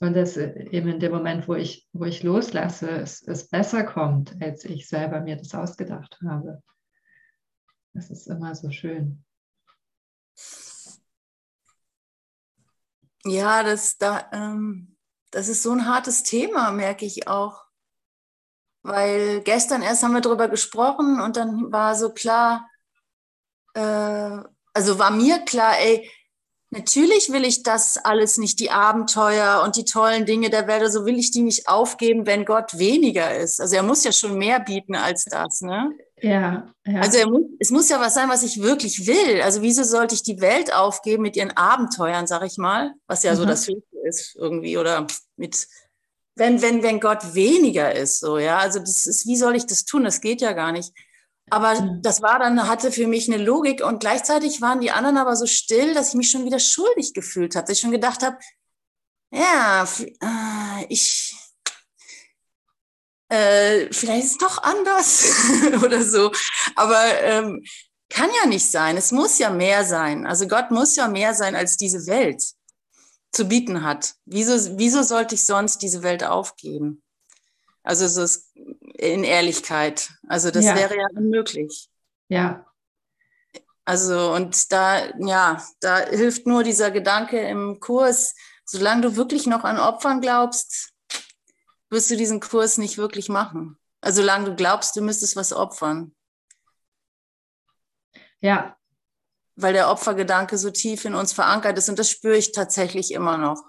Und 0.03 0.15
dass 0.15 0.37
eben 0.37 0.89
in 0.89 0.99
dem 0.99 1.13
Moment, 1.13 1.47
wo 1.47 1.55
ich, 1.55 1.89
wo 1.93 2.07
ich 2.07 2.25
loslasse, 2.25 2.91
es, 2.91 3.23
es 3.23 3.47
besser 3.47 3.85
kommt, 3.85 4.35
als 4.43 4.65
ich 4.65 4.89
selber 4.89 5.21
mir 5.21 5.37
das 5.37 5.55
ausgedacht 5.55 6.19
habe. 6.27 6.61
Das 7.95 8.11
ist 8.11 8.27
immer 8.27 8.53
so 8.57 8.73
schön. 8.73 9.25
Ja, 13.25 13.63
das 13.63 13.97
da, 13.97 14.29
ähm, 14.33 14.97
das 15.31 15.47
ist 15.47 15.63
so 15.63 15.71
ein 15.71 15.87
hartes 15.87 16.25
Thema, 16.25 16.73
merke 16.73 17.05
ich 17.05 17.29
auch. 17.29 17.65
Weil 18.83 19.41
gestern 19.43 19.83
erst 19.83 20.03
haben 20.03 20.15
wir 20.15 20.21
darüber 20.21 20.49
gesprochen 20.49 21.21
und 21.21 21.37
dann 21.37 21.71
war 21.71 21.95
so 21.95 22.13
klar, 22.13 22.69
äh, 23.75 24.43
also 24.73 24.99
war 24.99 25.13
mir 25.13 25.45
klar, 25.45 25.79
ey, 25.79 26.11
Natürlich 26.75 27.31
will 27.31 27.45
ich 27.45 27.63
das 27.63 27.99
alles 27.99 28.39
nicht, 28.39 28.59
die 28.59 28.71
Abenteuer 28.71 29.63
und 29.63 29.77
die 29.77 29.85
tollen 29.85 30.25
Dinge 30.25 30.49
der 30.49 30.67
Welt, 30.67 30.81
also 30.81 31.05
will 31.05 31.19
ich 31.19 31.31
die 31.31 31.43
nicht 31.43 31.69
aufgeben, 31.69 32.25
wenn 32.25 32.47
Gott 32.47 32.79
weniger 32.79 33.37
ist. 33.37 33.61
Also 33.61 33.77
er 33.77 33.83
muss 33.83 34.05
ja 34.05 34.13
schon 34.13 34.39
mehr 34.39 34.59
bieten 34.59 34.95
als 34.95 35.27
das, 35.27 35.61
ne? 35.61 35.93
Ja. 36.23 36.73
ja. 36.87 37.01
Also 37.01 37.29
muss, 37.29 37.43
es 37.59 37.71
muss 37.71 37.91
ja 37.91 38.01
was 38.01 38.15
sein, 38.15 38.31
was 38.31 38.43
ich 38.43 38.63
wirklich 38.63 39.07
will. 39.07 39.43
Also 39.43 39.61
wieso 39.61 39.83
sollte 39.85 40.15
ich 40.15 40.23
die 40.23 40.41
Welt 40.41 40.73
aufgeben 40.73 41.25
mit 41.25 41.37
ihren 41.37 41.51
Abenteuern, 41.51 42.27
sag 42.27 42.43
ich 42.47 42.57
mal, 42.57 42.95
was 43.07 43.23
ja 43.23 43.33
mhm. 43.33 43.37
so 43.37 43.45
das 43.45 43.69
Höchste 43.69 43.99
ist 44.05 44.35
irgendwie 44.37 44.79
oder 44.79 45.07
mit 45.37 45.67
wenn 46.37 46.63
wenn 46.63 46.83
wenn 46.83 47.01
Gott 47.01 47.35
weniger 47.35 47.95
ist, 47.95 48.21
so 48.21 48.39
ja. 48.39 48.57
Also 48.57 48.79
das 48.79 49.05
ist, 49.05 49.27
wie 49.27 49.37
soll 49.37 49.57
ich 49.57 49.67
das 49.67 49.85
tun? 49.85 50.05
Das 50.05 50.23
geht 50.23 50.41
ja 50.41 50.53
gar 50.55 50.73
nicht. 50.73 50.95
Aber 51.53 51.79
mhm. 51.79 52.01
das 52.01 52.23
war 52.23 52.39
dann, 52.39 52.67
hatte 52.67 52.91
für 52.91 53.07
mich 53.07 53.31
eine 53.31 53.37
Logik 53.37 53.85
und 53.85 54.01
gleichzeitig 54.01 54.63
waren 54.63 54.81
die 54.81 54.91
anderen 54.91 55.19
aber 55.19 55.37
so 55.37 55.45
still, 55.47 55.93
dass 55.93 56.09
ich 56.09 56.15
mich 56.15 56.31
schon 56.31 56.47
wieder 56.47 56.59
schuldig 56.59 57.13
gefühlt 57.13 57.55
habe. 57.55 57.67
Dass 57.67 57.77
ich 57.77 57.83
schon 57.83 57.91
gedacht 57.91 58.23
habe, 58.23 58.39
ja, 59.31 59.85
äh, 59.85 60.87
ich, 60.89 61.37
äh, 63.29 63.93
vielleicht 63.93 64.25
ist 64.25 64.33
es 64.33 64.39
doch 64.39 64.63
anders 64.63 65.27
oder 65.85 66.03
so. 66.03 66.33
Aber 66.75 67.21
ähm, 67.21 67.63
kann 68.09 68.31
ja 68.43 68.49
nicht 68.49 68.71
sein. 68.71 68.97
Es 68.97 69.13
muss 69.13 69.39
ja 69.39 69.51
mehr 69.51 69.85
sein. 69.85 70.27
Also 70.27 70.49
Gott 70.49 70.71
muss 70.71 70.97
ja 70.97 71.07
mehr 71.07 71.35
sein, 71.35 71.55
als 71.55 71.77
diese 71.77 72.07
Welt 72.07 72.43
zu 73.31 73.45
bieten 73.45 73.83
hat. 73.83 74.15
Wieso, 74.25 74.79
wieso 74.79 75.03
sollte 75.03 75.35
ich 75.35 75.45
sonst 75.45 75.83
diese 75.83 76.03
Welt 76.03 76.25
aufgeben? 76.25 77.02
Also 77.83 78.07
so 78.07 78.23
ist 78.23 78.53
in 78.95 79.25
Ehrlichkeit. 79.25 80.11
Also 80.29 80.51
das 80.51 80.65
ja. 80.65 80.77
wäre 80.77 80.97
ja 80.97 81.07
unmöglich. 81.15 81.89
Ja. 82.29 82.67
Also 83.85 84.33
und 84.33 84.71
da, 84.73 85.11
ja, 85.19 85.63
da 85.81 85.99
hilft 86.07 86.47
nur 86.47 86.63
dieser 86.63 86.91
Gedanke 86.91 87.41
im 87.41 87.81
Kurs, 87.81 88.35
solange 88.65 89.03
du 89.03 89.17
wirklich 89.17 89.47
noch 89.47 89.65
an 89.65 89.79
Opfern 89.79 90.21
glaubst, 90.21 90.93
wirst 91.91 92.11
du 92.11 92.17
diesen 92.17 92.41
Kurs 92.41 92.79
nicht 92.79 92.97
wirklich 92.97 93.29
machen. 93.29 93.79
Also 94.01 94.23
solange 94.23 94.47
du 94.47 94.57
glaubst, 94.57 94.97
du 94.97 95.03
müsstest 95.03 95.37
was 95.37 95.53
opfern. 95.53 96.15
Ja. 98.41 98.77
Weil 99.57 99.73
der 99.73 99.91
Opfergedanke 99.91 100.59
so 100.59 100.71
tief 100.71 101.05
in 101.05 101.15
uns 101.15 101.33
verankert 101.33 101.77
ist 101.77 101.89
und 101.89 101.99
das 101.99 102.11
spüre 102.11 102.37
ich 102.37 102.53
tatsächlich 102.53 103.13
immer 103.13 103.37
noch. 103.37 103.63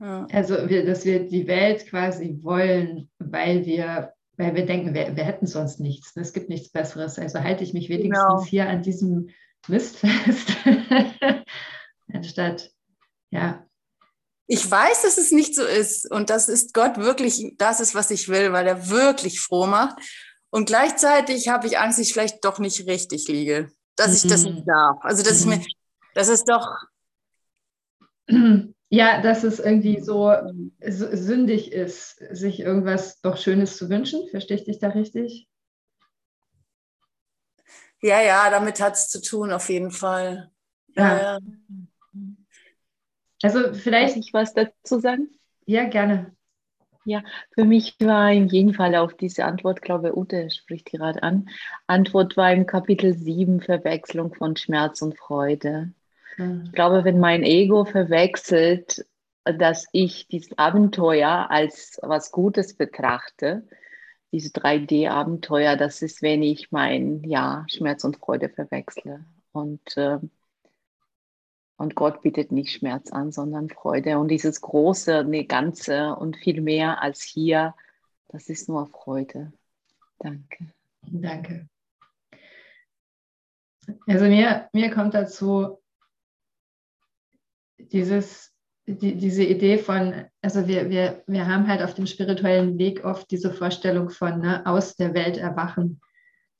Ja. 0.00 0.26
Also, 0.32 0.68
wir, 0.68 0.84
dass 0.84 1.04
wir 1.04 1.26
die 1.26 1.46
Welt 1.46 1.86
quasi 1.88 2.38
wollen, 2.42 3.08
weil 3.18 3.64
wir, 3.64 4.12
weil 4.36 4.54
wir 4.54 4.66
denken, 4.66 4.94
wir, 4.94 5.16
wir 5.16 5.24
hätten 5.24 5.46
sonst 5.46 5.80
nichts. 5.80 6.14
Es 6.16 6.32
gibt 6.32 6.48
nichts 6.50 6.68
Besseres. 6.70 7.18
Also 7.18 7.40
halte 7.40 7.64
ich 7.64 7.72
mich 7.72 7.88
wenigstens 7.88 8.18
genau. 8.18 8.44
hier 8.44 8.68
an 8.68 8.82
diesem 8.82 9.30
Mist 9.68 9.96
fest, 9.96 10.56
anstatt, 12.12 12.70
ja. 13.30 13.66
Ich 14.48 14.70
weiß, 14.70 15.02
dass 15.02 15.18
es 15.18 15.32
nicht 15.32 15.56
so 15.56 15.64
ist. 15.64 16.08
Und 16.10 16.30
das 16.30 16.48
ist 16.48 16.72
Gott 16.72 16.98
wirklich, 16.98 17.54
das 17.58 17.80
ist, 17.80 17.96
was 17.96 18.12
ich 18.12 18.28
will, 18.28 18.52
weil 18.52 18.66
er 18.66 18.90
wirklich 18.90 19.40
froh 19.40 19.66
macht. 19.66 19.98
Und 20.50 20.66
gleichzeitig 20.66 21.48
habe 21.48 21.66
ich 21.66 21.78
Angst, 21.78 21.98
dass 21.98 22.06
ich 22.06 22.12
vielleicht 22.12 22.44
doch 22.44 22.60
nicht 22.60 22.86
richtig 22.86 23.26
liege. 23.26 23.70
Dass 23.96 24.08
mhm. 24.08 24.14
ich 24.14 24.26
das 24.28 24.44
nicht 24.44 24.68
darf. 24.68 24.98
Also, 25.00 25.24
dass 25.24 25.44
mhm. 25.44 25.52
ich 25.52 25.58
mir, 25.58 25.66
das 26.14 26.28
ist 26.28 26.44
doch. 26.48 26.68
Ja, 28.88 29.20
dass 29.20 29.42
es 29.42 29.58
irgendwie 29.58 30.00
so 30.00 30.32
sündig 30.80 31.72
ist, 31.72 32.18
sich 32.30 32.60
irgendwas 32.60 33.20
doch 33.20 33.36
Schönes 33.36 33.76
zu 33.76 33.90
wünschen. 33.90 34.28
Verstehe 34.30 34.58
ich 34.58 34.64
dich 34.64 34.78
da 34.78 34.88
richtig? 34.88 35.48
Ja, 38.00 38.20
ja, 38.20 38.50
damit 38.50 38.80
hat 38.80 38.94
es 38.94 39.08
zu 39.08 39.20
tun, 39.20 39.50
auf 39.50 39.68
jeden 39.68 39.90
Fall. 39.90 40.50
Ja. 40.94 41.18
ja. 41.18 41.38
Also 43.42 43.74
vielleicht. 43.74 44.16
Ich 44.16 44.32
was 44.32 44.54
dazu 44.54 45.00
sagen? 45.00 45.30
Ja, 45.66 45.88
gerne. 45.88 46.36
Ja, 47.04 47.22
für 47.54 47.64
mich 47.64 47.94
war 48.00 48.32
in 48.32 48.48
jedem 48.48 48.74
Fall 48.74 48.96
auf 48.96 49.14
diese 49.14 49.44
Antwort, 49.44 49.80
glaube 49.80 50.08
ich, 50.08 50.16
Ute 50.16 50.50
spricht 50.50 50.90
gerade 50.90 51.22
an. 51.22 51.48
Antwort 51.86 52.36
war 52.36 52.52
im 52.52 52.66
Kapitel 52.66 53.14
7 53.14 53.60
Verwechslung 53.60 54.34
von 54.34 54.56
Schmerz 54.56 55.02
und 55.02 55.16
Freude. 55.16 55.92
Ich 56.38 56.72
glaube, 56.72 57.04
wenn 57.04 57.18
mein 57.18 57.42
Ego 57.42 57.84
verwechselt, 57.84 59.06
dass 59.44 59.86
ich 59.92 60.28
dieses 60.28 60.56
Abenteuer 60.58 61.50
als 61.50 61.98
was 62.02 62.32
Gutes 62.32 62.74
betrachte, 62.74 63.66
diese 64.32 64.50
3D-Abenteuer, 64.50 65.76
das 65.76 66.02
ist, 66.02 66.20
wenn 66.20 66.42
ich 66.42 66.72
mein 66.72 67.22
ja, 67.24 67.64
Schmerz 67.68 68.04
und 68.04 68.18
Freude 68.18 68.48
verwechsle. 68.48 69.24
Und, 69.52 69.96
äh, 69.96 70.18
und 71.76 71.94
Gott 71.94 72.22
bietet 72.22 72.52
nicht 72.52 72.72
Schmerz 72.72 73.10
an, 73.12 73.32
sondern 73.32 73.70
Freude. 73.70 74.18
Und 74.18 74.28
dieses 74.28 74.60
große, 74.60 75.24
ne, 75.24 75.46
ganze 75.46 76.14
und 76.16 76.36
viel 76.36 76.60
mehr 76.60 77.00
als 77.00 77.22
hier, 77.22 77.74
das 78.28 78.48
ist 78.48 78.68
nur 78.68 78.86
Freude. 78.88 79.52
Danke. 80.18 80.72
Danke. 81.02 81.68
Also 84.06 84.24
mir, 84.24 84.68
mir 84.72 84.90
kommt 84.90 85.14
dazu, 85.14 85.78
dieses, 87.78 88.52
die, 88.86 89.16
diese 89.16 89.44
Idee 89.44 89.78
von, 89.78 90.24
also 90.42 90.68
wir, 90.68 90.90
wir, 90.90 91.22
wir 91.26 91.46
haben 91.46 91.66
halt 91.68 91.82
auf 91.82 91.94
dem 91.94 92.06
spirituellen 92.06 92.78
Weg 92.78 93.04
oft 93.04 93.30
diese 93.30 93.52
Vorstellung 93.52 94.10
von 94.10 94.40
ne, 94.40 94.64
aus 94.64 94.96
der 94.96 95.14
Welt 95.14 95.36
erwachen. 95.36 96.00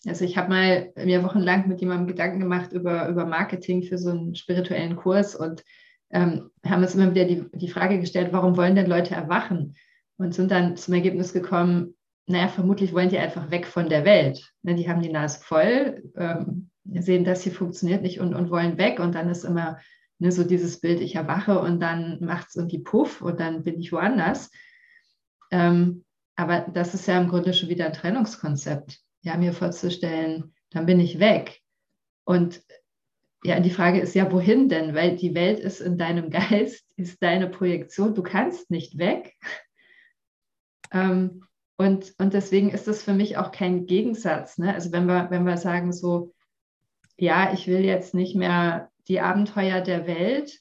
Also 0.06 0.24
ich 0.24 0.36
habe 0.36 0.48
mal 0.48 0.92
mir 1.04 1.22
wochenlang 1.24 1.68
mit 1.68 1.80
jemandem 1.80 2.08
Gedanken 2.08 2.40
gemacht 2.40 2.72
über, 2.72 3.08
über 3.08 3.26
Marketing 3.26 3.82
für 3.82 3.98
so 3.98 4.10
einen 4.10 4.34
spirituellen 4.34 4.96
Kurs 4.96 5.34
und 5.34 5.62
ähm, 6.10 6.50
haben 6.64 6.82
uns 6.82 6.94
immer 6.94 7.12
wieder 7.14 7.24
die, 7.24 7.44
die 7.54 7.68
Frage 7.68 7.98
gestellt, 7.98 8.28
warum 8.32 8.56
wollen 8.56 8.76
denn 8.76 8.86
Leute 8.86 9.14
erwachen? 9.14 9.74
Und 10.18 10.34
sind 10.34 10.50
dann 10.50 10.76
zum 10.76 10.94
Ergebnis 10.94 11.32
gekommen, 11.32 11.94
naja, 12.26 12.48
vermutlich 12.48 12.92
wollen 12.92 13.08
die 13.08 13.18
einfach 13.18 13.50
weg 13.50 13.66
von 13.66 13.88
der 13.88 14.04
Welt. 14.04 14.52
Ne, 14.62 14.74
die 14.74 14.88
haben 14.88 15.02
die 15.02 15.12
Nase 15.12 15.40
voll, 15.40 16.10
ähm, 16.16 16.70
sehen, 16.84 17.24
dass 17.24 17.42
sie 17.42 17.50
funktioniert 17.50 18.02
nicht 18.02 18.20
und, 18.20 18.34
und 18.34 18.50
wollen 18.50 18.78
weg. 18.78 18.98
Und 19.00 19.14
dann 19.14 19.28
ist 19.28 19.44
immer 19.44 19.78
Ne, 20.18 20.32
so 20.32 20.44
dieses 20.44 20.80
Bild, 20.80 21.00
ich 21.00 21.14
erwache 21.14 21.58
und 21.60 21.80
dann 21.80 22.24
macht 22.24 22.48
es 22.48 22.56
irgendwie 22.56 22.78
Puff 22.78 23.20
und 23.20 23.38
dann 23.38 23.64
bin 23.64 23.78
ich 23.78 23.92
woanders. 23.92 24.50
Ähm, 25.50 26.04
aber 26.36 26.60
das 26.60 26.94
ist 26.94 27.06
ja 27.06 27.20
im 27.20 27.28
Grunde 27.28 27.52
schon 27.52 27.68
wieder 27.68 27.86
ein 27.86 27.92
Trennungskonzept. 27.92 28.98
Ja, 29.22 29.36
mir 29.36 29.52
vorzustellen, 29.52 30.54
dann 30.70 30.86
bin 30.86 31.00
ich 31.00 31.18
weg. 31.18 31.60
Und 32.24 32.62
ja, 33.44 33.60
die 33.60 33.70
Frage 33.70 34.00
ist 34.00 34.14
ja, 34.14 34.30
wohin 34.32 34.68
denn? 34.68 34.94
Weil 34.94 35.16
die 35.16 35.34
Welt 35.34 35.60
ist 35.60 35.80
in 35.80 35.98
deinem 35.98 36.30
Geist, 36.30 36.84
ist 36.96 37.22
deine 37.22 37.48
Projektion. 37.48 38.14
Du 38.14 38.22
kannst 38.22 38.70
nicht 38.70 38.98
weg. 38.98 39.34
Ähm, 40.92 41.44
und, 41.76 42.14
und 42.18 42.32
deswegen 42.32 42.70
ist 42.70 42.88
das 42.88 43.02
für 43.02 43.12
mich 43.12 43.36
auch 43.36 43.52
kein 43.52 43.86
Gegensatz. 43.86 44.56
Ne? 44.56 44.72
Also 44.72 44.92
wenn 44.92 45.06
wir, 45.06 45.30
wenn 45.30 45.44
wir 45.44 45.58
sagen 45.58 45.92
so, 45.92 46.32
ja, 47.18 47.52
ich 47.52 47.66
will 47.66 47.84
jetzt 47.84 48.14
nicht 48.14 48.34
mehr 48.34 48.90
die 49.08 49.20
Abenteuer 49.20 49.80
der 49.80 50.06
Welt, 50.06 50.60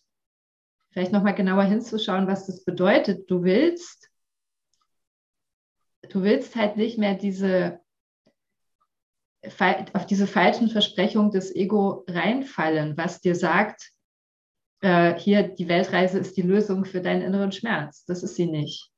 vielleicht 0.91 1.11
nochmal 1.11 1.35
genauer 1.35 1.63
hinzuschauen, 1.63 2.27
was 2.27 2.47
das 2.47 2.63
bedeutet. 2.63 3.29
Du 3.29 3.43
willst, 3.43 4.09
du 6.09 6.23
willst 6.23 6.55
halt 6.55 6.77
nicht 6.77 6.97
mehr 6.97 7.15
diese 7.15 7.79
auf 9.93 10.05
diese 10.07 10.25
falschen 10.25 10.69
Versprechungen 10.69 11.31
des 11.31 11.53
Ego 11.55 12.03
reinfallen, 12.07 12.97
was 12.97 13.21
dir 13.21 13.35
sagt, 13.35 13.91
äh, 14.81 15.19
hier 15.19 15.43
die 15.43 15.67
Weltreise 15.67 16.19
ist 16.19 16.37
die 16.37 16.41
Lösung 16.41 16.85
für 16.85 17.01
deinen 17.01 17.21
inneren 17.21 17.51
Schmerz. 17.51 18.05
Das 18.05 18.23
ist 18.23 18.35
sie 18.35 18.47
nicht. 18.47 18.91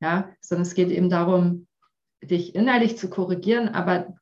Ja, 0.00 0.30
sondern 0.40 0.62
es 0.62 0.74
geht 0.74 0.90
eben 0.90 1.10
darum, 1.10 1.66
dich 2.22 2.54
innerlich 2.54 2.98
zu 2.98 3.10
korrigieren, 3.10 3.68
aber 3.68 4.17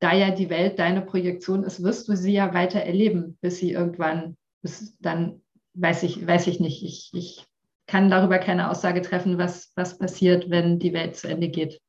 da 0.00 0.14
ja 0.14 0.30
die 0.30 0.50
Welt 0.50 0.78
deine 0.78 1.02
Projektion 1.02 1.64
ist, 1.64 1.82
wirst 1.82 2.08
du 2.08 2.16
sie 2.16 2.32
ja 2.32 2.54
weiter 2.54 2.80
erleben, 2.80 3.36
bis 3.40 3.58
sie 3.58 3.72
irgendwann, 3.72 4.36
bis 4.62 4.96
dann, 4.98 5.42
weiß 5.74 6.04
ich, 6.04 6.26
weiß 6.26 6.46
ich 6.46 6.60
nicht. 6.60 6.84
Ich, 6.84 7.10
ich 7.14 7.46
kann 7.86 8.10
darüber 8.10 8.38
keine 8.38 8.70
Aussage 8.70 9.02
treffen, 9.02 9.38
was, 9.38 9.72
was 9.74 9.98
passiert, 9.98 10.50
wenn 10.50 10.78
die 10.78 10.92
Welt 10.92 11.16
zu 11.16 11.28
Ende 11.28 11.48
geht. 11.48 11.80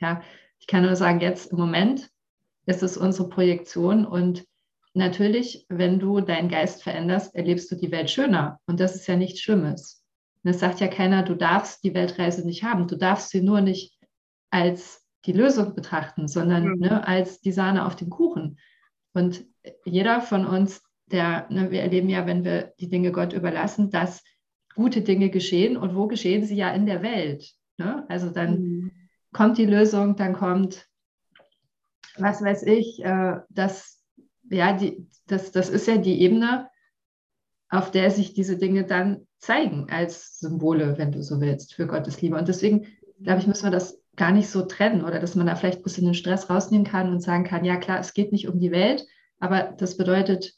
Ja, 0.00 0.22
ich 0.60 0.66
kann 0.66 0.82
nur 0.82 0.96
sagen, 0.96 1.20
jetzt 1.20 1.52
im 1.52 1.58
Moment 1.58 2.08
ist 2.66 2.82
es 2.82 2.96
unsere 2.96 3.28
Projektion 3.28 4.06
und 4.06 4.44
natürlich, 4.94 5.66
wenn 5.68 5.98
du 5.98 6.20
deinen 6.20 6.48
Geist 6.48 6.82
veränderst, 6.82 7.34
erlebst 7.34 7.70
du 7.70 7.76
die 7.76 7.90
Welt 7.90 8.10
schöner 8.10 8.60
und 8.66 8.80
das 8.80 8.94
ist 8.94 9.06
ja 9.06 9.16
nichts 9.16 9.40
Schlimmes. 9.40 10.04
es 10.44 10.60
sagt 10.60 10.80
ja 10.80 10.88
keiner, 10.88 11.22
du 11.22 11.34
darfst 11.34 11.82
die 11.84 11.94
Weltreise 11.94 12.46
nicht 12.46 12.62
haben, 12.62 12.86
du 12.86 12.96
darfst 12.96 13.30
sie 13.30 13.42
nur 13.42 13.60
nicht 13.60 13.98
als 14.50 14.97
die 15.26 15.32
Lösung 15.32 15.74
betrachten, 15.74 16.28
sondern 16.28 16.68
mhm. 16.68 16.78
ne, 16.78 17.06
als 17.06 17.40
die 17.40 17.52
Sahne 17.52 17.86
auf 17.86 17.96
dem 17.96 18.10
Kuchen. 18.10 18.58
Und 19.12 19.44
jeder 19.84 20.20
von 20.20 20.46
uns, 20.46 20.82
der, 21.06 21.46
ne, 21.50 21.70
wir 21.70 21.82
erleben 21.82 22.08
ja, 22.08 22.26
wenn 22.26 22.44
wir 22.44 22.72
die 22.78 22.88
Dinge 22.88 23.12
Gott 23.12 23.32
überlassen, 23.32 23.90
dass 23.90 24.22
gute 24.74 25.02
Dinge 25.02 25.30
geschehen 25.30 25.76
und 25.76 25.96
wo 25.96 26.06
geschehen 26.06 26.44
sie 26.44 26.54
ja 26.54 26.70
in 26.70 26.86
der 26.86 27.02
Welt. 27.02 27.52
Ne? 27.78 28.04
Also 28.08 28.30
dann 28.30 28.60
mhm. 28.60 28.92
kommt 29.32 29.58
die 29.58 29.66
Lösung, 29.66 30.16
dann 30.16 30.34
kommt, 30.34 30.86
was 32.16 32.42
weiß 32.42 32.62
ich, 32.64 33.04
äh, 33.04 33.38
das, 33.48 34.04
ja, 34.50 34.72
die, 34.72 35.08
das, 35.26 35.50
das 35.50 35.68
ist 35.68 35.88
ja 35.88 35.96
die 35.96 36.20
Ebene, 36.20 36.68
auf 37.70 37.90
der 37.90 38.10
sich 38.10 38.34
diese 38.34 38.56
Dinge 38.56 38.84
dann 38.84 39.26
zeigen 39.38 39.88
als 39.90 40.38
Symbole, 40.38 40.96
wenn 40.96 41.12
du 41.12 41.22
so 41.22 41.40
willst, 41.40 41.74
für 41.74 41.86
Gottes 41.86 42.20
Liebe. 42.22 42.36
Und 42.36 42.48
deswegen, 42.48 42.86
glaube 43.22 43.40
ich, 43.40 43.46
müssen 43.46 43.64
wir 43.64 43.70
das 43.70 44.00
gar 44.18 44.32
nicht 44.32 44.50
so 44.50 44.62
trennen 44.62 45.04
oder 45.04 45.20
dass 45.20 45.34
man 45.34 45.46
da 45.46 45.56
vielleicht 45.56 45.78
ein 45.78 45.82
bisschen 45.82 46.04
den 46.04 46.14
Stress 46.14 46.50
rausnehmen 46.50 46.86
kann 46.86 47.10
und 47.10 47.20
sagen 47.20 47.44
kann, 47.44 47.64
ja 47.64 47.76
klar, 47.76 48.00
es 48.00 48.12
geht 48.12 48.32
nicht 48.32 48.48
um 48.48 48.60
die 48.60 48.72
Welt, 48.72 49.06
aber 49.40 49.74
das 49.78 49.96
bedeutet 49.96 50.52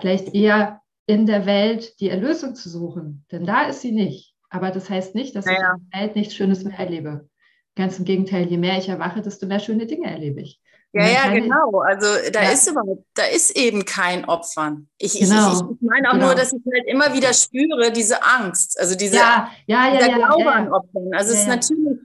vielleicht 0.00 0.34
eher 0.34 0.80
in 1.06 1.26
der 1.26 1.44
Welt 1.44 2.00
die 2.00 2.08
Erlösung 2.08 2.54
zu 2.54 2.68
suchen, 2.68 3.26
denn 3.30 3.44
da 3.44 3.64
ist 3.64 3.80
sie 3.80 3.92
nicht. 3.92 4.34
Aber 4.50 4.70
das 4.70 4.88
heißt 4.88 5.14
nicht, 5.14 5.36
dass 5.36 5.44
naja. 5.44 5.58
ich 5.58 5.82
in 5.82 5.90
der 5.90 6.00
Welt 6.00 6.16
nichts 6.16 6.34
Schönes 6.34 6.64
mehr 6.64 6.78
erlebe. 6.78 7.28
Ganz 7.76 7.98
im 7.98 8.04
Gegenteil, 8.04 8.46
je 8.46 8.56
mehr 8.56 8.78
ich 8.78 8.88
erwache, 8.88 9.20
desto 9.20 9.46
mehr 9.46 9.60
schöne 9.60 9.86
Dinge 9.86 10.10
erlebe 10.10 10.40
ich. 10.40 10.60
Ja, 10.92 11.06
ja, 11.06 11.32
genau. 11.32 11.80
Also 11.80 12.06
da 12.32 12.42
ja. 12.42 12.50
ist 12.50 12.66
überhaupt, 12.66 13.04
da 13.14 13.24
ist 13.24 13.54
eben 13.56 13.84
kein 13.84 14.24
Opfern. 14.24 14.88
Ich, 14.96 15.18
genau. 15.18 15.52
ich, 15.52 15.60
ich, 15.60 15.82
meine 15.82 16.08
auch 16.08 16.14
genau. 16.14 16.26
nur, 16.26 16.34
dass 16.34 16.52
ich 16.52 16.62
halt 16.72 16.86
immer 16.86 17.12
wieder 17.12 17.34
spüre, 17.34 17.92
diese 17.92 18.22
Angst, 18.24 18.80
also 18.80 18.96
diese, 18.96 19.16
ja, 19.16 19.50
ja, 19.66 19.88
ja, 19.88 19.98
dieser 19.98 20.10
ja, 20.10 20.16
Glaube 20.16 20.44
ja, 20.44 20.50
an 20.50 20.72
Opfern. 20.72 21.10
Also 21.12 21.34
es 21.34 21.40
ist 21.40 21.48
natürlich 21.48 21.98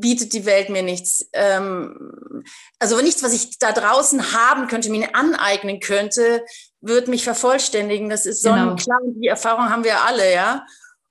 bietet 0.00 0.32
die 0.32 0.46
Welt 0.46 0.70
mir 0.70 0.82
nichts. 0.82 1.28
Ähm, 1.32 2.44
also 2.78 3.00
nichts, 3.00 3.22
was 3.22 3.32
ich 3.32 3.58
da 3.58 3.72
draußen 3.72 4.32
haben 4.32 4.68
könnte, 4.68 4.90
mir 4.90 5.14
aneignen 5.14 5.80
könnte, 5.80 6.44
wird 6.80 7.08
mich 7.08 7.24
vervollständigen. 7.24 8.08
Das 8.08 8.26
ist 8.26 8.42
sonnenklar 8.42 8.98
genau. 9.00 9.12
und 9.12 9.20
die 9.20 9.28
Erfahrung 9.28 9.70
haben 9.70 9.84
wir 9.84 10.02
alle, 10.02 10.32
ja. 10.32 10.64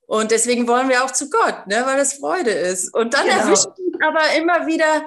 Und 0.07 0.31
deswegen 0.31 0.67
wollen 0.67 0.87
wir 0.87 1.03
auch 1.03 1.11
zu 1.11 1.29
Gott, 1.29 1.67
ne, 1.67 1.83
weil 1.85 1.97
das 1.97 2.13
Freude 2.13 2.51
ist. 2.51 2.93
Und 2.93 3.13
dann 3.13 3.25
genau. 3.25 3.39
erwischt 3.39 3.67
mich 3.77 4.01
aber 4.01 4.33
immer 4.37 4.65
wieder 4.65 5.03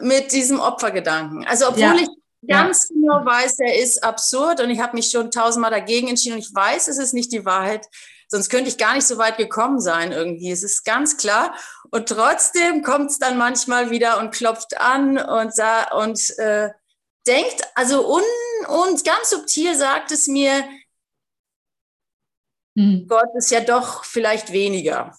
mit 0.00 0.32
diesem 0.32 0.60
Opfergedanken. 0.60 1.44
Also 1.46 1.68
obwohl 1.68 1.82
ja. 1.82 1.94
ich 1.94 2.08
ganz 2.46 2.88
ja. 2.88 2.94
genau 2.94 3.26
weiß, 3.26 3.56
der 3.56 3.78
ist 3.78 4.02
absurd 4.04 4.60
und 4.60 4.70
ich 4.70 4.80
habe 4.80 4.96
mich 4.96 5.10
schon 5.10 5.30
tausendmal 5.30 5.70
dagegen 5.70 6.08
entschieden 6.08 6.34
und 6.34 6.40
ich 6.40 6.54
weiß, 6.54 6.88
es 6.88 6.98
ist 6.98 7.12
nicht 7.12 7.32
die 7.32 7.44
Wahrheit. 7.44 7.86
Sonst 8.28 8.48
könnte 8.48 8.68
ich 8.68 8.78
gar 8.78 8.94
nicht 8.94 9.06
so 9.06 9.18
weit 9.18 9.36
gekommen 9.36 9.80
sein 9.80 10.12
irgendwie. 10.12 10.50
Es 10.50 10.62
ist 10.62 10.84
ganz 10.84 11.16
klar. 11.16 11.54
Und 11.90 12.08
trotzdem 12.08 12.82
kommt 12.82 13.10
es 13.10 13.18
dann 13.18 13.38
manchmal 13.38 13.90
wieder 13.90 14.18
und 14.18 14.32
klopft 14.32 14.80
an 14.80 15.18
und, 15.18 15.52
und 15.92 16.38
äh, 16.38 16.70
denkt, 17.26 17.62
also 17.74 18.12
un, 18.12 18.22
und 18.68 19.04
ganz 19.04 19.30
subtil 19.30 19.76
sagt 19.76 20.10
es 20.10 20.26
mir, 20.26 20.64
mhm. 22.74 23.06
Gott 23.08 23.28
ist 23.36 23.50
ja 23.50 23.60
doch 23.60 24.04
vielleicht 24.04 24.52
weniger 24.52 25.12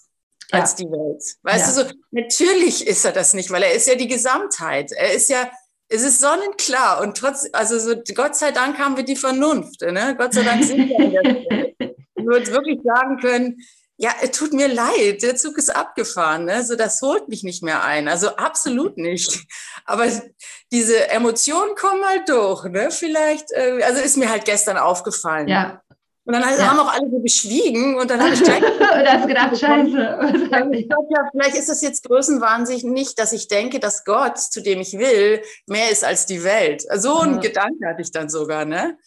ja. 0.52 0.60
als 0.60 0.76
die 0.76 0.86
Welt. 0.86 1.24
Weißt 1.44 1.78
ja. 1.78 1.84
du, 1.84 1.90
so, 1.90 1.96
natürlich 2.12 2.88
ist 2.88 3.06
er 3.06 3.12
das 3.12 3.34
nicht, 3.34 3.52
weil 3.52 3.64
er 3.64 3.74
ist 3.74 3.88
ja 3.88 3.96
die 3.96 4.08
Gesamtheit. 4.08 4.92
Er 4.92 5.14
ist 5.14 5.30
ja, 5.30 5.50
es 5.90 6.04
ist 6.04 6.20
sonnenklar 6.20 7.02
und 7.02 7.18
trotz, 7.18 7.48
also 7.54 7.80
so, 7.80 7.96
Gott 8.14 8.36
sei 8.36 8.52
Dank 8.52 8.78
haben 8.78 8.98
wir 8.98 9.06
die 9.06 9.16
Vernunft, 9.16 9.82
ne? 9.82 10.16
Gott 10.18 10.34
sei 10.34 10.44
Dank 10.44 10.64
sind 10.64 10.90
wir 10.90 11.00
in 11.00 11.12
der 11.12 11.24
Welt. 11.24 11.97
Uns 12.36 12.52
wirklich 12.52 12.80
sagen 12.84 13.20
können, 13.20 13.58
ja, 14.00 14.12
es 14.22 14.32
tut 14.32 14.54
mir 14.54 14.68
leid, 14.68 15.24
der 15.24 15.36
Zug 15.36 15.58
ist 15.58 15.76
abgefahren, 15.76 16.46
ne? 16.46 16.64
so 16.64 16.76
das 16.76 17.02
holt 17.02 17.30
mich 17.30 17.44
nicht 17.44 17.64
mehr 17.64 17.84
ein, 17.84 18.08
also 18.08 18.36
absolut 18.36 18.98
nicht. 18.98 19.40
Aber 19.86 20.06
diese 20.72 21.10
Emotionen 21.10 21.76
kommen 21.76 22.06
halt 22.06 22.30
durch, 22.30 22.66
ne? 22.66 22.92
Vielleicht, 22.92 23.52
äh, 23.54 23.82
also 23.84 24.02
ist 24.02 24.18
mir 24.18 24.30
halt 24.30 24.46
gestern 24.46 24.78
aufgefallen. 24.78 25.48
Ja. 25.48 25.82
Und 26.26 26.34
dann 26.34 26.42
ja. 26.44 26.68
haben 26.68 26.80
auch 26.80 26.94
alle 26.94 27.10
so 27.10 27.22
geschwiegen 27.22 27.98
und 27.98 28.12
dann 28.12 28.22
habe 28.22 28.34
ich 28.34 28.44
gleich 28.44 28.62
und 28.64 29.08
hast 29.08 29.28
gedacht, 29.28 29.58
scheiße. 29.60 29.98
ja, 30.52 31.30
vielleicht 31.32 31.56
ist 31.56 31.70
das 31.70 31.82
jetzt 31.82 32.04
Größenwahnsinn 32.04 32.92
nicht, 32.92 33.18
dass 33.18 33.32
ich 33.32 33.48
denke, 33.48 33.80
dass 33.80 34.04
Gott, 34.04 34.38
zu 34.38 34.62
dem 34.62 34.82
ich 34.82 34.98
will, 34.98 35.42
mehr 35.68 35.90
ist 35.90 36.04
als 36.04 36.26
die 36.26 36.44
Welt. 36.44 36.84
So 36.96 37.20
ein 37.20 37.36
ja. 37.36 37.40
Gedanke 37.40 37.88
hatte 37.88 38.02
ich 38.02 38.12
dann 38.12 38.28
sogar, 38.30 38.66
ne? 38.66 38.98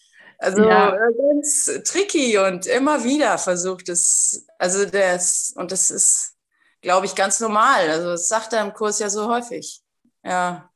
Also 0.40 0.64
ja. 0.64 0.94
Äh, 0.94 1.12
ganz 1.18 1.70
tricky 1.84 2.38
und 2.38 2.66
immer 2.66 3.04
wieder 3.04 3.36
versucht 3.36 3.90
es, 3.90 4.46
also 4.58 4.86
das, 4.86 5.52
und 5.54 5.70
das 5.70 5.90
ist, 5.90 6.34
glaube 6.80 7.04
ich, 7.04 7.14
ganz 7.14 7.40
normal. 7.40 7.90
Also 7.90 8.08
das 8.08 8.28
sagt 8.28 8.54
er 8.54 8.64
im 8.64 8.72
Kurs 8.72 8.98
ja 8.98 9.10
so 9.10 9.28
häufig. 9.28 9.82
Ja. 10.24 10.70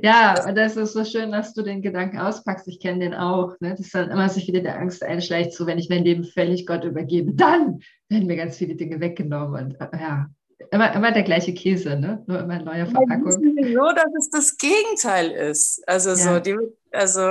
Ja, 0.00 0.46
und 0.46 0.54
das 0.56 0.76
ist 0.76 0.92
so 0.92 1.04
schön, 1.04 1.32
dass 1.32 1.54
du 1.54 1.62
den 1.62 1.82
Gedanken 1.82 2.18
auspackst. 2.18 2.68
Ich 2.68 2.80
kenne 2.80 3.00
den 3.00 3.14
auch. 3.14 3.58
Ne? 3.60 3.74
Dass 3.74 3.90
dann 3.90 4.10
immer 4.10 4.28
sich 4.28 4.46
wieder 4.46 4.60
der 4.60 4.78
Angst 4.78 5.02
einschleicht, 5.02 5.54
so 5.54 5.66
wenn 5.66 5.78
ich 5.78 5.88
mein 5.88 6.04
Leben 6.04 6.24
völlig 6.24 6.66
Gott 6.66 6.84
übergebe, 6.84 7.32
dann 7.32 7.80
werden 8.08 8.26
mir 8.26 8.36
ganz 8.36 8.58
viele 8.58 8.76
Dinge 8.76 9.00
weggenommen. 9.00 9.72
Und 9.72 9.80
äh, 9.80 9.98
ja, 9.98 10.28
immer, 10.70 10.92
immer 10.94 11.10
der 11.10 11.24
gleiche 11.24 11.52
Käse, 11.52 11.98
ne? 11.98 12.22
nur 12.26 12.38
immer 12.40 12.60
in 12.60 12.64
neuer 12.64 12.86
Verpackung. 12.86 13.56
Ja, 13.56 13.72
so, 13.72 13.94
dass 13.94 14.14
es 14.18 14.30
das 14.30 14.56
Gegenteil 14.56 15.30
ist. 15.30 15.82
Also 15.88 16.10
ja. 16.10 16.16
so, 16.16 16.38
die, 16.40 16.56
also 16.92 17.24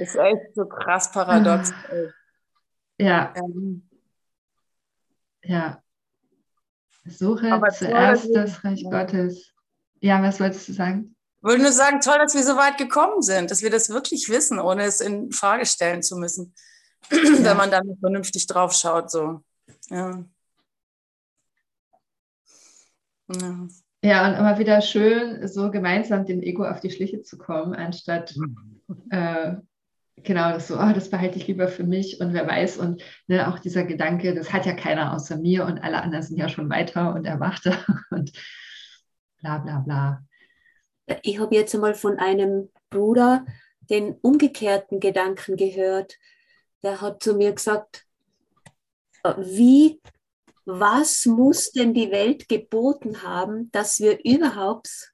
ist 0.00 0.16
echt 0.16 0.54
so 0.54 0.66
krass 0.66 1.10
paradox. 1.12 1.72
Ah. 1.72 1.94
Ja. 2.98 3.34
Ähm. 3.36 3.88
Ja. 5.42 5.82
Suche 7.06 7.52
Aber 7.52 7.70
zuerst 7.70 8.28
das 8.34 8.62
Reich 8.64 8.82
ja. 8.82 8.90
Gottes. 8.90 9.52
Ja, 10.00 10.22
was 10.22 10.40
wolltest 10.40 10.68
du 10.68 10.72
sagen? 10.72 11.16
Ich 11.38 11.44
wollte 11.44 11.62
nur 11.62 11.72
sagen, 11.72 12.00
toll, 12.00 12.18
dass 12.18 12.34
wir 12.34 12.42
so 12.42 12.56
weit 12.56 12.76
gekommen 12.76 13.22
sind, 13.22 13.50
dass 13.50 13.62
wir 13.62 13.70
das 13.70 13.88
wirklich 13.88 14.28
wissen, 14.28 14.58
ohne 14.58 14.84
es 14.84 15.00
in 15.00 15.32
Frage 15.32 15.64
stellen 15.64 16.02
zu 16.02 16.16
müssen. 16.16 16.54
Ja. 17.10 17.44
Wenn 17.44 17.56
man 17.56 17.70
dann 17.70 17.96
vernünftig 17.98 18.46
drauf 18.46 18.74
schaut. 18.74 19.10
So. 19.10 19.42
Ja. 19.88 20.22
ja. 23.28 23.68
Ja, 24.02 24.28
und 24.28 24.34
immer 24.38 24.58
wieder 24.58 24.80
schön, 24.80 25.46
so 25.46 25.70
gemeinsam 25.70 26.24
dem 26.24 26.42
Ego 26.42 26.64
auf 26.64 26.80
die 26.80 26.90
Schliche 26.90 27.22
zu 27.22 27.36
kommen, 27.36 27.74
anstatt 27.74 28.34
mhm. 28.36 29.10
äh, 29.10 29.56
genau, 30.22 30.52
das 30.52 30.68
so, 30.68 30.78
oh, 30.78 30.92
das 30.92 31.10
behalte 31.10 31.38
ich 31.38 31.46
lieber 31.46 31.68
für 31.68 31.84
mich 31.84 32.20
und 32.20 32.32
wer 32.32 32.46
weiß. 32.46 32.78
Und 32.78 33.02
ne, 33.26 33.48
auch 33.48 33.58
dieser 33.58 33.84
Gedanke, 33.84 34.34
das 34.34 34.52
hat 34.52 34.66
ja 34.66 34.72
keiner 34.72 35.14
außer 35.14 35.36
mir 35.38 35.64
und 35.66 35.78
alle 35.82 36.02
anderen 36.02 36.22
sind 36.22 36.36
ja 36.36 36.48
schon 36.48 36.70
weiter 36.70 37.14
und 37.14 37.24
erwachter 37.24 37.84
und 38.10 38.32
bla 39.40 39.58
bla 39.58 39.78
bla. 39.80 40.24
Ich 41.22 41.40
habe 41.40 41.54
jetzt 41.54 41.74
einmal 41.74 41.94
von 41.94 42.18
einem 42.18 42.70
Bruder 42.90 43.44
den 43.80 44.14
umgekehrten 44.22 45.00
Gedanken 45.00 45.56
gehört. 45.56 46.16
Der 46.82 47.00
hat 47.00 47.22
zu 47.22 47.34
mir 47.34 47.52
gesagt, 47.52 48.06
wie, 49.36 50.00
was 50.64 51.26
muss 51.26 51.72
denn 51.72 51.94
die 51.94 52.10
Welt 52.10 52.48
geboten 52.48 53.22
haben, 53.22 53.70
dass 53.72 54.00
wir 54.00 54.24
überhaupt 54.24 55.12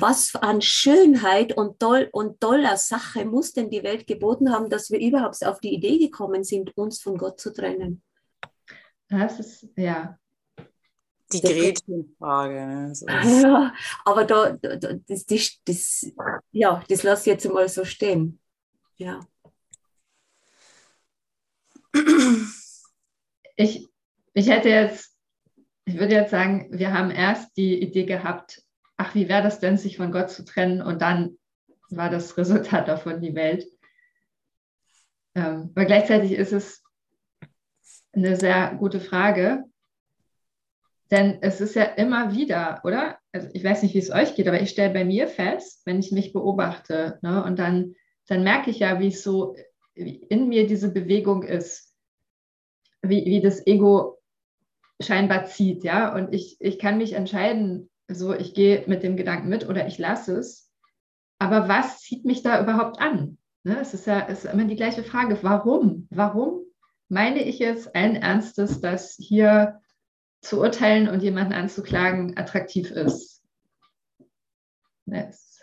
was 0.00 0.34
an 0.34 0.60
Schönheit 0.60 1.56
und, 1.56 1.78
toll, 1.78 2.08
und 2.12 2.40
toller 2.40 2.76
Sache 2.76 3.24
muss 3.24 3.52
denn 3.52 3.70
die 3.70 3.82
Welt 3.82 4.06
geboten 4.06 4.52
haben, 4.52 4.70
dass 4.70 4.90
wir 4.90 4.98
überhaupt 5.00 5.44
auf 5.44 5.60
die 5.60 5.74
Idee 5.74 5.98
gekommen 5.98 6.44
sind, 6.44 6.76
uns 6.76 7.00
von 7.00 7.16
Gott 7.16 7.40
zu 7.40 7.52
trennen? 7.52 8.02
Das 9.08 9.40
ist, 9.40 9.68
ja. 9.76 10.18
Die 11.32 11.40
Gretchenfrage. 11.40 12.66
Ne? 12.66 12.94
So. 12.94 13.06
Ja, 13.08 13.74
aber 14.04 14.24
da, 14.24 14.52
da, 14.52 14.76
das, 14.76 15.26
das, 15.26 15.58
das, 15.64 16.12
ja, 16.52 16.82
das 16.88 17.02
lasse 17.02 17.22
ich 17.22 17.34
jetzt 17.34 17.52
mal 17.52 17.68
so 17.68 17.84
stehen. 17.84 18.40
Ja. 18.96 19.20
Ich, 23.56 23.88
ich 24.34 24.48
hätte 24.48 24.68
jetzt, 24.68 25.14
ich 25.84 25.98
würde 25.98 26.14
jetzt 26.14 26.30
sagen, 26.30 26.68
wir 26.70 26.92
haben 26.92 27.10
erst 27.10 27.56
die 27.56 27.82
Idee 27.82 28.04
gehabt, 28.04 28.62
ach, 28.98 29.14
wie 29.14 29.28
wäre 29.28 29.42
das 29.42 29.60
denn, 29.60 29.78
sich 29.78 29.96
von 29.96 30.12
Gott 30.12 30.30
zu 30.30 30.44
trennen? 30.44 30.82
Und 30.82 31.00
dann 31.00 31.38
war 31.88 32.10
das 32.10 32.36
Resultat 32.36 32.88
davon 32.88 33.22
die 33.22 33.34
Welt. 33.34 33.66
Ähm, 35.34 35.70
aber 35.74 35.86
gleichzeitig 35.86 36.32
ist 36.32 36.52
es 36.52 36.82
eine 38.12 38.36
sehr 38.36 38.74
gute 38.74 39.00
Frage, 39.00 39.64
denn 41.10 41.38
es 41.40 41.60
ist 41.60 41.74
ja 41.74 41.84
immer 41.84 42.34
wieder, 42.34 42.80
oder? 42.84 43.18
Also 43.32 43.48
ich 43.52 43.64
weiß 43.64 43.82
nicht, 43.82 43.94
wie 43.94 43.98
es 43.98 44.10
euch 44.10 44.34
geht, 44.34 44.48
aber 44.48 44.60
ich 44.60 44.70
stelle 44.70 44.92
bei 44.92 45.04
mir 45.04 45.28
fest, 45.28 45.82
wenn 45.86 46.00
ich 46.00 46.12
mich 46.12 46.32
beobachte, 46.32 47.18
ne, 47.22 47.42
und 47.44 47.58
dann, 47.58 47.94
dann 48.26 48.42
merke 48.42 48.70
ich 48.70 48.80
ja, 48.80 49.00
wie 49.00 49.08
es 49.08 49.22
so 49.22 49.56
in 49.94 50.48
mir 50.48 50.66
diese 50.66 50.92
Bewegung 50.92 51.44
ist, 51.44 51.94
wie, 53.02 53.24
wie 53.24 53.40
das 53.40 53.66
Ego 53.66 54.18
scheinbar 55.00 55.46
zieht, 55.46 55.84
ja. 55.84 56.14
Und 56.14 56.34
ich, 56.34 56.56
ich 56.60 56.78
kann 56.78 56.98
mich 56.98 57.14
entscheiden, 57.14 57.87
so, 58.08 58.34
ich 58.34 58.54
gehe 58.54 58.84
mit 58.86 59.02
dem 59.02 59.16
Gedanken 59.16 59.48
mit 59.48 59.68
oder 59.68 59.86
ich 59.86 59.98
lasse 59.98 60.36
es. 60.36 60.70
Aber 61.38 61.68
was 61.68 62.00
zieht 62.00 62.24
mich 62.24 62.42
da 62.42 62.60
überhaupt 62.60 63.00
an? 63.00 63.38
Ne? 63.62 63.78
Es 63.80 63.94
ist 63.94 64.06
ja 64.06 64.26
es 64.28 64.44
ist 64.44 64.52
immer 64.52 64.64
die 64.64 64.76
gleiche 64.76 65.04
Frage. 65.04 65.38
Warum? 65.42 66.08
Warum 66.10 66.62
meine 67.08 67.42
ich 67.42 67.60
es 67.60 67.86
allen 67.88 68.16
Ernstes, 68.16 68.80
dass 68.80 69.14
hier 69.14 69.80
zu 70.40 70.60
urteilen 70.60 71.08
und 71.08 71.22
jemanden 71.22 71.52
anzuklagen 71.52 72.36
attraktiv 72.36 72.90
ist? 72.90 73.42
Yes. 75.06 75.60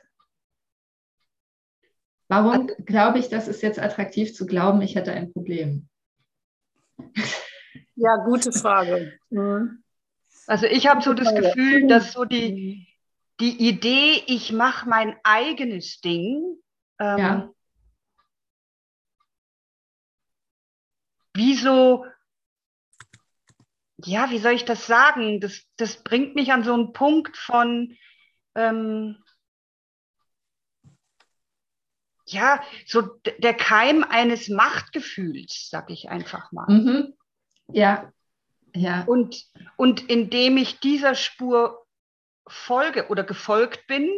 Warum 2.27 2.67
glaube 2.85 3.19
ich, 3.19 3.29
dass 3.29 3.47
es 3.47 3.61
jetzt 3.61 3.79
attraktiv 3.79 4.33
zu 4.33 4.45
glauben, 4.45 4.81
ich 4.81 4.95
hätte 4.95 5.13
ein 5.13 5.31
Problem? 5.31 5.87
Ja, 7.95 8.17
gute 8.25 8.51
Frage. 8.51 9.13
Mhm. 9.29 9.83
Also 10.47 10.65
ich 10.67 10.87
habe 10.87 11.01
so 11.01 11.13
das 11.13 11.33
Gefühl, 11.33 11.87
dass 11.87 12.13
so 12.13 12.25
die, 12.25 12.87
die 13.39 13.67
Idee, 13.67 14.23
ich 14.27 14.51
mache 14.51 14.87
mein 14.87 15.15
eigenes 15.23 16.01
Ding, 16.01 16.57
ähm, 16.99 17.17
ja. 17.17 17.49
wie 21.33 21.55
so, 21.55 22.05
ja, 23.97 24.29
wie 24.29 24.39
soll 24.39 24.53
ich 24.53 24.65
das 24.65 24.85
sagen? 24.85 25.39
Das, 25.39 25.63
das 25.77 26.03
bringt 26.03 26.35
mich 26.35 26.51
an 26.51 26.63
so 26.63 26.73
einen 26.73 26.93
Punkt 26.93 27.37
von, 27.37 27.97
ähm, 28.53 29.17
ja, 32.27 32.61
so 32.85 33.01
der 33.01 33.53
Keim 33.53 34.03
eines 34.03 34.49
Machtgefühls, 34.49 35.69
sag 35.69 35.89
ich 35.89 36.09
einfach 36.09 36.51
mal. 36.51 36.67
Mhm. 36.67 37.13
Ja, 37.67 38.11
ja. 38.75 39.03
Und, 39.05 39.45
und 39.77 40.09
indem 40.09 40.57
ich 40.57 40.79
dieser 40.79 41.15
Spur 41.15 41.85
folge 42.47 43.07
oder 43.07 43.23
gefolgt 43.23 43.87
bin, 43.87 44.09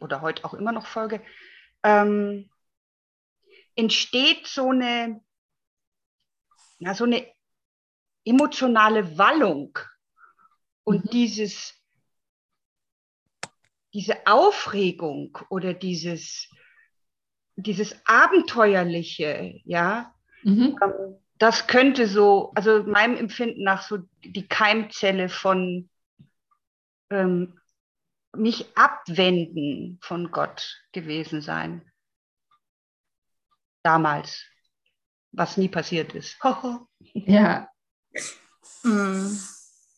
oder 0.00 0.20
heute 0.20 0.44
auch 0.44 0.54
immer 0.54 0.72
noch 0.72 0.86
folge, 0.86 1.22
ähm, 1.82 2.50
entsteht 3.74 4.46
so 4.46 4.70
eine, 4.70 5.20
ja, 6.78 6.94
so 6.94 7.04
eine 7.04 7.26
emotionale 8.24 9.18
Wallung. 9.18 9.78
Und 10.84 11.06
mhm. 11.06 11.10
dieses, 11.10 11.74
diese 13.92 14.26
Aufregung 14.26 15.38
oder 15.48 15.74
dieses, 15.74 16.48
dieses 17.56 17.96
Abenteuerliche, 18.06 19.60
ja, 19.64 20.14
mhm. 20.42 20.78
ähm, 20.82 21.25
das 21.38 21.66
könnte 21.66 22.06
so, 22.06 22.52
also 22.54 22.82
meinem 22.84 23.16
Empfinden 23.16 23.62
nach 23.62 23.82
so 23.82 23.98
die 24.24 24.46
Keimzelle 24.46 25.28
von 25.28 25.90
ähm, 27.10 27.60
mich 28.34 28.76
abwenden 28.76 29.98
von 30.02 30.30
Gott 30.30 30.82
gewesen 30.92 31.40
sein. 31.40 31.82
Damals, 33.82 34.44
was 35.32 35.56
nie 35.56 35.68
passiert 35.68 36.14
ist. 36.14 36.36
ja. 37.12 37.68
Hm. 38.82 39.38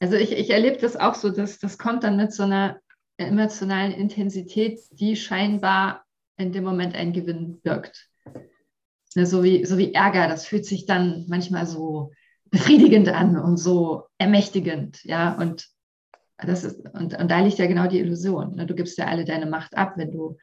Also 0.01 0.17
ich, 0.17 0.33
ich 0.33 0.51
erlebe 0.51 0.79
das 0.79 0.97
auch 0.97 1.15
so, 1.15 1.31
dass 1.31 1.59
das 1.59 1.79
kommt 1.79 2.05
dann 2.05 2.17
mit 2.17 2.33
so 2.33 2.45
einer 2.45 2.81
emotionalen 3.17 3.93
Intensität, 3.93 4.81
die 4.91 5.17
scheinbar 5.17 6.05
in 6.37 6.53
dem 6.53 6.65
Moment 6.65 6.95
ein 6.95 7.13
Gewinn 7.13 7.61
birgt. 7.61 8.08
Ne, 9.15 9.27
so, 9.27 9.43
wie, 9.43 9.65
so 9.65 9.79
wie 9.79 9.95
Ärger, 9.95 10.29
das 10.29 10.47
fühlt 10.47 10.67
sich 10.67 10.87
dann 10.87 11.25
manchmal 11.29 11.67
so 11.67 12.13
befriedigend 12.51 13.09
an 13.09 13.39
und 13.39 13.57
so 13.57 14.07
ermächtigend, 14.19 15.03
ja, 15.05 15.35
und 15.35 15.69
das 16.39 16.65
ist, 16.65 16.81
und, 16.95 17.19
und 17.19 17.29
da 17.29 17.41
liegt 17.41 17.59
ja 17.59 17.67
genau 17.67 17.89
die 17.89 17.99
Illusion. 17.99 18.55
Ne? 18.55 18.67
Du 18.67 18.75
gibst 18.75 18.97
ja 18.97 19.07
alle 19.07 19.25
deine 19.25 19.47
Macht 19.47 19.77
ab, 19.77 19.95
wenn 19.97 20.13
du, 20.13 20.37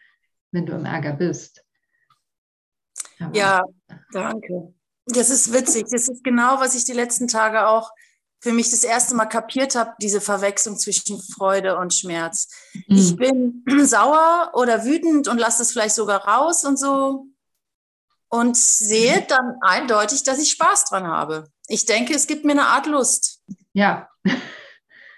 wenn 0.51 0.66
du 0.66 0.74
im 0.74 0.86
Ärger 0.86 1.13
bist. 1.13 1.63
Aber, 3.20 3.36
ja, 3.36 3.63
danke. 4.11 4.74
Das 5.05 5.30
ist 5.30 5.53
witzig. 5.53 5.86
Das 5.89 6.09
ist 6.09 6.24
genau, 6.24 6.59
was 6.59 6.76
ich 6.76 6.84
die 6.84 6.93
letzten 6.93 7.28
Tage 7.28 7.68
auch 7.68 7.91
für 8.41 8.51
mich 8.51 8.70
das 8.72 8.84
erste 8.84 9.16
Mal 9.16 9.26
kapiert 9.26 9.76
habe, 9.76 9.93
diese 10.01 10.20
Verwechslung 10.20 10.78
zwischen 10.78 11.20
Freude 11.20 11.78
und 11.78 11.93
Schmerz. 11.93 12.49
Mhm. 12.74 12.97
Ich 12.97 13.16
bin 13.16 13.63
sauer 13.86 14.51
oder 14.53 14.84
wütend 14.84 15.30
und 15.30 15.38
lasse 15.38 15.61
es 15.61 15.72
vielleicht 15.72 15.95
sogar 15.95 16.28
raus 16.28 16.66
und 16.66 16.78
so 16.78 17.28
und 18.30 18.57
sehe 18.57 19.17
mhm. 19.17 19.28
dann 19.28 19.55
eindeutig, 19.61 20.23
dass 20.23 20.39
ich 20.39 20.51
Spaß 20.51 20.86
dran 20.86 21.07
habe. 21.07 21.45
Ich 21.67 21.86
denke, 21.86 22.13
es 22.13 22.28
gibt 22.28 22.45
mir 22.45 22.51
eine 22.51 22.67
Art 22.67 22.86
Lust. 22.86 23.41
Ja. 23.73 24.09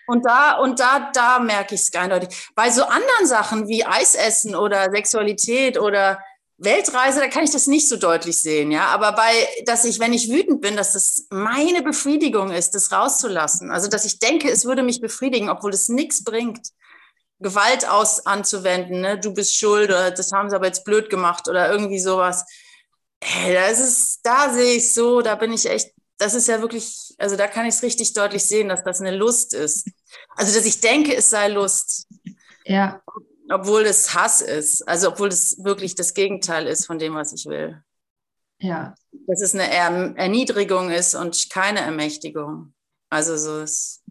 Und 0.09 0.25
da, 0.25 0.53
und 0.53 0.79
da, 0.79 1.11
da 1.11 1.37
merke 1.37 1.75
ich 1.75 1.81
es 1.81 1.93
eindeutig. 1.93 2.29
Bei 2.55 2.71
so 2.71 2.83
anderen 2.83 3.27
Sachen 3.27 3.67
wie 3.67 3.85
Eisessen 3.85 4.55
oder 4.55 4.89
Sexualität 4.89 5.77
oder 5.77 6.23
Weltreise, 6.57 7.19
da 7.19 7.27
kann 7.27 7.43
ich 7.43 7.51
das 7.51 7.67
nicht 7.67 7.89
so 7.89 7.97
deutlich 7.97 8.37
sehen, 8.39 8.71
ja. 8.71 8.87
Aber 8.87 9.11
bei, 9.11 9.47
dass 9.65 9.83
ich, 9.83 9.99
wenn 9.99 10.13
ich 10.13 10.31
wütend 10.31 10.61
bin, 10.61 10.77
dass 10.77 10.93
das 10.93 11.27
meine 11.29 11.83
Befriedigung 11.83 12.51
ist, 12.51 12.73
das 12.73 12.91
rauszulassen. 12.91 13.69
Also, 13.69 13.89
dass 13.89 14.05
ich 14.05 14.19
denke, 14.19 14.49
es 14.49 14.63
würde 14.63 14.81
mich 14.81 15.01
befriedigen, 15.01 15.49
obwohl 15.49 15.71
es 15.71 15.89
nichts 15.89 16.23
bringt, 16.23 16.69
Gewalt 17.39 17.87
aus 17.87 18.25
anzuwenden, 18.25 19.01
ne? 19.01 19.19
Du 19.19 19.33
bist 19.33 19.55
schuld 19.55 19.89
oder 19.89 20.09
das 20.09 20.31
haben 20.31 20.49
sie 20.49 20.55
aber 20.55 20.65
jetzt 20.65 20.85
blöd 20.85 21.09
gemacht 21.09 21.47
oder 21.47 21.69
irgendwie 21.69 21.99
sowas. 21.99 22.45
Hey, 23.23 23.53
das 23.53 23.79
ist, 23.79 24.19
da 24.23 24.53
sehe 24.53 24.75
ich 24.75 24.93
so, 24.93 25.21
da 25.21 25.35
bin 25.35 25.51
ich 25.51 25.65
echt, 25.69 25.91
das 26.17 26.33
ist 26.33 26.47
ja 26.47 26.61
wirklich, 26.61 27.15
also 27.17 27.35
da 27.35 27.47
kann 27.47 27.65
ich 27.65 27.75
es 27.75 27.83
richtig 27.83 28.13
deutlich 28.13 28.43
sehen, 28.43 28.69
dass 28.69 28.83
das 28.83 29.01
eine 29.01 29.15
Lust 29.15 29.53
ist. 29.53 29.89
Also, 30.35 30.55
dass 30.55 30.65
ich 30.65 30.81
denke, 30.81 31.15
es 31.15 31.29
sei 31.29 31.47
Lust. 31.47 32.07
Ja. 32.65 33.01
Obwohl 33.49 33.83
es 33.83 34.13
Hass 34.13 34.41
ist. 34.41 34.87
Also, 34.87 35.09
obwohl 35.09 35.29
es 35.29 35.63
wirklich 35.63 35.95
das 35.95 36.13
Gegenteil 36.13 36.67
ist 36.67 36.85
von 36.85 36.99
dem, 36.99 37.15
was 37.15 37.33
ich 37.33 37.45
will. 37.45 37.81
Ja. 38.59 38.95
Dass 39.27 39.41
es 39.41 39.53
eine 39.53 39.71
er 39.71 40.15
Erniedrigung 40.17 40.91
ist 40.91 41.15
und 41.15 41.49
keine 41.49 41.81
Ermächtigung. 41.81 42.73
Also, 43.09 43.37
so 43.37 43.59
ist, 43.61 44.03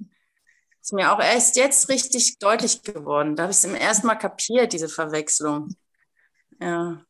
ist 0.80 0.92
mir 0.92 1.12
auch 1.12 1.20
erst 1.20 1.56
jetzt 1.56 1.88
richtig 1.88 2.38
deutlich 2.38 2.82
geworden. 2.82 3.36
Da 3.36 3.44
habe 3.44 3.52
ich 3.52 3.58
es 3.58 3.64
im 3.64 3.74
ersten 3.74 4.06
Mal 4.06 4.14
kapiert, 4.14 4.72
diese 4.72 4.88
Verwechslung. 4.88 5.74
Ja. 6.60 7.04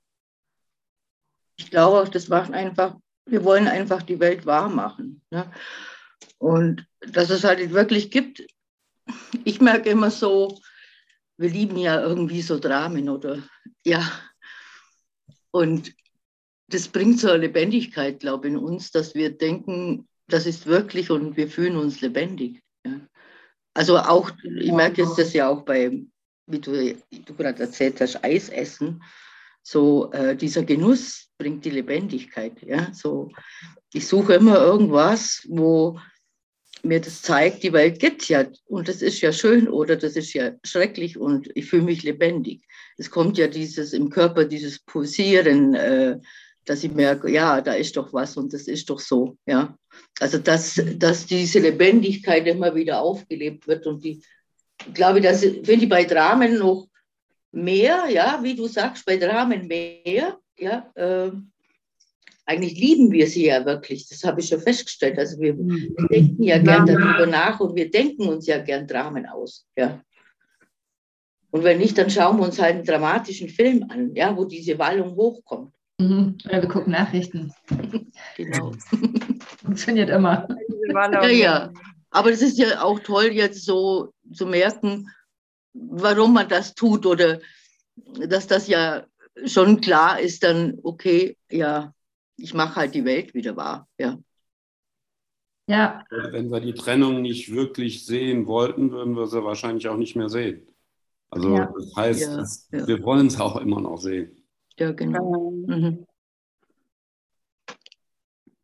Ich 1.57 1.71
glaube 1.71 2.01
auch, 2.01 2.09
das 2.09 2.29
macht 2.29 2.53
einfach, 2.53 2.97
wir 3.27 3.45
wollen 3.45 3.69
einfach 3.69 4.03
die 4.03 4.21
Welt 4.21 4.47
wahr 4.47 4.69
machen. 4.69 5.23
Ne? 5.31 5.51
Und 6.39 6.87
dass 7.01 7.31
es 7.31 7.45
halt 7.45 7.71
wirklich 7.73 8.11
gibt, 8.11 8.47
ich 9.45 9.61
merke 9.61 9.91
immer 9.91 10.11
so, 10.11 10.59
wir 11.39 11.51
lieben 11.51 11.77
ja 11.77 12.01
irgendwie 12.01 12.43
so 12.43 12.59
Dramen 12.59 13.09
oder 13.09 13.43
ja. 13.85 14.11
Und 15.51 15.93
das 16.69 16.89
bringt 16.89 17.21
so 17.21 17.29
eine 17.29 17.47
Lebendigkeit, 17.47 18.21
glaube 18.21 18.49
ich, 18.49 18.55
in 18.55 18.59
uns, 18.59 18.91
dass 18.91 19.15
wir 19.15 19.31
denken, 19.31 20.09
das 20.29 20.47
ist 20.47 20.67
wirklich 20.67 21.11
und 21.11 21.37
wir 21.37 21.49
fühlen 21.49 21.77
uns 21.77 22.01
lebendig. 22.01 22.63
Ja. 22.85 23.01
Also 23.75 23.99
auch, 23.99 24.31
ich 24.43 24.73
merke 24.73 25.03
jetzt 25.03 25.19
das 25.19 25.33
ja 25.33 25.49
auch 25.49 25.63
bei, 25.63 26.03
wie 26.47 26.59
du, 26.59 26.97
du 27.11 27.35
gerade 27.35 27.63
erzählt 27.63 28.01
hast, 28.01 28.25
Eis 28.25 28.49
essen. 28.49 29.03
So 29.69 30.13
äh, 30.13 30.37
dieser 30.37 30.63
Genuss 30.63 31.29
bringt 31.39 31.65
die 31.65 31.71
Lebendigkeit. 31.71 32.63
Ja. 32.63 32.93
So, 32.95 33.33
ich 33.93 34.07
suche 34.07 34.35
immer 34.35 34.61
irgendwas, 34.61 35.45
wo 35.49 35.99
mir 36.85 37.01
das 37.01 37.21
zeigt, 37.21 37.65
die 37.65 37.73
Welt 37.73 37.99
gibt 37.99 38.29
ja 38.29 38.47
und 38.67 38.87
das 38.87 39.03
ist 39.03 39.21
ja 39.23 39.33
schön 39.33 39.69
oder 39.69 39.97
das 39.97 40.15
ist 40.15 40.35
ja 40.35 40.53
schrecklich 40.65 41.19
und 41.19 41.51
ich 41.57 41.67
fühle 41.67 41.83
mich 41.83 42.05
lebendig. 42.05 42.63
Es 42.97 43.11
kommt 43.11 43.39
ja 43.39 43.49
dieses 43.49 43.93
im 43.93 44.09
Körper, 44.09 44.45
dieses 44.45 44.79
Pulsieren, 44.79 45.75
äh, 45.75 46.21
dass 46.65 46.85
ich 46.85 46.93
merke, 46.93 47.29
ja, 47.29 47.61
da 47.61 47.73
ist 47.73 47.97
doch 47.97 48.13
was 48.13 48.37
und 48.37 48.53
das 48.53 48.69
ist 48.69 48.89
doch 48.89 49.01
so, 49.01 49.37
ja. 49.47 49.77
Also 50.21 50.39
dass, 50.39 50.81
dass 50.95 51.27
diese 51.27 51.59
Lebendigkeit 51.59 52.47
immer 52.47 52.73
wieder 52.77 53.01
aufgelebt 53.01 53.67
wird 53.67 53.89
und 53.89 54.05
die, 54.05 54.23
glaube 54.95 55.21
das 55.21 55.41
finde 55.41 55.73
ich 55.73 55.89
bei 55.89 56.05
Dramen 56.05 56.57
noch 56.57 56.87
mehr, 57.57 58.05
ja, 58.09 58.39
wie 58.43 58.55
du 58.55 58.67
sagst, 58.69 59.05
bei 59.07 59.17
Dramen 59.17 59.67
mehr, 59.67 60.39
ja. 60.59 60.91
Äh, 60.95 61.31
eigentlich 62.49 62.79
lieben 62.79 63.11
wir 63.11 63.27
sie 63.27 63.47
ja 63.47 63.65
wirklich. 63.65 64.09
Das 64.09 64.23
habe 64.23 64.41
ich 64.41 64.49
schon 64.49 64.61
festgestellt. 64.61 65.19
Also 65.19 65.41
wir, 65.41 65.59
wir 65.59 66.09
denken 66.09 66.43
ja 66.45 66.59
gern 66.59 66.87
darüber 66.87 67.27
nach 67.27 67.59
und 67.59 67.75
wir 67.75 67.91
denken 67.91 68.29
uns 68.29 68.47
ja 68.47 68.59
gern 68.59 68.87
Dramen 68.87 69.27
aus. 69.27 69.67
Ja. 69.77 70.01
Und 71.51 71.65
wenn 71.65 71.79
nicht, 71.79 71.99
dann 71.99 72.09
schauen 72.09 72.39
wir 72.39 72.45
uns 72.45 72.61
halt 72.61 72.77
einen 72.77 72.85
dramatischen 72.85 73.49
Film 73.49 73.87
an, 73.89 74.15
ja, 74.15 74.37
wo 74.37 74.45
diese 74.45 74.79
Wallung 74.79 75.17
hochkommt. 75.17 75.73
Mhm. 75.99 76.39
Oder 76.45 76.63
wir 76.63 76.69
gucken 76.69 76.93
Nachrichten. 76.93 77.53
genau. 78.37 78.73
Funktioniert 79.65 80.11
immer. 80.11 80.47
Ja, 80.89 81.27
ja. 81.27 81.73
Aber 82.11 82.31
es 82.31 82.43
ist 82.43 82.59
ja 82.59 82.81
auch 82.81 83.01
toll, 83.01 83.31
jetzt 83.33 83.65
so 83.65 84.13
zu 84.33 84.47
merken, 84.47 85.11
warum 85.89 86.35
man 86.35 86.49
das 86.49 86.75
tut 86.75 87.07
oder 87.07 87.41
dass 88.29 88.47
das 88.47 88.69
ja 88.69 89.07
schon 89.45 89.81
klar 89.81 90.21
ist, 90.21 90.43
dann, 90.43 90.79
okay, 90.83 91.37
ja, 91.51 91.93
ich 92.37 92.55
mache 92.55 92.77
halt 92.77 92.95
die 92.95 93.05
Welt 93.05 93.35
wieder 93.35 93.57
wahr. 93.57 93.89
Ja. 93.99 94.19
Ja. 95.69 96.05
Wenn 96.11 96.51
wir 96.51 96.61
die 96.61 96.75
Trennung 96.75 97.23
nicht 97.23 97.53
wirklich 97.53 98.07
sehen 98.07 98.47
wollten, 98.47 98.93
würden 98.93 99.17
wir 99.17 99.27
sie 99.27 99.43
wahrscheinlich 99.43 99.89
auch 99.89 99.97
nicht 99.97 100.15
mehr 100.15 100.29
sehen. 100.29 100.67
Also 101.29 101.57
ja. 101.57 101.73
das 101.75 101.97
heißt, 101.97 102.69
ja, 102.73 102.79
ja. 102.79 102.87
wir 102.87 103.03
wollen 103.03 103.27
es 103.27 103.41
auch 103.41 103.57
immer 103.57 103.81
noch 103.81 103.99
sehen. 103.99 104.45
Ja, 104.79 104.93
genau. 104.93 105.51
Mhm. 105.51 106.07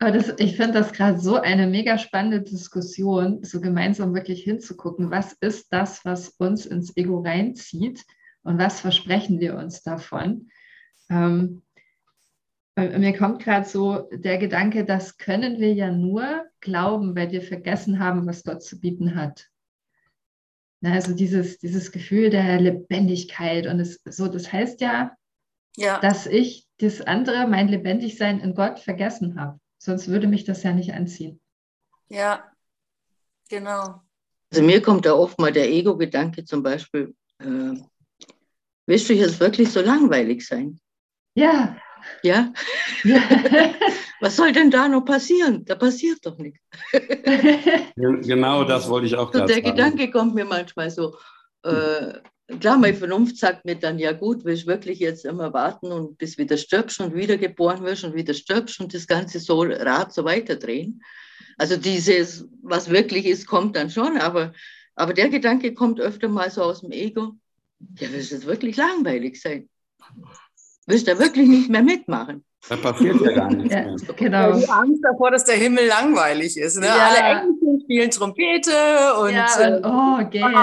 Aber 0.03 0.11
das, 0.11 0.35
ich 0.39 0.57
finde 0.57 0.73
das 0.73 0.93
gerade 0.93 1.21
so 1.21 1.37
eine 1.37 1.69
mega 1.69 1.97
spannende 1.97 2.43
Diskussion, 2.43 3.45
so 3.45 3.61
gemeinsam 3.61 4.17
wirklich 4.17 4.43
hinzugucken, 4.43 5.13
was 5.13 5.35
ist 5.35 5.73
das, 5.73 6.05
was 6.05 6.31
uns 6.39 6.67
ins 6.67 6.97
Ego 6.97 7.21
reinzieht 7.21 8.05
und 8.43 8.59
was 8.59 8.81
versprechen 8.81 9.39
wir 9.39 9.57
uns 9.57 9.85
davon. 9.85 10.51
Ähm, 11.09 11.63
Mir 12.75 13.17
kommt 13.17 13.45
gerade 13.45 13.65
so 13.65 14.09
der 14.13 14.39
Gedanke, 14.39 14.85
das 14.85 15.19
können 15.19 15.61
wir 15.61 15.73
ja 15.73 15.93
nur 15.93 16.47
glauben, 16.59 17.15
weil 17.15 17.31
wir 17.31 17.41
vergessen 17.41 18.01
haben, 18.01 18.27
was 18.27 18.43
Gott 18.43 18.65
zu 18.65 18.81
bieten 18.81 19.15
hat. 19.15 19.51
Also 20.83 21.15
dieses, 21.15 21.59
dieses 21.59 21.93
Gefühl 21.93 22.31
der 22.31 22.61
Lebendigkeit 22.61 23.69
und 23.69 23.79
es, 23.79 24.01
so, 24.05 24.27
das 24.27 24.53
heißt 24.53 24.81
ja, 24.81 25.13
ja, 25.77 26.01
dass 26.01 26.27
ich 26.27 26.67
das 26.79 27.03
andere, 27.03 27.47
mein 27.47 27.69
Lebendigsein 27.69 28.41
in 28.41 28.57
Gott 28.57 28.81
vergessen 28.81 29.39
habe. 29.39 29.61
Sonst 29.85 30.07
würde 30.07 30.28
mich 30.28 30.45
das 30.45 30.62
ja 30.62 30.72
nicht 30.72 30.95
anziehen. 30.95 31.41
Ja, 32.09 32.53
genau. 33.49 34.01
Also 34.49 34.62
mir 34.62 34.80
kommt 34.80 35.05
da 35.07 35.14
oft 35.14 35.41
mal 35.41 35.51
der 35.51 35.68
Ego-Gedanke 35.68 36.45
zum 36.45 36.62
Beispiel, 36.62 37.16
äh, 37.41 37.74
willst 38.87 39.09
du 39.09 39.14
jetzt 39.14 39.41
wirklich 39.41 39.72
so 39.72 39.80
langweilig 39.80 40.47
sein? 40.47 40.78
Ja. 41.35 41.76
Ja? 42.22 42.53
Was 44.20 44.37
soll 44.37 44.53
denn 44.53 44.70
da 44.70 44.87
noch 44.87 45.05
passieren? 45.05 45.64
Da 45.64 45.74
passiert 45.74 46.24
doch 46.24 46.39
nichts. 46.39 46.61
genau 47.97 48.62
das 48.62 48.89
wollte 48.89 49.09
ich 49.09 49.16
auch 49.16 49.33
gerade 49.33 49.53
sagen. 49.53 49.64
Der 49.64 49.72
Gedanke 49.72 50.12
kommt 50.12 50.37
mir 50.37 50.45
manchmal 50.45 50.91
so, 50.91 51.16
äh, 51.64 52.20
klar, 52.61 52.78
meine 52.78 52.97
Vernunft 52.97 53.38
sagt 53.38 53.64
mir 53.64 53.76
dann, 53.76 53.99
ja 53.99 54.12
gut, 54.12 54.45
willst 54.45 54.66
wirklich 54.66 54.99
jetzt 54.99 55.24
immer 55.24 55.53
warten 55.53 55.93
und 55.93 56.18
bis 56.18 56.38
wieder 56.38 56.57
stirbst 56.57 57.01
und 57.01 57.14
wieder 57.14 57.36
geboren 57.36 57.82
wirst 57.82 58.05
und 58.05 58.14
wieder 58.14 58.34
stirbst 58.34 58.80
und 58.80 58.95
das 58.95 59.07
ganze 59.07 59.40
so 59.40 59.62
Rad 59.62 60.12
so 60.12 60.24
weiterdrehen. 60.24 61.03
Also 61.59 61.76
dieses, 61.76 62.47
was 62.62 62.90
wirklich 62.90 63.26
ist, 63.26 63.47
kommt 63.47 63.76
dann 63.76 63.90
schon, 63.90 64.16
aber, 64.18 64.53
aber 64.95 65.14
der 65.14 65.28
Gedanke 65.28 65.74
kommt 65.74 66.01
öfter 66.01 66.28
mal 66.28 66.51
so 66.51 66.62
aus 66.62 66.80
dem 66.80 66.93
Ego. 66.93 67.36
Ja, 67.99 68.12
willst 68.12 68.32
es 68.32 68.47
wirklich 68.47 68.76
langweilig 68.76 69.40
sein? 69.40 69.68
Willst 70.86 71.09
du 71.09 71.18
wirklich 71.18 71.49
nicht 71.49 71.70
mehr 71.70 71.82
mitmachen? 71.82 72.45
Da 72.69 72.77
passiert 72.77 73.21
ja 73.21 73.33
gar 73.33 73.53
nichts 73.53 73.75
ja, 73.75 73.83
mehr. 73.83 73.97
Genau. 74.17 74.53
Die 74.57 74.69
Angst 74.69 75.03
davor, 75.03 75.33
dass 75.33 75.45
der 75.45 75.57
Himmel 75.57 75.87
langweilig 75.87 76.57
ist. 76.57 76.79
Ne? 76.79 76.87
Ja. 76.87 77.09
Alle 77.09 77.41
Engelchen 77.41 77.81
spielen 77.83 78.11
Trompete 78.11 78.71
und, 79.21 79.33
ja, 79.33 79.77
und 79.77 79.85
oh, 79.85 80.31
gehen. 80.31 80.55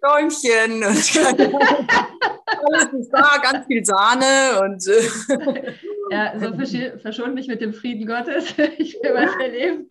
Däumchen 0.00 0.82
und 0.82 0.82
alles 2.46 2.92
ist 2.98 3.10
da, 3.12 3.36
ganz 3.42 3.66
viel 3.66 3.84
Sahne 3.84 4.60
und 4.62 4.82
ja, 6.10 6.38
so 6.38 6.52
verschont 7.00 7.34
mich 7.34 7.48
mit 7.48 7.60
dem 7.60 7.72
Frieden 7.72 8.06
Gottes. 8.06 8.54
Ich 8.78 8.94
will 8.94 9.14
was 9.14 9.36
erleben. 9.36 9.86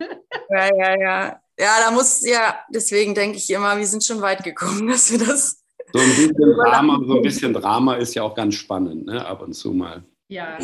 Ja, 0.50 0.76
ja, 0.76 1.00
ja. 1.00 1.40
Ja, 1.58 1.76
da 1.84 1.90
muss, 1.90 2.26
ja, 2.26 2.58
deswegen 2.70 3.14
denke 3.14 3.36
ich 3.36 3.48
immer, 3.50 3.76
wir 3.76 3.86
sind 3.86 4.04
schon 4.04 4.20
weit 4.20 4.42
gekommen, 4.42 4.86
dass 4.88 5.12
wir 5.12 5.18
das. 5.18 5.62
So 5.92 6.00
ein 6.00 6.08
bisschen 6.08 6.54
Drama, 6.54 7.00
so 7.06 7.16
ein 7.16 7.22
bisschen 7.22 7.52
Drama 7.52 7.94
ist 7.96 8.14
ja 8.14 8.22
auch 8.22 8.34
ganz 8.34 8.54
spannend, 8.54 9.06
ne? 9.06 9.24
ab 9.24 9.42
und 9.42 9.52
zu 9.52 9.72
mal. 9.72 10.02
Ja. 10.32 10.58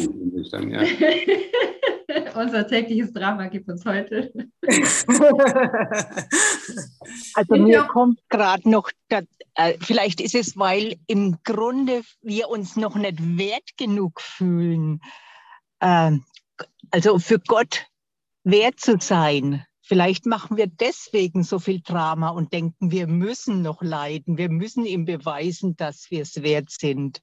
Dann, 0.51 0.71
ja. 0.71 0.81
Unser 2.35 2.67
tägliches 2.67 3.13
Drama 3.13 3.49
gibt 3.49 3.69
uns 3.69 3.85
heute. 3.85 4.33
also 7.35 7.57
mir 7.57 7.83
kommt 7.83 8.19
gerade 8.31 8.67
noch, 8.71 8.91
das, 9.11 9.25
äh, 9.57 9.75
vielleicht 9.79 10.23
ist 10.23 10.35
es, 10.35 10.57
weil 10.57 10.97
im 11.07 11.37
Grunde 11.45 12.01
wir 12.23 12.49
uns 12.49 12.77
noch 12.77 12.97
nicht 12.97 13.19
wert 13.37 13.77
genug 13.77 14.23
fühlen, 14.23 15.03
äh, 15.81 16.13
also 16.91 17.19
für 17.19 17.39
Gott 17.39 17.85
wert 18.45 18.81
zu 18.81 18.97
sein. 18.99 19.67
Vielleicht 19.83 20.25
machen 20.25 20.57
wir 20.57 20.67
deswegen 20.67 21.43
so 21.43 21.59
viel 21.59 21.83
Drama 21.83 22.31
und 22.31 22.55
denken, 22.55 22.91
wir 22.91 23.07
müssen 23.07 23.61
noch 23.61 23.83
leiden, 23.83 24.39
wir 24.39 24.49
müssen 24.49 24.87
ihm 24.87 25.05
beweisen, 25.05 25.77
dass 25.77 26.11
wir 26.11 26.23
es 26.23 26.43
wert 26.43 26.71
sind. 26.71 27.21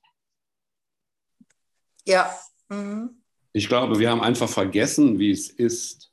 Ja. 2.07 2.29
Mhm. 2.69 3.21
Ich 3.53 3.67
glaube, 3.67 3.99
wir 3.99 4.09
haben 4.09 4.21
einfach 4.21 4.49
vergessen, 4.49 5.17
wie 5.19 5.31
es 5.31 5.49
ist, 5.49 6.11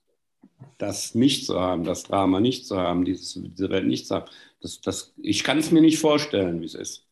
das 0.78 1.14
nicht 1.14 1.47
zu 1.47 1.59
haben, 1.59 1.84
das 1.84 2.05
Drama 2.05 2.40
nicht 2.40 2.66
zu 2.66 2.78
haben, 2.78 3.05
dieses, 3.05 3.34
diese 3.34 3.70
Welt 3.70 3.86
nicht 3.86 4.07
zu 4.07 4.14
haben. 4.14 4.30
Das, 4.61 4.80
das, 4.80 5.12
ich 5.16 5.43
kann 5.43 5.59
es 5.59 5.70
mir 5.70 5.80
nicht 5.80 5.99
vorstellen, 5.99 6.61
wie 6.61 6.66
es 6.66 6.74
ist. 6.74 7.07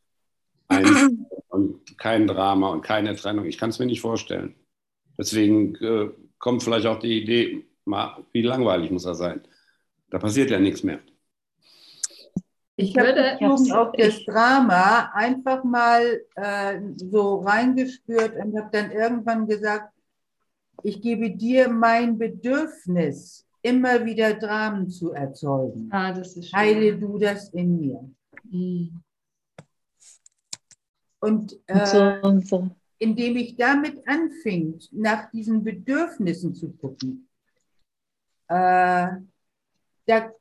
Ein, 0.68 1.26
und 1.48 1.98
kein 1.98 2.26
Drama 2.26 2.68
und 2.70 2.82
keine 2.82 3.16
Trennung. 3.16 3.44
Ich 3.46 3.58
kann 3.58 3.70
es 3.70 3.78
mir 3.78 3.86
nicht 3.86 4.00
vorstellen. 4.00 4.54
Deswegen 5.18 5.74
äh, 5.76 6.10
kommt 6.38 6.62
vielleicht 6.62 6.86
auch 6.86 6.98
die 6.98 7.20
Idee, 7.20 7.66
mal, 7.84 8.24
wie 8.32 8.42
langweilig 8.42 8.90
muss 8.90 9.04
er 9.04 9.14
sein. 9.14 9.42
Da 10.10 10.18
passiert 10.18 10.50
ja 10.50 10.58
nichts 10.58 10.82
mehr. 10.82 11.00
Ich, 12.80 12.90
ich 12.90 12.96
würde 12.96 13.38
auf 13.76 13.92
das 13.92 14.24
Drama 14.24 15.10
einfach 15.12 15.62
mal 15.64 16.22
äh, 16.34 16.80
so 16.96 17.40
reingespürt 17.40 18.36
und 18.36 18.56
habe 18.56 18.70
dann 18.72 18.90
irgendwann 18.90 19.46
gesagt, 19.46 19.92
ich 20.82 21.02
gebe 21.02 21.30
dir 21.30 21.68
mein 21.68 22.16
Bedürfnis, 22.16 23.46
immer 23.62 24.04
wieder 24.04 24.32
Dramen 24.32 24.88
zu 24.88 25.12
erzeugen. 25.12 25.88
Ah, 25.92 26.12
das 26.12 26.36
ist 26.36 26.48
schön. 26.48 26.58
Heile 26.58 26.98
du 26.98 27.18
das 27.18 27.50
in 27.50 27.78
mir. 27.78 28.10
Mhm. 28.44 29.02
Und, 31.20 31.58
äh, 31.66 31.86
so, 31.86 32.02
und 32.26 32.48
so. 32.48 32.70
indem 32.98 33.36
ich 33.36 33.56
damit 33.56 34.08
anfing, 34.08 34.80
nach 34.92 35.30
diesen 35.30 35.62
Bedürfnissen 35.62 36.54
zu 36.54 36.72
gucken, 36.72 37.28
äh, 38.48 39.08
da 40.06 40.32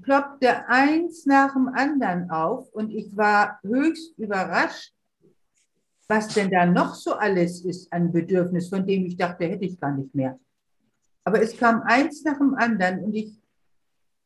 ploppte 0.00 0.68
eins 0.68 1.26
nach 1.26 1.52
dem 1.52 1.68
anderen 1.68 2.30
auf 2.30 2.72
und 2.72 2.90
ich 2.90 3.16
war 3.16 3.58
höchst 3.62 4.16
überrascht, 4.18 4.94
was 6.08 6.28
denn 6.28 6.50
da 6.50 6.66
noch 6.66 6.94
so 6.94 7.14
alles 7.14 7.64
ist 7.64 7.92
an 7.92 8.12
Bedürfnis, 8.12 8.68
von 8.68 8.86
dem 8.86 9.06
ich 9.06 9.16
dachte, 9.16 9.44
hätte 9.44 9.64
ich 9.64 9.78
gar 9.78 9.94
nicht 9.94 10.14
mehr. 10.14 10.38
Aber 11.24 11.40
es 11.40 11.56
kam 11.56 11.82
eins 11.82 12.24
nach 12.24 12.38
dem 12.38 12.54
anderen 12.54 13.04
und 13.04 13.14
ich 13.14 13.32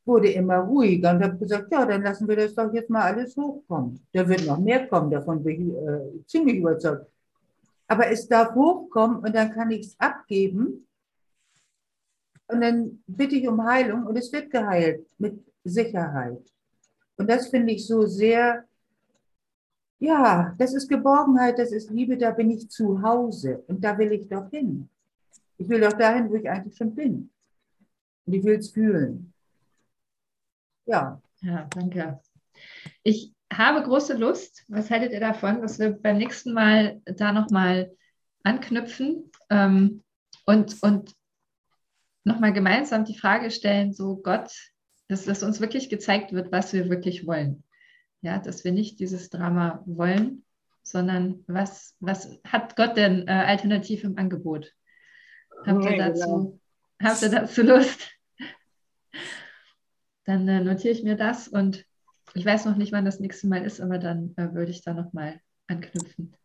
wurde 0.04 0.30
immer 0.30 0.58
ruhiger 0.58 1.10
und 1.10 1.22
habe 1.22 1.36
gesagt, 1.36 1.70
ja, 1.70 1.84
dann 1.84 2.02
lassen 2.02 2.28
wir 2.28 2.36
das 2.36 2.54
doch 2.54 2.72
jetzt 2.72 2.88
mal 2.88 3.02
alles 3.02 3.36
hochkommen. 3.36 4.00
Da 4.12 4.26
wird 4.28 4.46
noch 4.46 4.58
mehr 4.58 4.86
kommen, 4.86 5.10
davon 5.10 5.42
bin 5.42 5.68
ich 5.68 5.76
äh, 5.76 6.26
ziemlich 6.26 6.56
überzeugt. 6.56 7.10
Aber 7.88 8.08
es 8.08 8.26
darf 8.26 8.54
hochkommen 8.54 9.18
und 9.18 9.34
dann 9.34 9.52
kann 9.52 9.70
ich 9.70 9.86
es 9.86 10.00
abgeben 10.00 10.86
und 12.48 12.60
dann 12.60 13.02
bitte 13.06 13.36
ich 13.36 13.48
um 13.48 13.64
Heilung 13.64 14.06
und 14.06 14.16
es 14.16 14.32
wird 14.32 14.50
geheilt 14.50 15.06
mit 15.18 15.44
Sicherheit. 15.68 16.42
Und 17.16 17.28
das 17.28 17.48
finde 17.48 17.72
ich 17.72 17.86
so 17.86 18.06
sehr, 18.06 18.64
ja, 19.98 20.54
das 20.58 20.74
ist 20.74 20.88
Geborgenheit, 20.88 21.58
das 21.58 21.72
ist 21.72 21.90
Liebe, 21.90 22.16
da 22.16 22.30
bin 22.30 22.50
ich 22.50 22.68
zu 22.68 23.00
Hause 23.02 23.64
und 23.66 23.82
da 23.82 23.96
will 23.96 24.12
ich 24.12 24.28
doch 24.28 24.50
hin. 24.50 24.88
Ich 25.58 25.68
will 25.68 25.80
doch 25.80 25.94
dahin, 25.94 26.28
wo 26.28 26.34
ich 26.34 26.48
eigentlich 26.48 26.76
schon 26.76 26.94
bin. 26.94 27.30
Und 28.26 28.32
ich 28.32 28.44
will 28.44 28.58
es 28.58 28.70
fühlen. 28.70 29.32
Ja. 30.84 31.20
Ja, 31.40 31.66
danke. 31.70 32.20
Ich 33.02 33.32
habe 33.52 33.82
große 33.82 34.16
Lust, 34.16 34.64
was 34.68 34.90
haltet 34.90 35.12
ihr 35.12 35.20
davon, 35.20 35.60
dass 35.60 35.78
wir 35.78 35.90
beim 35.90 36.18
nächsten 36.18 36.52
Mal 36.52 37.00
da 37.04 37.32
nochmal 37.32 37.94
anknüpfen 38.42 39.30
ähm, 39.50 40.02
und, 40.44 40.82
und 40.82 41.14
nochmal 42.24 42.52
gemeinsam 42.52 43.04
die 43.04 43.18
Frage 43.18 43.50
stellen, 43.50 43.92
so 43.92 44.16
Gott, 44.16 44.50
dass, 45.08 45.24
dass 45.24 45.42
uns 45.42 45.60
wirklich 45.60 45.88
gezeigt 45.88 46.32
wird, 46.32 46.52
was 46.52 46.72
wir 46.72 46.88
wirklich 46.88 47.26
wollen. 47.26 47.62
Ja, 48.22 48.38
dass 48.38 48.64
wir 48.64 48.72
nicht 48.72 48.98
dieses 48.98 49.30
Drama 49.30 49.82
wollen, 49.86 50.44
sondern 50.82 51.44
was, 51.46 51.96
was 52.00 52.38
hat 52.44 52.76
Gott 52.76 52.96
denn 52.96 53.26
äh, 53.28 53.32
alternativ 53.32 54.04
im 54.04 54.18
Angebot? 54.18 54.72
Habt 55.64 55.84
ihr 55.84 55.96
dazu, 55.96 56.26
genau. 56.26 56.60
habt 57.02 57.22
ihr 57.22 57.30
dazu 57.30 57.62
Lust? 57.62 58.10
Dann 60.24 60.48
äh, 60.48 60.60
notiere 60.60 60.92
ich 60.92 61.02
mir 61.04 61.16
das 61.16 61.48
und 61.48 61.84
ich 62.34 62.44
weiß 62.44 62.64
noch 62.64 62.76
nicht, 62.76 62.92
wann 62.92 63.04
das 63.04 63.20
nächste 63.20 63.46
Mal 63.46 63.64
ist, 63.64 63.80
aber 63.80 63.98
dann 63.98 64.34
äh, 64.36 64.52
würde 64.52 64.70
ich 64.70 64.82
da 64.82 64.92
nochmal 64.92 65.40
anknüpfen. 65.68 66.36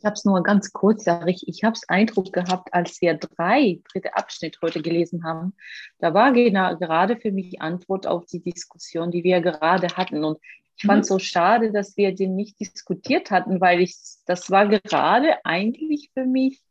Ich 0.00 0.06
habe 0.06 0.14
es 0.14 0.24
nur 0.24 0.42
ganz 0.42 0.72
kurz, 0.72 1.04
sage 1.04 1.30
ich, 1.30 1.46
ich 1.46 1.62
habe 1.62 1.74
es 1.74 1.86
Eindruck 1.86 2.32
gehabt, 2.32 2.72
als 2.72 3.02
wir 3.02 3.14
drei 3.18 3.80
dritte 3.92 4.16
Abschnitt 4.16 4.58
heute 4.62 4.80
gelesen 4.80 5.24
haben, 5.24 5.52
da 5.98 6.14
war 6.14 6.32
genau, 6.32 6.74
gerade 6.78 7.18
für 7.18 7.30
mich 7.30 7.60
Antwort 7.60 8.06
auf 8.06 8.24
die 8.24 8.40
Diskussion, 8.40 9.10
die 9.10 9.24
wir 9.24 9.42
gerade 9.42 9.88
hatten. 9.88 10.24
Und 10.24 10.38
ich 10.76 10.86
fand 10.86 11.04
es 11.04 11.10
mhm. 11.10 11.14
so 11.14 11.18
schade, 11.18 11.70
dass 11.70 11.98
wir 11.98 12.14
den 12.14 12.34
nicht 12.34 12.58
diskutiert 12.58 13.30
hatten, 13.30 13.60
weil 13.60 13.82
ich, 13.82 13.94
das 14.24 14.50
war 14.50 14.68
gerade 14.68 15.44
eigentlich 15.44 16.10
für 16.14 16.24
mich, 16.24 16.62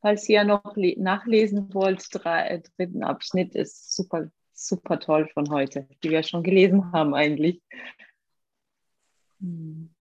falls 0.00 0.28
ihr 0.28 0.42
noch 0.42 0.74
nachlesen 0.96 1.72
wollt, 1.72 2.04
drei, 2.10 2.48
äh, 2.48 2.62
dritten 2.76 3.04
Abschnitt 3.04 3.54
ist 3.54 3.94
super, 3.94 4.28
super 4.54 4.98
toll 4.98 5.28
von 5.32 5.50
heute, 5.50 5.86
die 6.02 6.10
wir 6.10 6.24
schon 6.24 6.42
gelesen 6.42 6.90
haben 6.90 7.14
eigentlich. 7.14 7.62
Hm. 9.38 9.95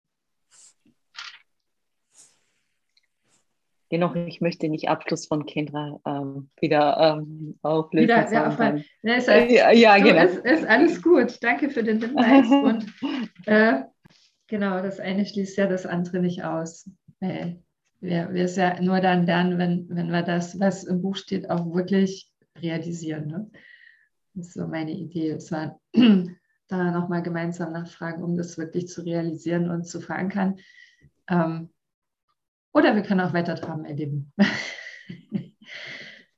Dennoch, 3.94 4.16
ich 4.16 4.40
möchte 4.40 4.68
nicht 4.68 4.88
Abschluss 4.88 5.28
von 5.28 5.46
Kendra 5.46 6.00
ähm, 6.04 6.50
wieder 6.60 7.20
ähm, 7.22 7.56
auflösen. 7.62 8.08
Wieder, 8.08 8.32
ja, 8.32 8.48
auf 8.48 8.58
ein, 8.58 8.84
ne, 9.02 9.18
ist 9.18 9.28
halt, 9.28 9.52
ja, 9.52 9.70
ja 9.70 9.98
so, 9.98 10.04
genau. 10.04 10.24
Ist, 10.24 10.44
ist, 10.44 10.66
alles 10.66 11.00
gut. 11.00 11.38
Danke 11.40 11.70
für 11.70 11.84
den 11.84 12.00
Hinweis. 12.00 12.48
Und 12.50 12.92
äh, 13.46 13.82
genau, 14.48 14.82
das 14.82 14.98
eine 14.98 15.24
schließt 15.24 15.56
ja 15.58 15.68
das 15.68 15.86
andere 15.86 16.18
nicht 16.18 16.42
aus. 16.42 16.90
Äh, 17.20 17.52
wir, 18.00 18.34
wir 18.34 18.46
es 18.46 18.56
ja 18.56 18.82
nur 18.82 18.98
dann 18.98 19.26
lernen, 19.26 19.58
wenn, 19.58 19.86
wenn 19.88 20.10
wir 20.10 20.22
das, 20.22 20.58
was 20.58 20.82
im 20.82 21.00
Buch 21.00 21.14
steht, 21.14 21.48
auch 21.48 21.72
wirklich 21.72 22.28
realisieren. 22.60 23.28
Ne? 23.28 23.48
Das 24.34 24.48
ist 24.48 24.54
so 24.54 24.66
meine 24.66 24.90
Idee. 24.90 25.30
Es 25.30 25.52
war 25.52 25.78
da 26.66 26.90
nochmal 26.90 27.22
gemeinsam 27.22 27.70
nachfragen, 27.70 28.24
um 28.24 28.36
das 28.36 28.58
wirklich 28.58 28.88
zu 28.88 29.02
realisieren 29.02 29.70
und 29.70 29.86
zu 29.86 30.00
verankern. 30.00 30.56
Ähm, 31.30 31.70
oder 32.74 32.94
wir 32.96 33.02
können 33.02 33.20
auch 33.20 33.32
weiter 33.32 33.54
Traum 33.54 33.84
erleben. 33.84 34.32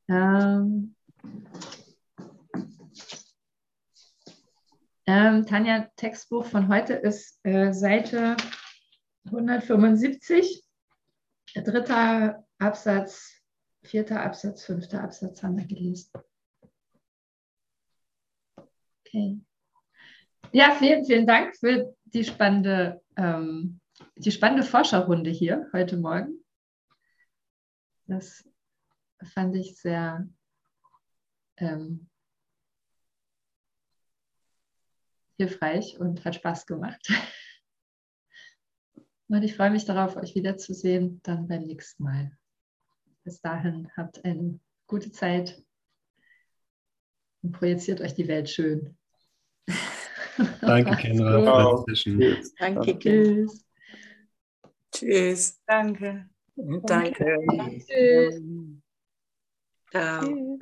ähm, 0.09 0.95
ähm, 5.07 5.47
Tanja, 5.47 5.89
Textbuch 5.97 6.45
von 6.45 6.68
heute 6.68 6.95
ist 6.95 7.41
äh, 7.45 7.72
Seite 7.72 8.37
175, 9.26 10.62
dritter 11.55 12.45
Absatz, 12.59 13.43
vierter 13.82 14.22
Absatz, 14.22 14.64
fünfter 14.64 15.03
Absatz 15.03 15.43
haben 15.43 15.57
wir 15.57 15.66
gelesen. 15.66 16.11
Okay. 19.07 19.41
Ja, 20.53 20.74
vielen, 20.78 21.05
vielen 21.05 21.26
Dank 21.26 21.57
für 21.57 21.95
die 22.05 22.24
spannende, 22.24 23.03
ähm, 23.16 23.80
die 24.16 24.32
spannende 24.32 24.62
Forscherrunde 24.62 25.30
hier 25.30 25.68
heute 25.72 25.96
Morgen. 25.96 26.44
Das 28.06 28.48
fand 29.34 29.54
ich 29.56 29.76
sehr 29.76 30.28
ähm, 31.58 32.08
hilfreich 35.36 35.98
und 35.98 36.24
hat 36.24 36.36
Spaß 36.36 36.66
gemacht. 36.66 37.06
Und 39.28 39.42
ich 39.42 39.56
freue 39.56 39.72
mich 39.72 39.84
darauf, 39.84 40.14
euch 40.14 40.36
wiederzusehen, 40.36 41.20
dann 41.24 41.48
beim 41.48 41.64
nächsten 41.64 42.04
Mal. 42.04 42.38
Bis 43.24 43.40
dahin 43.40 43.90
habt 43.96 44.24
eine 44.24 44.60
gute 44.86 45.10
Zeit 45.10 45.60
und 47.42 47.50
projiziert 47.50 48.00
euch 48.00 48.14
die 48.14 48.28
Welt 48.28 48.48
schön. 48.48 48.96
Danke, 50.60 50.94
Kendra. 50.96 51.40
Danke, 52.56 52.96
Tschüss. 53.00 53.65
Tschüss. 54.97 55.61
Danke. 55.66 56.28
Danke. 56.57 57.36
Tschüss. 57.86 58.40
Ciao. 59.90 60.59